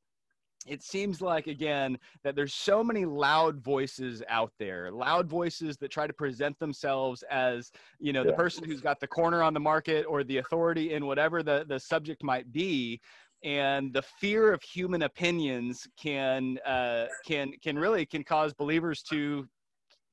it 0.66 0.82
seems 0.82 1.20
like 1.20 1.46
again 1.46 1.98
that 2.22 2.34
there's 2.34 2.54
so 2.54 2.82
many 2.82 3.04
loud 3.04 3.60
voices 3.60 4.22
out 4.28 4.52
there 4.58 4.90
loud 4.90 5.28
voices 5.28 5.76
that 5.76 5.90
try 5.90 6.06
to 6.06 6.12
present 6.12 6.58
themselves 6.58 7.22
as 7.30 7.70
you 7.98 8.12
know 8.12 8.22
yeah. 8.22 8.30
the 8.30 8.36
person 8.36 8.64
who's 8.64 8.80
got 8.80 9.00
the 9.00 9.06
corner 9.06 9.42
on 9.42 9.54
the 9.54 9.60
market 9.60 10.04
or 10.08 10.24
the 10.24 10.38
authority 10.38 10.92
in 10.92 11.06
whatever 11.06 11.42
the, 11.42 11.64
the 11.68 11.78
subject 11.78 12.22
might 12.22 12.50
be 12.52 13.00
and 13.44 13.92
the 13.92 14.02
fear 14.02 14.52
of 14.52 14.62
human 14.62 15.02
opinions 15.02 15.86
can 16.00 16.58
uh, 16.66 17.06
can 17.24 17.52
can 17.62 17.78
really 17.78 18.06
can 18.06 18.24
cause 18.24 18.52
believers 18.52 19.02
to 19.02 19.46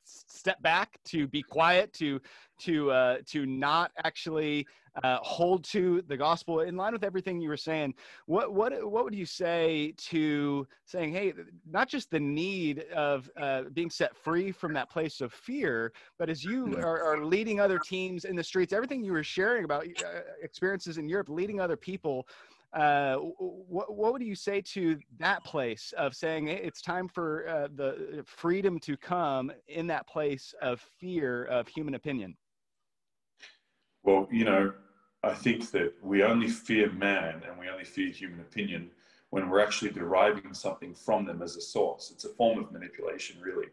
step 0.06 0.62
back 0.62 0.98
to 1.06 1.28
be 1.28 1.42
quiet 1.42 1.92
to 1.94 2.20
to 2.60 2.92
uh, 2.92 3.18
to 3.26 3.46
not 3.46 3.92
actually 4.04 4.68
uh, 5.02 5.18
hold 5.22 5.64
to 5.64 6.04
the 6.08 6.18
gospel 6.18 6.62
in 6.62 6.76
line 6.76 6.94
with 6.94 7.04
everything 7.04 7.42
you 7.42 7.50
were 7.50 7.58
saying. 7.58 7.94
What 8.26 8.54
what 8.54 8.90
what 8.90 9.04
would 9.04 9.16
you 9.16 9.26
say 9.26 9.94
to 9.98 10.68
saying, 10.86 11.14
hey, 11.14 11.34
not 11.70 11.88
just 11.88 12.12
the 12.12 12.20
need 12.20 12.86
of 12.96 13.30
uh, 13.40 13.64
being 13.74 13.90
set 13.90 14.16
free 14.16 14.52
from 14.52 14.74
that 14.74 14.90
place 14.90 15.22
of 15.22 15.34
fear, 15.34 15.94
but 16.20 16.30
as 16.30 16.44
you 16.44 16.78
are, 16.78 17.04
are 17.04 17.26
leading 17.26 17.60
other 17.60 17.80
teams 17.80 18.26
in 18.26 18.36
the 18.36 18.44
streets, 18.44 18.74
everything 18.74 19.04
you 19.04 19.14
were 19.14 19.24
sharing 19.24 19.64
about 19.64 19.86
uh, 19.86 20.20
experiences 20.42 20.98
in 20.98 21.08
Europe, 21.08 21.30
leading 21.30 21.60
other 21.60 21.78
people. 21.78 22.28
Uh, 22.74 23.18
what, 23.18 23.94
what 23.96 24.14
would 24.14 24.24
you 24.24 24.34
say 24.34 24.60
to 24.60 24.98
that 25.20 25.44
place 25.44 25.94
of 25.96 26.16
saying 26.16 26.48
it's 26.48 26.82
time 26.82 27.08
for 27.08 27.48
uh, 27.48 27.68
the 27.76 28.24
freedom 28.26 28.80
to 28.80 28.98
come 28.98 29.52
in 29.68 29.86
that 29.86 30.08
place 30.08 30.56
of 30.60 30.82
fear 31.00 31.46
of 31.46 31.68
human 31.68 31.94
opinion? 31.94 32.36
Well, 34.04 34.28
you 34.32 34.46
know, 34.46 34.74
I 35.24 35.34
think 35.34 35.72
that 35.72 35.94
we 36.02 36.24
only 36.24 36.50
fear 36.50 36.92
man 36.92 37.42
and 37.48 37.58
we 37.58 37.70
only 37.70 37.86
fear 37.86 38.10
human 38.10 38.42
opinion 38.42 38.92
when 39.30 39.50
we're 39.50 39.62
actually 39.62 39.92
deriving 39.92 40.54
something 40.54 40.94
from 40.94 41.26
them 41.26 41.42
as 41.42 41.56
a 41.56 41.62
source. 41.62 42.12
It's 42.14 42.26
a 42.26 42.30
form 42.30 42.60
of 42.60 42.72
manipulation, 42.72 43.38
really. 43.42 43.68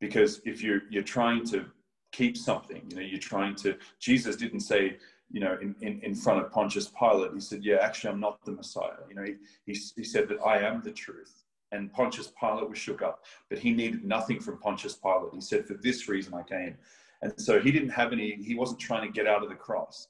Because 0.00 0.40
if 0.44 0.62
you're, 0.62 0.82
you're 0.90 1.02
trying 1.02 1.44
to 1.46 1.66
keep 2.10 2.36
something, 2.36 2.82
you 2.88 2.96
know, 2.96 3.02
you're 3.02 3.20
trying 3.20 3.54
to, 3.56 3.76
Jesus 4.00 4.36
didn't 4.36 4.60
say, 4.60 4.96
you 5.30 5.40
know, 5.40 5.56
in, 5.62 5.74
in, 5.80 6.00
in 6.00 6.14
front 6.14 6.44
of 6.44 6.50
Pontius 6.50 6.90
Pilate, 6.98 7.32
he 7.32 7.40
said, 7.40 7.64
yeah, 7.64 7.76
actually, 7.76 8.10
I'm 8.10 8.20
not 8.20 8.44
the 8.44 8.52
Messiah. 8.52 9.04
You 9.08 9.14
know, 9.14 9.22
he, 9.22 9.34
he, 9.66 9.78
he 9.96 10.04
said 10.04 10.28
that 10.28 10.40
I 10.44 10.58
am 10.58 10.82
the 10.82 10.90
truth. 10.90 11.44
And 11.70 11.92
Pontius 11.92 12.32
Pilate 12.38 12.68
was 12.68 12.78
shook 12.78 13.00
up, 13.00 13.24
but 13.48 13.58
he 13.58 13.70
needed 13.72 14.04
nothing 14.04 14.40
from 14.40 14.58
Pontius 14.58 14.94
Pilate. 14.94 15.32
He 15.32 15.40
said, 15.40 15.66
for 15.66 15.74
this 15.74 16.08
reason 16.08 16.34
I 16.34 16.42
came. 16.42 16.76
And 17.22 17.32
so 17.36 17.60
he 17.60 17.70
didn't 17.70 17.90
have 17.90 18.12
any, 18.12 18.36
he 18.42 18.54
wasn't 18.54 18.80
trying 18.80 19.06
to 19.06 19.12
get 19.12 19.26
out 19.26 19.42
of 19.42 19.48
the 19.48 19.54
cross. 19.54 20.08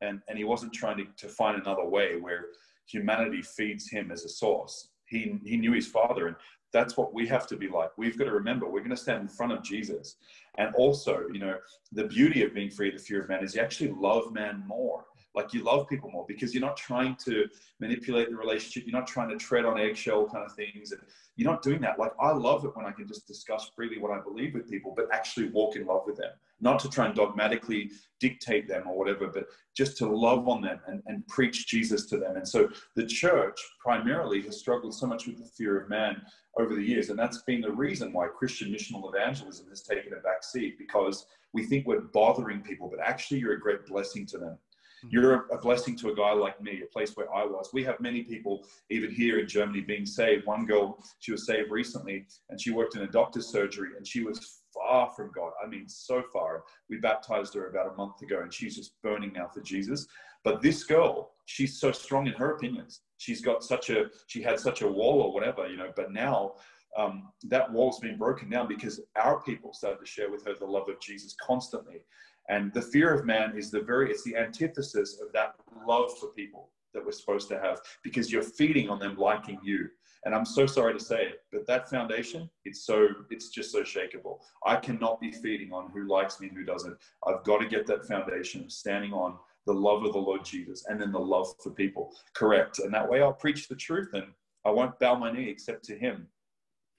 And, 0.00 0.20
and 0.28 0.36
he 0.36 0.44
wasn't 0.44 0.72
trying 0.72 0.96
to, 0.98 1.04
to 1.16 1.28
find 1.28 1.60
another 1.60 1.84
way 1.84 2.16
where 2.16 2.46
humanity 2.86 3.42
feeds 3.42 3.88
him 3.88 4.10
as 4.10 4.24
a 4.24 4.28
source. 4.28 4.88
He, 5.06 5.38
he 5.44 5.56
knew 5.56 5.72
his 5.72 5.86
father. 5.86 6.26
And 6.28 6.36
that's 6.72 6.96
what 6.96 7.14
we 7.14 7.26
have 7.28 7.46
to 7.48 7.56
be 7.56 7.68
like. 7.68 7.90
We've 7.96 8.18
got 8.18 8.24
to 8.24 8.32
remember 8.32 8.66
we're 8.66 8.80
going 8.80 8.90
to 8.90 8.96
stand 8.96 9.22
in 9.22 9.28
front 9.28 9.52
of 9.52 9.62
Jesus. 9.62 10.16
And 10.58 10.74
also, 10.74 11.24
you 11.32 11.38
know, 11.38 11.56
the 11.92 12.04
beauty 12.04 12.42
of 12.42 12.54
being 12.54 12.70
free 12.70 12.88
of 12.88 12.94
the 12.94 13.00
fear 13.00 13.22
of 13.22 13.28
man 13.28 13.44
is 13.44 13.54
you 13.54 13.60
actually 13.60 13.92
love 13.92 14.32
man 14.32 14.64
more 14.66 15.04
like 15.36 15.52
you 15.52 15.62
love 15.62 15.86
people 15.86 16.10
more 16.10 16.24
because 16.26 16.54
you're 16.54 16.64
not 16.64 16.76
trying 16.76 17.14
to 17.14 17.46
manipulate 17.78 18.30
the 18.30 18.36
relationship 18.36 18.84
you're 18.86 18.98
not 18.98 19.06
trying 19.06 19.28
to 19.28 19.36
tread 19.36 19.64
on 19.64 19.78
eggshell 19.78 20.26
kind 20.26 20.44
of 20.44 20.52
things 20.54 20.90
and 20.90 21.00
you're 21.36 21.48
not 21.48 21.62
doing 21.62 21.80
that 21.80 21.98
like 21.98 22.12
i 22.20 22.32
love 22.32 22.64
it 22.64 22.74
when 22.74 22.86
i 22.86 22.90
can 22.90 23.06
just 23.06 23.26
discuss 23.26 23.70
freely 23.76 23.98
what 23.98 24.10
i 24.10 24.20
believe 24.20 24.54
with 24.54 24.68
people 24.68 24.92
but 24.96 25.06
actually 25.12 25.48
walk 25.50 25.76
in 25.76 25.86
love 25.86 26.02
with 26.06 26.16
them 26.16 26.32
not 26.60 26.78
to 26.78 26.88
try 26.88 27.06
and 27.06 27.14
dogmatically 27.14 27.90
dictate 28.20 28.68
them 28.68 28.84
or 28.86 28.96
whatever 28.96 29.28
but 29.28 29.44
just 29.76 29.96
to 29.96 30.06
love 30.06 30.48
on 30.48 30.62
them 30.62 30.80
and, 30.86 31.02
and 31.06 31.26
preach 31.28 31.66
jesus 31.66 32.06
to 32.06 32.16
them 32.16 32.36
and 32.36 32.48
so 32.48 32.68
the 32.94 33.06
church 33.06 33.58
primarily 33.82 34.40
has 34.40 34.58
struggled 34.58 34.94
so 34.94 35.06
much 35.06 35.26
with 35.26 35.38
the 35.38 35.50
fear 35.56 35.80
of 35.80 35.88
man 35.88 36.20
over 36.58 36.74
the 36.74 36.82
years 36.82 37.10
and 37.10 37.18
that's 37.18 37.42
been 37.42 37.60
the 37.60 37.70
reason 37.70 38.12
why 38.12 38.26
christian 38.26 38.72
missional 38.72 39.12
evangelism 39.14 39.66
has 39.68 39.82
taken 39.82 40.12
a 40.12 40.20
back 40.22 40.42
seat 40.42 40.78
because 40.78 41.26
we 41.52 41.64
think 41.64 41.86
we're 41.86 42.00
bothering 42.12 42.60
people 42.60 42.88
but 42.88 43.04
actually 43.04 43.38
you're 43.38 43.54
a 43.54 43.60
great 43.60 43.84
blessing 43.86 44.26
to 44.26 44.38
them 44.38 44.58
Mm-hmm. 45.04 45.08
You're 45.10 45.46
a 45.52 45.58
blessing 45.58 45.96
to 45.98 46.10
a 46.10 46.14
guy 46.14 46.32
like 46.32 46.60
me, 46.60 46.82
a 46.82 46.92
place 46.92 47.12
where 47.16 47.32
I 47.34 47.44
was. 47.44 47.70
We 47.72 47.84
have 47.84 48.00
many 48.00 48.22
people, 48.22 48.66
even 48.90 49.10
here 49.10 49.38
in 49.38 49.48
Germany, 49.48 49.80
being 49.80 50.06
saved. 50.06 50.46
One 50.46 50.64
girl, 50.64 51.02
she 51.18 51.32
was 51.32 51.46
saved 51.46 51.70
recently, 51.70 52.26
and 52.48 52.60
she 52.60 52.70
worked 52.70 52.96
in 52.96 53.02
a 53.02 53.06
doctor's 53.06 53.48
surgery, 53.48 53.90
and 53.96 54.06
she 54.06 54.22
was 54.22 54.62
far 54.76 55.10
from 55.10 55.30
God. 55.34 55.52
I 55.62 55.68
mean, 55.68 55.88
so 55.88 56.22
far. 56.32 56.64
We 56.88 56.98
baptized 56.98 57.54
her 57.54 57.68
about 57.68 57.92
a 57.92 57.96
month 57.96 58.22
ago, 58.22 58.40
and 58.42 58.52
she's 58.52 58.76
just 58.76 59.00
burning 59.02 59.32
now 59.32 59.48
for 59.48 59.60
Jesus. 59.60 60.06
But 60.44 60.62
this 60.62 60.84
girl, 60.84 61.32
she's 61.46 61.80
so 61.80 61.92
strong 61.92 62.26
in 62.26 62.34
her 62.34 62.52
opinions. 62.52 63.00
She's 63.18 63.40
got 63.40 63.64
such 63.64 63.90
a, 63.90 64.06
she 64.26 64.42
had 64.42 64.60
such 64.60 64.82
a 64.82 64.88
wall 64.88 65.20
or 65.22 65.32
whatever, 65.32 65.66
you 65.66 65.76
know, 65.76 65.92
but 65.96 66.12
now 66.12 66.52
um, 66.96 67.28
that 67.44 67.70
wall's 67.70 67.98
been 68.00 68.16
broken 68.16 68.48
down 68.48 68.68
because 68.68 69.00
our 69.16 69.40
people 69.42 69.72
started 69.72 70.00
to 70.00 70.06
share 70.06 70.30
with 70.30 70.44
her 70.46 70.54
the 70.54 70.66
love 70.66 70.88
of 70.88 71.00
Jesus 71.00 71.34
constantly. 71.42 72.02
And 72.48 72.72
the 72.72 72.82
fear 72.82 73.12
of 73.12 73.26
man 73.26 73.54
is 73.56 73.70
the 73.70 73.80
very, 73.80 74.10
it's 74.10 74.24
the 74.24 74.36
antithesis 74.36 75.20
of 75.20 75.32
that 75.32 75.54
love 75.86 76.16
for 76.18 76.28
people 76.28 76.70
that 76.94 77.04
we're 77.04 77.12
supposed 77.12 77.48
to 77.48 77.60
have 77.60 77.80
because 78.02 78.32
you're 78.32 78.42
feeding 78.42 78.88
on 78.88 78.98
them 78.98 79.16
liking 79.16 79.58
you. 79.62 79.88
And 80.26 80.34
I'm 80.34 80.44
so 80.44 80.66
sorry 80.66 80.92
to 80.92 80.98
say 80.98 81.22
it, 81.22 81.42
but 81.52 81.68
that 81.68 81.88
foundation, 81.88 82.50
it's 82.64 82.84
so, 82.84 83.06
it's 83.30 83.48
just 83.48 83.70
so 83.70 83.82
shakable. 83.82 84.40
I 84.66 84.74
cannot 84.74 85.20
be 85.20 85.30
feeding 85.30 85.72
on 85.72 85.88
who 85.94 86.08
likes 86.08 86.40
me 86.40 86.48
and 86.48 86.56
who 86.56 86.64
doesn't. 86.64 86.96
I've 87.24 87.44
got 87.44 87.58
to 87.58 87.68
get 87.68 87.86
that 87.86 88.06
foundation 88.06 88.68
standing 88.68 89.12
on 89.12 89.36
the 89.66 89.72
love 89.72 90.04
of 90.04 90.12
the 90.12 90.18
Lord 90.18 90.44
Jesus 90.44 90.84
and 90.88 91.00
then 91.00 91.12
the 91.12 91.18
love 91.18 91.54
for 91.62 91.70
people. 91.70 92.12
Correct. 92.34 92.80
And 92.80 92.92
that 92.92 93.08
way 93.08 93.22
I'll 93.22 93.32
preach 93.32 93.68
the 93.68 93.76
truth 93.76 94.10
and 94.14 94.26
I 94.64 94.70
won't 94.70 94.98
bow 94.98 95.14
my 95.14 95.30
knee 95.30 95.48
except 95.48 95.84
to 95.84 95.96
him. 95.96 96.26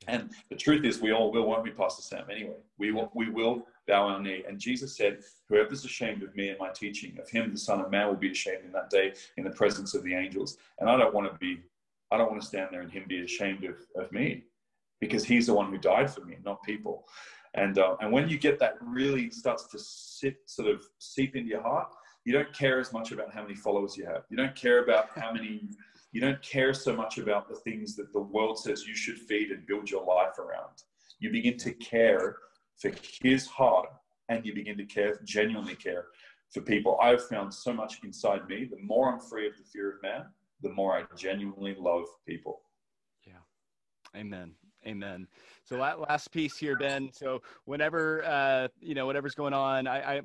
And 0.08 0.30
the 0.50 0.56
truth 0.56 0.86
is, 0.86 1.02
we 1.02 1.12
all 1.12 1.30
will, 1.30 1.46
won't 1.46 1.64
we, 1.64 1.72
Pastor 1.72 2.04
Sam? 2.04 2.28
Anyway, 2.32 2.56
we 2.78 2.94
will, 2.94 3.12
we 3.14 3.30
will 3.30 3.68
bow 3.88 4.08
our 4.08 4.22
knee. 4.22 4.44
And 4.48 4.58
Jesus 4.58 4.96
said, 4.96 5.20
Whoever's 5.50 5.84
ashamed 5.84 6.24
of 6.24 6.34
me 6.34 6.48
and 6.48 6.60
my 6.60 6.70
teaching, 6.70 7.18
of 7.20 7.30
him 7.30 7.52
the 7.52 7.58
Son 7.58 7.82
of 7.82 7.92
Man 7.92 8.08
will 8.08 8.16
be 8.16 8.32
ashamed 8.32 8.64
in 8.64 8.72
that 8.72 8.90
day 8.90 9.14
in 9.36 9.44
the 9.44 9.50
presence 9.50 9.96
of 9.96 10.04
the 10.04 10.14
angels. 10.14 10.58
And 10.80 10.90
I 10.90 10.98
don't 10.98 11.14
want 11.14 11.30
to 11.30 11.38
be, 11.40 11.60
I 12.12 12.18
don't 12.18 12.30
want 12.30 12.42
to 12.42 12.48
stand 12.48 12.70
there 12.72 12.82
and 12.82 12.92
him 12.92 13.06
be 13.08 13.24
ashamed 13.24 13.64
of, 13.66 13.76
of 14.02 14.12
me 14.12 14.44
because 15.00 15.24
he's 15.24 15.48
the 15.48 15.54
one 15.54 15.72
who 15.72 15.78
died 15.78 16.10
for 16.10 16.22
me, 16.22 16.38
not 16.44 16.64
people. 16.64 17.06
And, 17.54 17.78
uh, 17.78 17.96
and 18.02 18.12
when 18.12 18.30
you 18.30 18.38
get 18.38 18.60
that 18.60 18.76
really 18.82 19.30
starts 19.32 19.68
to 19.68 19.80
sit, 19.80 20.38
sort 20.46 20.70
of 20.70 20.84
seep 21.00 21.36
into 21.36 21.50
your 21.50 21.62
heart, 21.62 21.88
you 22.26 22.34
don't 22.34 22.52
care 22.54 22.80
as 22.80 22.92
much 22.92 23.12
about 23.12 23.34
how 23.34 23.42
many 23.42 23.56
followers 23.56 23.96
you 23.96 24.06
have. 24.06 24.24
You 24.30 24.38
don't 24.38 24.56
care 24.56 24.84
about 24.84 25.10
how 25.16 25.32
many, 25.32 25.70
you 26.12 26.22
don't 26.22 26.42
care 26.42 26.74
so 26.74 26.96
much 26.96 27.18
about 27.18 27.48
the 27.48 27.56
things 27.56 27.96
that 27.96 28.12
the 28.14 28.20
world 28.20 28.60
says 28.60 28.86
you 28.86 28.96
should 28.96 29.18
feed 29.18 29.52
and 29.52 29.66
build 29.66 29.90
your 29.90 30.06
life 30.06 30.38
around. 30.40 30.84
You 31.20 31.32
begin 31.32 31.58
to 31.60 31.72
care 31.74 32.38
for 32.80 32.92
his 33.24 33.48
heart 33.48 33.88
and 34.30 34.46
you 34.46 34.54
begin 34.54 34.78
to 34.78 34.86
care, 34.86 35.20
genuinely 35.24 35.76
care 35.76 36.08
for 36.54 36.62
people. 36.62 36.98
I've 37.02 37.26
found 37.28 37.54
so 37.54 37.74
much 37.74 38.00
inside 38.04 38.48
me. 38.48 38.66
The 38.66 38.82
more 38.84 39.12
I'm 39.12 39.20
free 39.20 39.48
of 39.48 39.58
the 39.58 39.64
fear 39.64 39.96
of 39.96 40.02
man, 40.02 40.26
the 40.62 40.70
more 40.70 40.98
I 40.98 41.04
genuinely 41.16 41.76
love 41.78 42.06
people. 42.26 42.62
Yeah. 43.26 43.34
Amen. 44.16 44.54
Amen. 44.86 45.28
So 45.66 45.76
last 45.76 46.32
piece 46.32 46.58
here, 46.58 46.78
Ben. 46.78 47.10
So 47.12 47.42
whenever 47.66 48.24
uh, 48.24 48.70
you 48.80 48.96
know 48.96 49.06
whatever's 49.06 49.36
going 49.36 49.54
on, 49.54 49.86
I, 49.86 50.18
I 50.18 50.22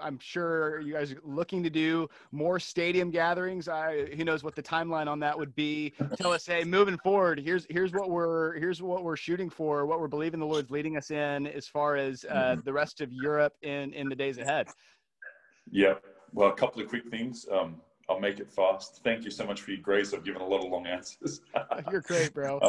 I'm 0.00 0.18
sure 0.20 0.80
you 0.80 0.92
guys 0.92 1.12
are 1.12 1.20
looking 1.24 1.62
to 1.62 1.70
do 1.70 2.08
more 2.30 2.60
stadium 2.60 3.10
gatherings. 3.10 3.68
I 3.68 4.06
who 4.14 4.24
knows 4.24 4.44
what 4.44 4.54
the 4.54 4.62
timeline 4.62 5.06
on 5.06 5.18
that 5.20 5.38
would 5.38 5.54
be. 5.54 5.94
Tell 6.16 6.32
us, 6.32 6.44
hey, 6.44 6.62
moving 6.64 6.98
forward, 6.98 7.40
here's 7.40 7.66
here's 7.70 7.92
what 7.92 8.10
we're 8.10 8.58
here's 8.58 8.82
what 8.82 9.02
we're 9.02 9.16
shooting 9.16 9.48
for, 9.48 9.86
what 9.86 9.98
we're 9.98 10.08
believing 10.08 10.40
the 10.40 10.46
Lord's 10.46 10.70
leading 10.70 10.98
us 10.98 11.10
in 11.10 11.46
as 11.46 11.66
far 11.66 11.96
as 11.96 12.26
uh, 12.28 12.34
mm-hmm. 12.34 12.60
the 12.64 12.72
rest 12.72 13.00
of 13.00 13.10
Europe 13.12 13.54
in 13.62 13.94
in 13.94 14.10
the 14.10 14.16
days 14.16 14.36
ahead. 14.36 14.68
Yeah. 15.70 15.94
Well, 16.34 16.50
a 16.50 16.54
couple 16.54 16.82
of 16.82 16.88
quick 16.88 17.08
things. 17.10 17.46
Um, 17.50 17.80
I'll 18.12 18.20
make 18.20 18.40
it 18.40 18.50
fast. 18.50 19.00
Thank 19.02 19.24
you 19.24 19.30
so 19.30 19.46
much 19.46 19.62
for 19.62 19.70
your 19.70 19.80
grace. 19.80 20.12
I've 20.12 20.24
given 20.24 20.42
a 20.42 20.46
lot 20.46 20.62
of 20.62 20.70
long 20.70 20.86
answers. 20.86 21.40
You're 21.90 22.02
great, 22.02 22.34
bro. 22.34 22.60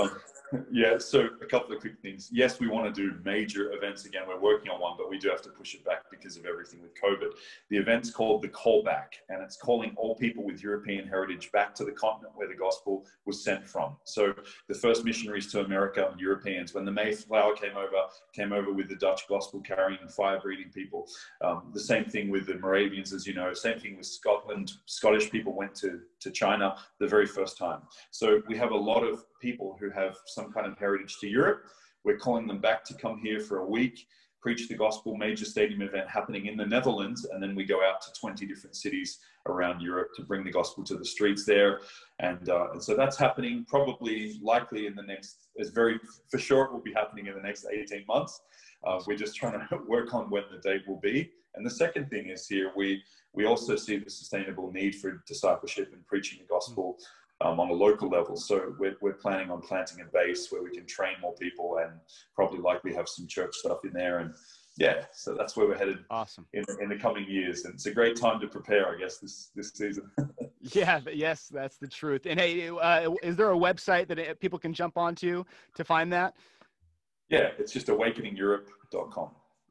Um, 0.53 0.63
yeah, 0.71 0.97
so 0.97 1.29
a 1.41 1.45
couple 1.45 1.73
of 1.73 1.81
quick 1.81 1.99
things. 2.01 2.29
Yes, 2.31 2.59
we 2.59 2.67
want 2.67 2.93
to 2.93 3.01
do 3.01 3.17
major 3.23 3.73
events 3.73 4.05
again. 4.05 4.23
We're 4.27 4.39
working 4.39 4.69
on 4.69 4.79
one, 4.79 4.93
but 4.97 5.09
we 5.09 5.17
do 5.17 5.29
have 5.29 5.41
to 5.43 5.49
push 5.49 5.73
it 5.73 5.83
back 5.83 6.09
because 6.11 6.37
of 6.37 6.45
everything 6.45 6.81
with 6.81 6.91
COVID. 7.01 7.31
The 7.69 7.77
event's 7.77 8.11
called 8.11 8.41
The 8.41 8.49
Callback, 8.49 9.07
and 9.29 9.41
it's 9.41 9.57
calling 9.57 9.93
all 9.95 10.15
people 10.15 10.43
with 10.43 10.61
European 10.61 11.07
heritage 11.07 11.51
back 11.51 11.73
to 11.75 11.85
the 11.85 11.91
continent 11.91 12.33
where 12.35 12.47
the 12.47 12.55
gospel 12.55 13.05
was 13.25 13.43
sent 13.43 13.65
from. 13.65 13.95
So 14.03 14.33
the 14.67 14.75
first 14.75 15.03
missionaries 15.03 15.51
to 15.53 15.61
America, 15.61 16.07
and 16.11 16.19
Europeans, 16.19 16.73
when 16.73 16.85
the 16.85 16.91
Mayflower 16.91 17.55
came 17.55 17.75
over, 17.75 18.03
came 18.33 18.53
over 18.53 18.71
with 18.71 18.89
the 18.89 18.95
Dutch 18.95 19.27
gospel 19.27 19.61
carrying 19.61 19.99
and 20.01 20.11
fire 20.11 20.39
breathing 20.39 20.71
people. 20.73 21.07
Um, 21.41 21.71
the 21.73 21.79
same 21.79 22.05
thing 22.05 22.29
with 22.29 22.45
the 22.45 22.55
Moravians, 22.55 23.13
as 23.13 23.25
you 23.25 23.33
know, 23.33 23.53
same 23.53 23.79
thing 23.79 23.97
with 23.97 24.05
Scotland. 24.05 24.73
Scottish 24.85 25.29
people 25.33 25.53
went 25.53 25.73
to, 25.75 25.99
to 26.21 26.31
China 26.31 26.75
the 26.99 27.07
very 27.07 27.25
first 27.25 27.57
time. 27.57 27.81
So 28.11 28.41
we 28.47 28.55
have 28.57 28.71
a 28.71 28.77
lot 28.91 29.03
of 29.03 29.25
people 29.41 29.75
who 29.79 29.89
have 29.89 30.15
some 30.27 30.53
kind 30.53 30.67
of 30.67 30.77
heritage 30.77 31.17
to 31.21 31.27
Europe. 31.27 31.65
We're 32.05 32.17
calling 32.17 32.47
them 32.47 32.59
back 32.59 32.85
to 32.85 32.93
come 32.93 33.19
here 33.21 33.39
for 33.39 33.57
a 33.57 33.65
week, 33.65 34.05
preach 34.41 34.67
the 34.67 34.75
gospel, 34.75 35.17
major 35.17 35.45
stadium 35.45 35.81
event 35.81 36.07
happening 36.07 36.45
in 36.45 36.55
the 36.55 36.65
Netherlands, 36.65 37.25
and 37.31 37.41
then 37.41 37.55
we 37.55 37.63
go 37.65 37.79
out 37.83 38.01
to 38.01 38.09
20 38.19 38.45
different 38.45 38.75
cities 38.75 39.19
around 39.47 39.81
Europe 39.81 40.09
to 40.15 40.21
bring 40.21 40.43
the 40.43 40.51
gospel 40.51 40.83
to 40.83 40.95
the 40.95 41.05
streets 41.05 41.45
there. 41.45 41.79
And, 42.19 42.47
uh, 42.49 42.67
and 42.73 42.83
so 42.83 42.95
that's 42.95 43.17
happening 43.17 43.65
probably 43.67 44.39
likely 44.41 44.85
in 44.85 44.95
the 44.95 45.03
next, 45.03 45.47
it's 45.55 45.71
very 45.71 45.99
for 46.29 46.37
sure 46.37 46.65
it 46.65 46.73
will 46.73 46.81
be 46.81 46.93
happening 46.93 47.27
in 47.27 47.33
the 47.33 47.41
next 47.41 47.65
18 47.65 48.05
months. 48.07 48.39
Uh, 48.85 48.99
we're 49.07 49.17
just 49.17 49.35
trying 49.35 49.53
to 49.53 49.79
work 49.87 50.13
on 50.13 50.29
when 50.29 50.43
the 50.51 50.59
date 50.59 50.83
will 50.87 50.99
be. 50.99 51.31
And 51.55 51.65
the 51.65 51.71
second 51.71 52.09
thing 52.09 52.29
is 52.29 52.47
here, 52.47 52.71
we, 52.75 53.03
we 53.33 53.45
also 53.45 53.75
see 53.75 53.97
the 53.97 54.09
sustainable 54.09 54.71
need 54.71 54.95
for 54.95 55.23
discipleship 55.27 55.91
and 55.93 56.05
preaching 56.05 56.39
the 56.39 56.45
gospel 56.45 56.97
um, 57.41 57.59
on 57.59 57.69
a 57.69 57.73
local 57.73 58.09
level. 58.09 58.35
So 58.35 58.75
we're, 58.79 58.95
we're 59.01 59.13
planning 59.13 59.51
on 59.51 59.61
planting 59.61 60.01
a 60.01 60.05
base 60.05 60.51
where 60.51 60.63
we 60.63 60.71
can 60.71 60.85
train 60.85 61.15
more 61.21 61.33
people 61.33 61.77
and 61.81 61.91
probably 62.35 62.59
likely 62.59 62.93
have 62.93 63.07
some 63.07 63.27
church 63.27 63.55
stuff 63.55 63.79
in 63.83 63.93
there. 63.93 64.19
And 64.19 64.33
yeah, 64.77 65.05
so 65.11 65.35
that's 65.35 65.55
where 65.55 65.67
we're 65.67 65.77
headed. 65.77 65.99
Awesome. 66.09 66.47
In, 66.53 66.63
in 66.81 66.89
the 66.89 66.95
coming 66.95 67.29
years, 67.29 67.65
and 67.65 67.75
it's 67.75 67.85
a 67.85 67.91
great 67.91 68.15
time 68.15 68.39
to 68.39 68.47
prepare, 68.47 68.95
I 68.95 68.97
guess, 68.97 69.19
this 69.19 69.51
this 69.55 69.69
season. 69.69 70.09
yeah, 70.61 70.99
yes, 71.13 71.47
that's 71.53 71.77
the 71.77 71.87
truth. 71.87 72.25
And 72.25 72.39
hey, 72.39 72.69
uh, 72.69 73.11
is 73.21 73.35
there 73.35 73.51
a 73.51 73.55
website 73.55 74.07
that 74.07 74.17
uh, 74.17 74.33
people 74.39 74.57
can 74.57 74.73
jump 74.73 74.97
onto 74.97 75.43
to 75.75 75.83
find 75.83 76.11
that? 76.13 76.35
Yeah, 77.29 77.49
it's 77.59 77.71
just 77.71 77.85
awakeningeurope.com 77.87 79.29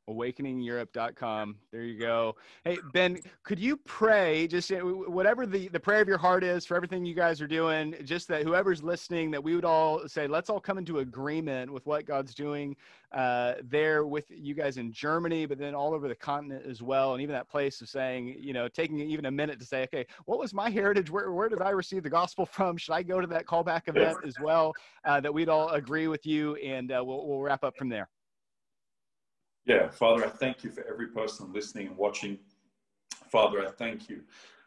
awakeningeurope.com 0.08 1.56
there 1.70 1.82
you 1.82 1.98
go. 1.98 2.34
Hey 2.64 2.78
ben 2.92 3.18
could 3.44 3.58
you 3.58 3.76
pray 3.76 4.46
just 4.46 4.70
whatever 4.70 5.46
the 5.46 5.68
the 5.68 5.80
prayer 5.80 6.00
of 6.00 6.08
your 6.08 6.18
heart 6.18 6.44
is 6.44 6.66
for 6.66 6.76
everything 6.76 7.04
you 7.04 7.14
guys 7.14 7.40
are 7.40 7.46
doing 7.46 7.94
just 8.04 8.28
that 8.28 8.42
whoever's 8.42 8.82
listening 8.82 9.30
that 9.30 9.42
we 9.42 9.54
would 9.54 9.64
all 9.64 10.06
say 10.08 10.26
let's 10.26 10.50
all 10.50 10.60
come 10.60 10.78
into 10.78 10.98
agreement 10.98 11.72
with 11.72 11.86
what 11.86 12.04
god's 12.04 12.34
doing 12.34 12.76
uh, 13.12 13.54
there 13.64 14.06
with 14.06 14.24
you 14.30 14.54
guys 14.54 14.78
in 14.78 14.90
germany 14.92 15.46
but 15.46 15.58
then 15.58 15.74
all 15.74 15.92
over 15.94 16.08
the 16.08 16.14
continent 16.14 16.64
as 16.66 16.82
well. 16.82 17.12
And 17.12 17.22
even 17.22 17.34
that 17.34 17.48
place 17.48 17.80
of 17.80 17.88
saying 17.88 18.36
you 18.38 18.52
know 18.52 18.68
taking 18.68 18.98
even 19.00 19.26
a 19.26 19.30
minute 19.30 19.58
to 19.60 19.66
say 19.66 19.82
okay 19.84 20.06
what 20.24 20.38
was 20.38 20.54
my 20.54 20.70
heritage? 20.70 21.10
Where, 21.10 21.32
where 21.32 21.48
did 21.48 21.60
i 21.60 21.70
receive 21.70 22.02
the 22.02 22.10
gospel 22.10 22.46
from? 22.46 22.76
Should 22.76 22.94
i 22.94 23.02
go 23.02 23.20
to 23.20 23.26
that 23.28 23.46
callback 23.46 23.88
event 23.88 24.18
as 24.26 24.34
well? 24.40 24.72
Uh, 25.04 25.20
that 25.20 25.32
we'd 25.32 25.48
all 25.48 25.68
agree 25.70 26.08
with 26.08 26.24
you 26.26 26.56
and 26.56 26.90
uh, 26.92 27.02
we'll, 27.04 27.26
we'll 27.26 27.40
wrap 27.40 27.64
up 27.64 27.76
from 27.76 27.88
there 27.88 28.08
yeah, 29.64 29.88
Father, 29.88 30.26
I 30.26 30.28
thank 30.28 30.64
you 30.64 30.70
for 30.70 30.84
every 30.88 31.08
person 31.08 31.52
listening 31.52 31.88
and 31.88 31.96
watching. 31.96 32.38
Father, 33.30 33.66
I 33.66 33.70
thank 33.70 34.08
you 34.08 34.22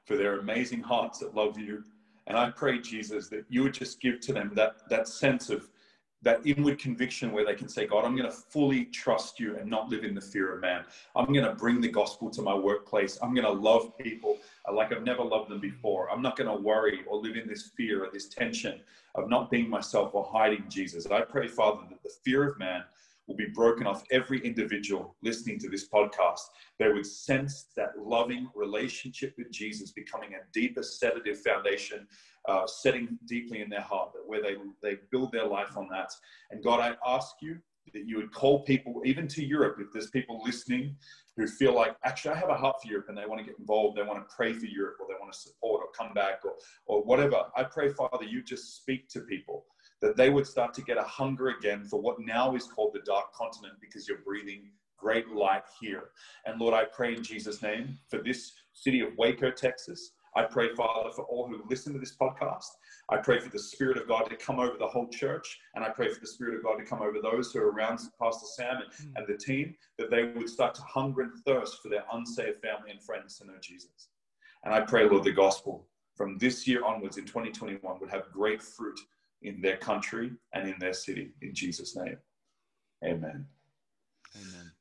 for 0.05 0.15
their 0.15 0.39
amazing 0.39 0.81
hearts 0.81 1.19
that 1.19 1.35
love 1.35 1.59
you. 1.59 1.83
And 2.27 2.37
I 2.37 2.49
pray, 2.49 2.79
Jesus, 2.79 3.27
that 3.29 3.45
you 3.49 3.63
would 3.63 3.73
just 3.73 3.99
give 3.99 4.19
to 4.21 4.33
them 4.33 4.51
that, 4.55 4.77
that 4.89 5.07
sense 5.07 5.49
of 5.49 5.69
that 6.21 6.39
inward 6.43 6.79
conviction 6.79 7.31
where 7.31 7.45
they 7.45 7.53
can 7.53 7.69
say, 7.69 7.85
God, 7.85 8.03
I'm 8.03 8.15
going 8.15 8.29
to 8.29 8.35
fully 8.35 8.85
trust 8.85 9.39
you 9.39 9.57
and 9.57 9.69
not 9.69 9.89
live 9.89 10.03
in 10.03 10.15
the 10.15 10.21
fear 10.21 10.55
of 10.55 10.61
man. 10.61 10.83
I'm 11.15 11.31
going 11.31 11.45
to 11.45 11.53
bring 11.53 11.81
the 11.81 11.87
gospel 11.87 12.31
to 12.31 12.41
my 12.41 12.55
workplace. 12.55 13.19
I'm 13.21 13.35
going 13.35 13.45
to 13.45 13.51
love 13.51 13.95
people 13.99 14.39
like 14.73 14.91
I've 14.91 15.03
never 15.03 15.23
loved 15.23 15.51
them 15.51 15.59
before. 15.59 16.09
I'm 16.09 16.23
not 16.23 16.35
going 16.35 16.49
to 16.49 16.55
worry 16.55 17.01
or 17.07 17.17
live 17.17 17.35
in 17.35 17.47
this 17.47 17.69
fear 17.77 18.05
or 18.05 18.09
this 18.11 18.27
tension 18.27 18.81
of 19.13 19.29
not 19.29 19.51
being 19.51 19.69
myself 19.69 20.15
or 20.15 20.23
hiding 20.23 20.65
Jesus. 20.67 21.05
I 21.05 21.21
pray, 21.21 21.47
Father, 21.47 21.81
that 21.89 22.01
the 22.01 22.09
fear 22.23 22.49
of 22.49 22.57
man 22.57 22.83
will 23.27 23.35
be 23.35 23.47
broken 23.53 23.87
off 23.87 24.03
every 24.11 24.39
individual 24.45 25.15
listening 25.23 25.59
to 25.59 25.69
this 25.69 25.87
podcast. 25.89 26.41
They 26.79 26.89
would 26.89 27.05
sense 27.05 27.67
that 27.75 27.97
loving 27.97 28.49
relationship 28.55 29.33
with 29.37 29.51
Jesus 29.51 29.91
becoming 29.91 30.33
a 30.33 30.45
deeper 30.53 30.83
sedative 30.83 31.41
foundation, 31.41 32.07
uh, 32.47 32.67
setting 32.67 33.17
deeply 33.27 33.61
in 33.61 33.69
their 33.69 33.81
heart, 33.81 34.11
where 34.25 34.41
they, 34.41 34.55
they 34.83 34.97
build 35.11 35.31
their 35.31 35.47
life 35.47 35.77
on 35.77 35.87
that. 35.91 36.11
And 36.51 36.63
God, 36.63 36.79
I 36.79 36.95
ask 37.05 37.35
you 37.41 37.57
that 37.93 38.07
you 38.07 38.17
would 38.17 38.33
call 38.33 38.63
people, 38.63 39.01
even 39.05 39.27
to 39.29 39.45
Europe, 39.45 39.77
if 39.79 39.87
there's 39.93 40.09
people 40.09 40.41
listening 40.43 40.95
who 41.37 41.47
feel 41.47 41.73
like, 41.73 41.95
actually, 42.03 42.33
I 42.33 42.37
have 42.37 42.49
a 42.49 42.55
heart 42.55 42.77
for 42.81 42.89
Europe 42.89 43.07
and 43.09 43.17
they 43.17 43.25
want 43.25 43.39
to 43.39 43.45
get 43.45 43.59
involved, 43.59 43.97
they 43.97 44.03
want 44.03 44.27
to 44.27 44.35
pray 44.35 44.53
for 44.53 44.65
Europe, 44.65 44.95
or 44.99 45.07
they 45.07 45.19
want 45.19 45.31
to 45.33 45.37
support 45.37 45.81
or 45.81 45.87
come 45.97 46.13
back, 46.13 46.39
or, 46.43 46.53
or 46.85 47.03
whatever. 47.03 47.43
I 47.55 47.63
pray, 47.63 47.89
Father, 47.89 48.23
you 48.23 48.41
just 48.41 48.77
speak 48.77 49.07
to 49.09 49.21
people 49.21 49.65
that 50.01 50.17
they 50.17 50.29
would 50.29 50.45
start 50.45 50.73
to 50.73 50.81
get 50.81 50.97
a 50.97 51.03
hunger 51.03 51.49
again 51.49 51.85
for 51.85 52.01
what 52.01 52.19
now 52.19 52.55
is 52.55 52.67
called 52.67 52.93
the 52.93 52.99
dark 53.05 53.33
continent 53.33 53.75
because 53.81 54.07
you're 54.07 54.19
breathing 54.19 54.69
great 54.97 55.29
light 55.29 55.63
here. 55.79 56.09
And 56.45 56.59
Lord, 56.59 56.73
I 56.73 56.85
pray 56.85 57.15
in 57.15 57.23
Jesus' 57.23 57.61
name 57.61 57.97
for 58.09 58.19
this 58.19 58.53
city 58.73 59.01
of 59.01 59.09
Waco, 59.17 59.51
Texas. 59.51 60.11
I 60.35 60.43
pray, 60.43 60.73
Father, 60.75 61.11
for 61.11 61.23
all 61.25 61.47
who 61.47 61.63
listen 61.69 61.93
to 61.93 61.99
this 61.99 62.15
podcast. 62.15 62.65
I 63.09 63.17
pray 63.17 63.39
for 63.39 63.49
the 63.49 63.59
Spirit 63.59 63.97
of 63.97 64.07
God 64.07 64.29
to 64.29 64.35
come 64.35 64.59
over 64.59 64.77
the 64.77 64.87
whole 64.87 65.07
church. 65.07 65.59
And 65.75 65.85
I 65.85 65.89
pray 65.89 66.13
for 66.13 66.19
the 66.19 66.27
Spirit 66.27 66.55
of 66.55 66.63
God 66.63 66.77
to 66.77 66.83
come 66.83 67.01
over 67.01 67.19
those 67.21 67.51
who 67.51 67.59
are 67.59 67.71
around 67.71 67.99
Pastor 68.21 68.45
Sam 68.55 68.77
and, 68.77 68.93
hmm. 68.93 69.15
and 69.15 69.27
the 69.27 69.37
team, 69.37 69.75
that 69.97 70.11
they 70.11 70.23
would 70.23 70.49
start 70.49 70.75
to 70.75 70.81
hunger 70.81 71.21
and 71.21 71.31
thirst 71.45 71.81
for 71.81 71.89
their 71.89 72.03
unsaved 72.11 72.61
family 72.61 72.91
and 72.91 73.01
friends 73.01 73.37
to 73.37 73.45
know 73.45 73.53
Jesus. 73.61 74.09
And 74.63 74.73
I 74.73 74.81
pray, 74.81 75.07
Lord, 75.07 75.23
the 75.23 75.31
gospel 75.31 75.87
from 76.15 76.37
this 76.37 76.67
year 76.67 76.83
onwards 76.83 77.17
in 77.17 77.25
2021 77.25 77.99
would 77.99 78.09
have 78.09 78.31
great 78.31 78.61
fruit 78.61 78.99
in 79.45 79.61
their 79.61 79.77
country 79.77 80.31
and 80.53 80.67
in 80.67 80.75
their 80.79 80.93
city. 80.93 81.31
In 81.41 81.53
Jesus' 81.53 81.95
name. 81.95 82.17
Amen. 83.03 83.45
Amen. 84.35 84.71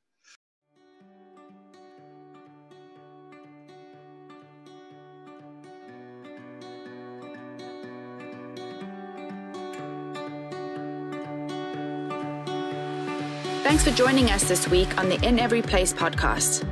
Thanks 13.62 13.82
for 13.82 13.90
joining 13.90 14.30
us 14.30 14.44
this 14.44 14.68
week 14.68 14.96
on 14.98 15.08
the 15.08 15.20
In 15.26 15.38
Every 15.38 15.62
Place 15.62 15.92
podcast. 15.92 16.68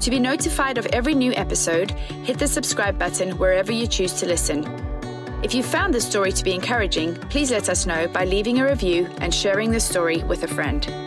To 0.00 0.10
be 0.10 0.20
notified 0.20 0.78
of 0.78 0.86
every 0.86 1.14
new 1.14 1.32
episode, 1.34 1.90
hit 1.90 2.38
the 2.38 2.46
subscribe 2.46 2.98
button 2.98 3.38
wherever 3.38 3.72
you 3.72 3.86
choose 3.86 4.12
to 4.14 4.26
listen. 4.26 4.83
If 5.44 5.52
you 5.52 5.62
found 5.62 5.92
this 5.92 6.08
story 6.08 6.32
to 6.32 6.42
be 6.42 6.54
encouraging, 6.54 7.16
please 7.28 7.50
let 7.50 7.68
us 7.68 7.84
know 7.84 8.08
by 8.08 8.24
leaving 8.24 8.60
a 8.60 8.64
review 8.64 9.10
and 9.18 9.32
sharing 9.32 9.70
this 9.70 9.84
story 9.84 10.22
with 10.22 10.42
a 10.42 10.48
friend. 10.48 11.03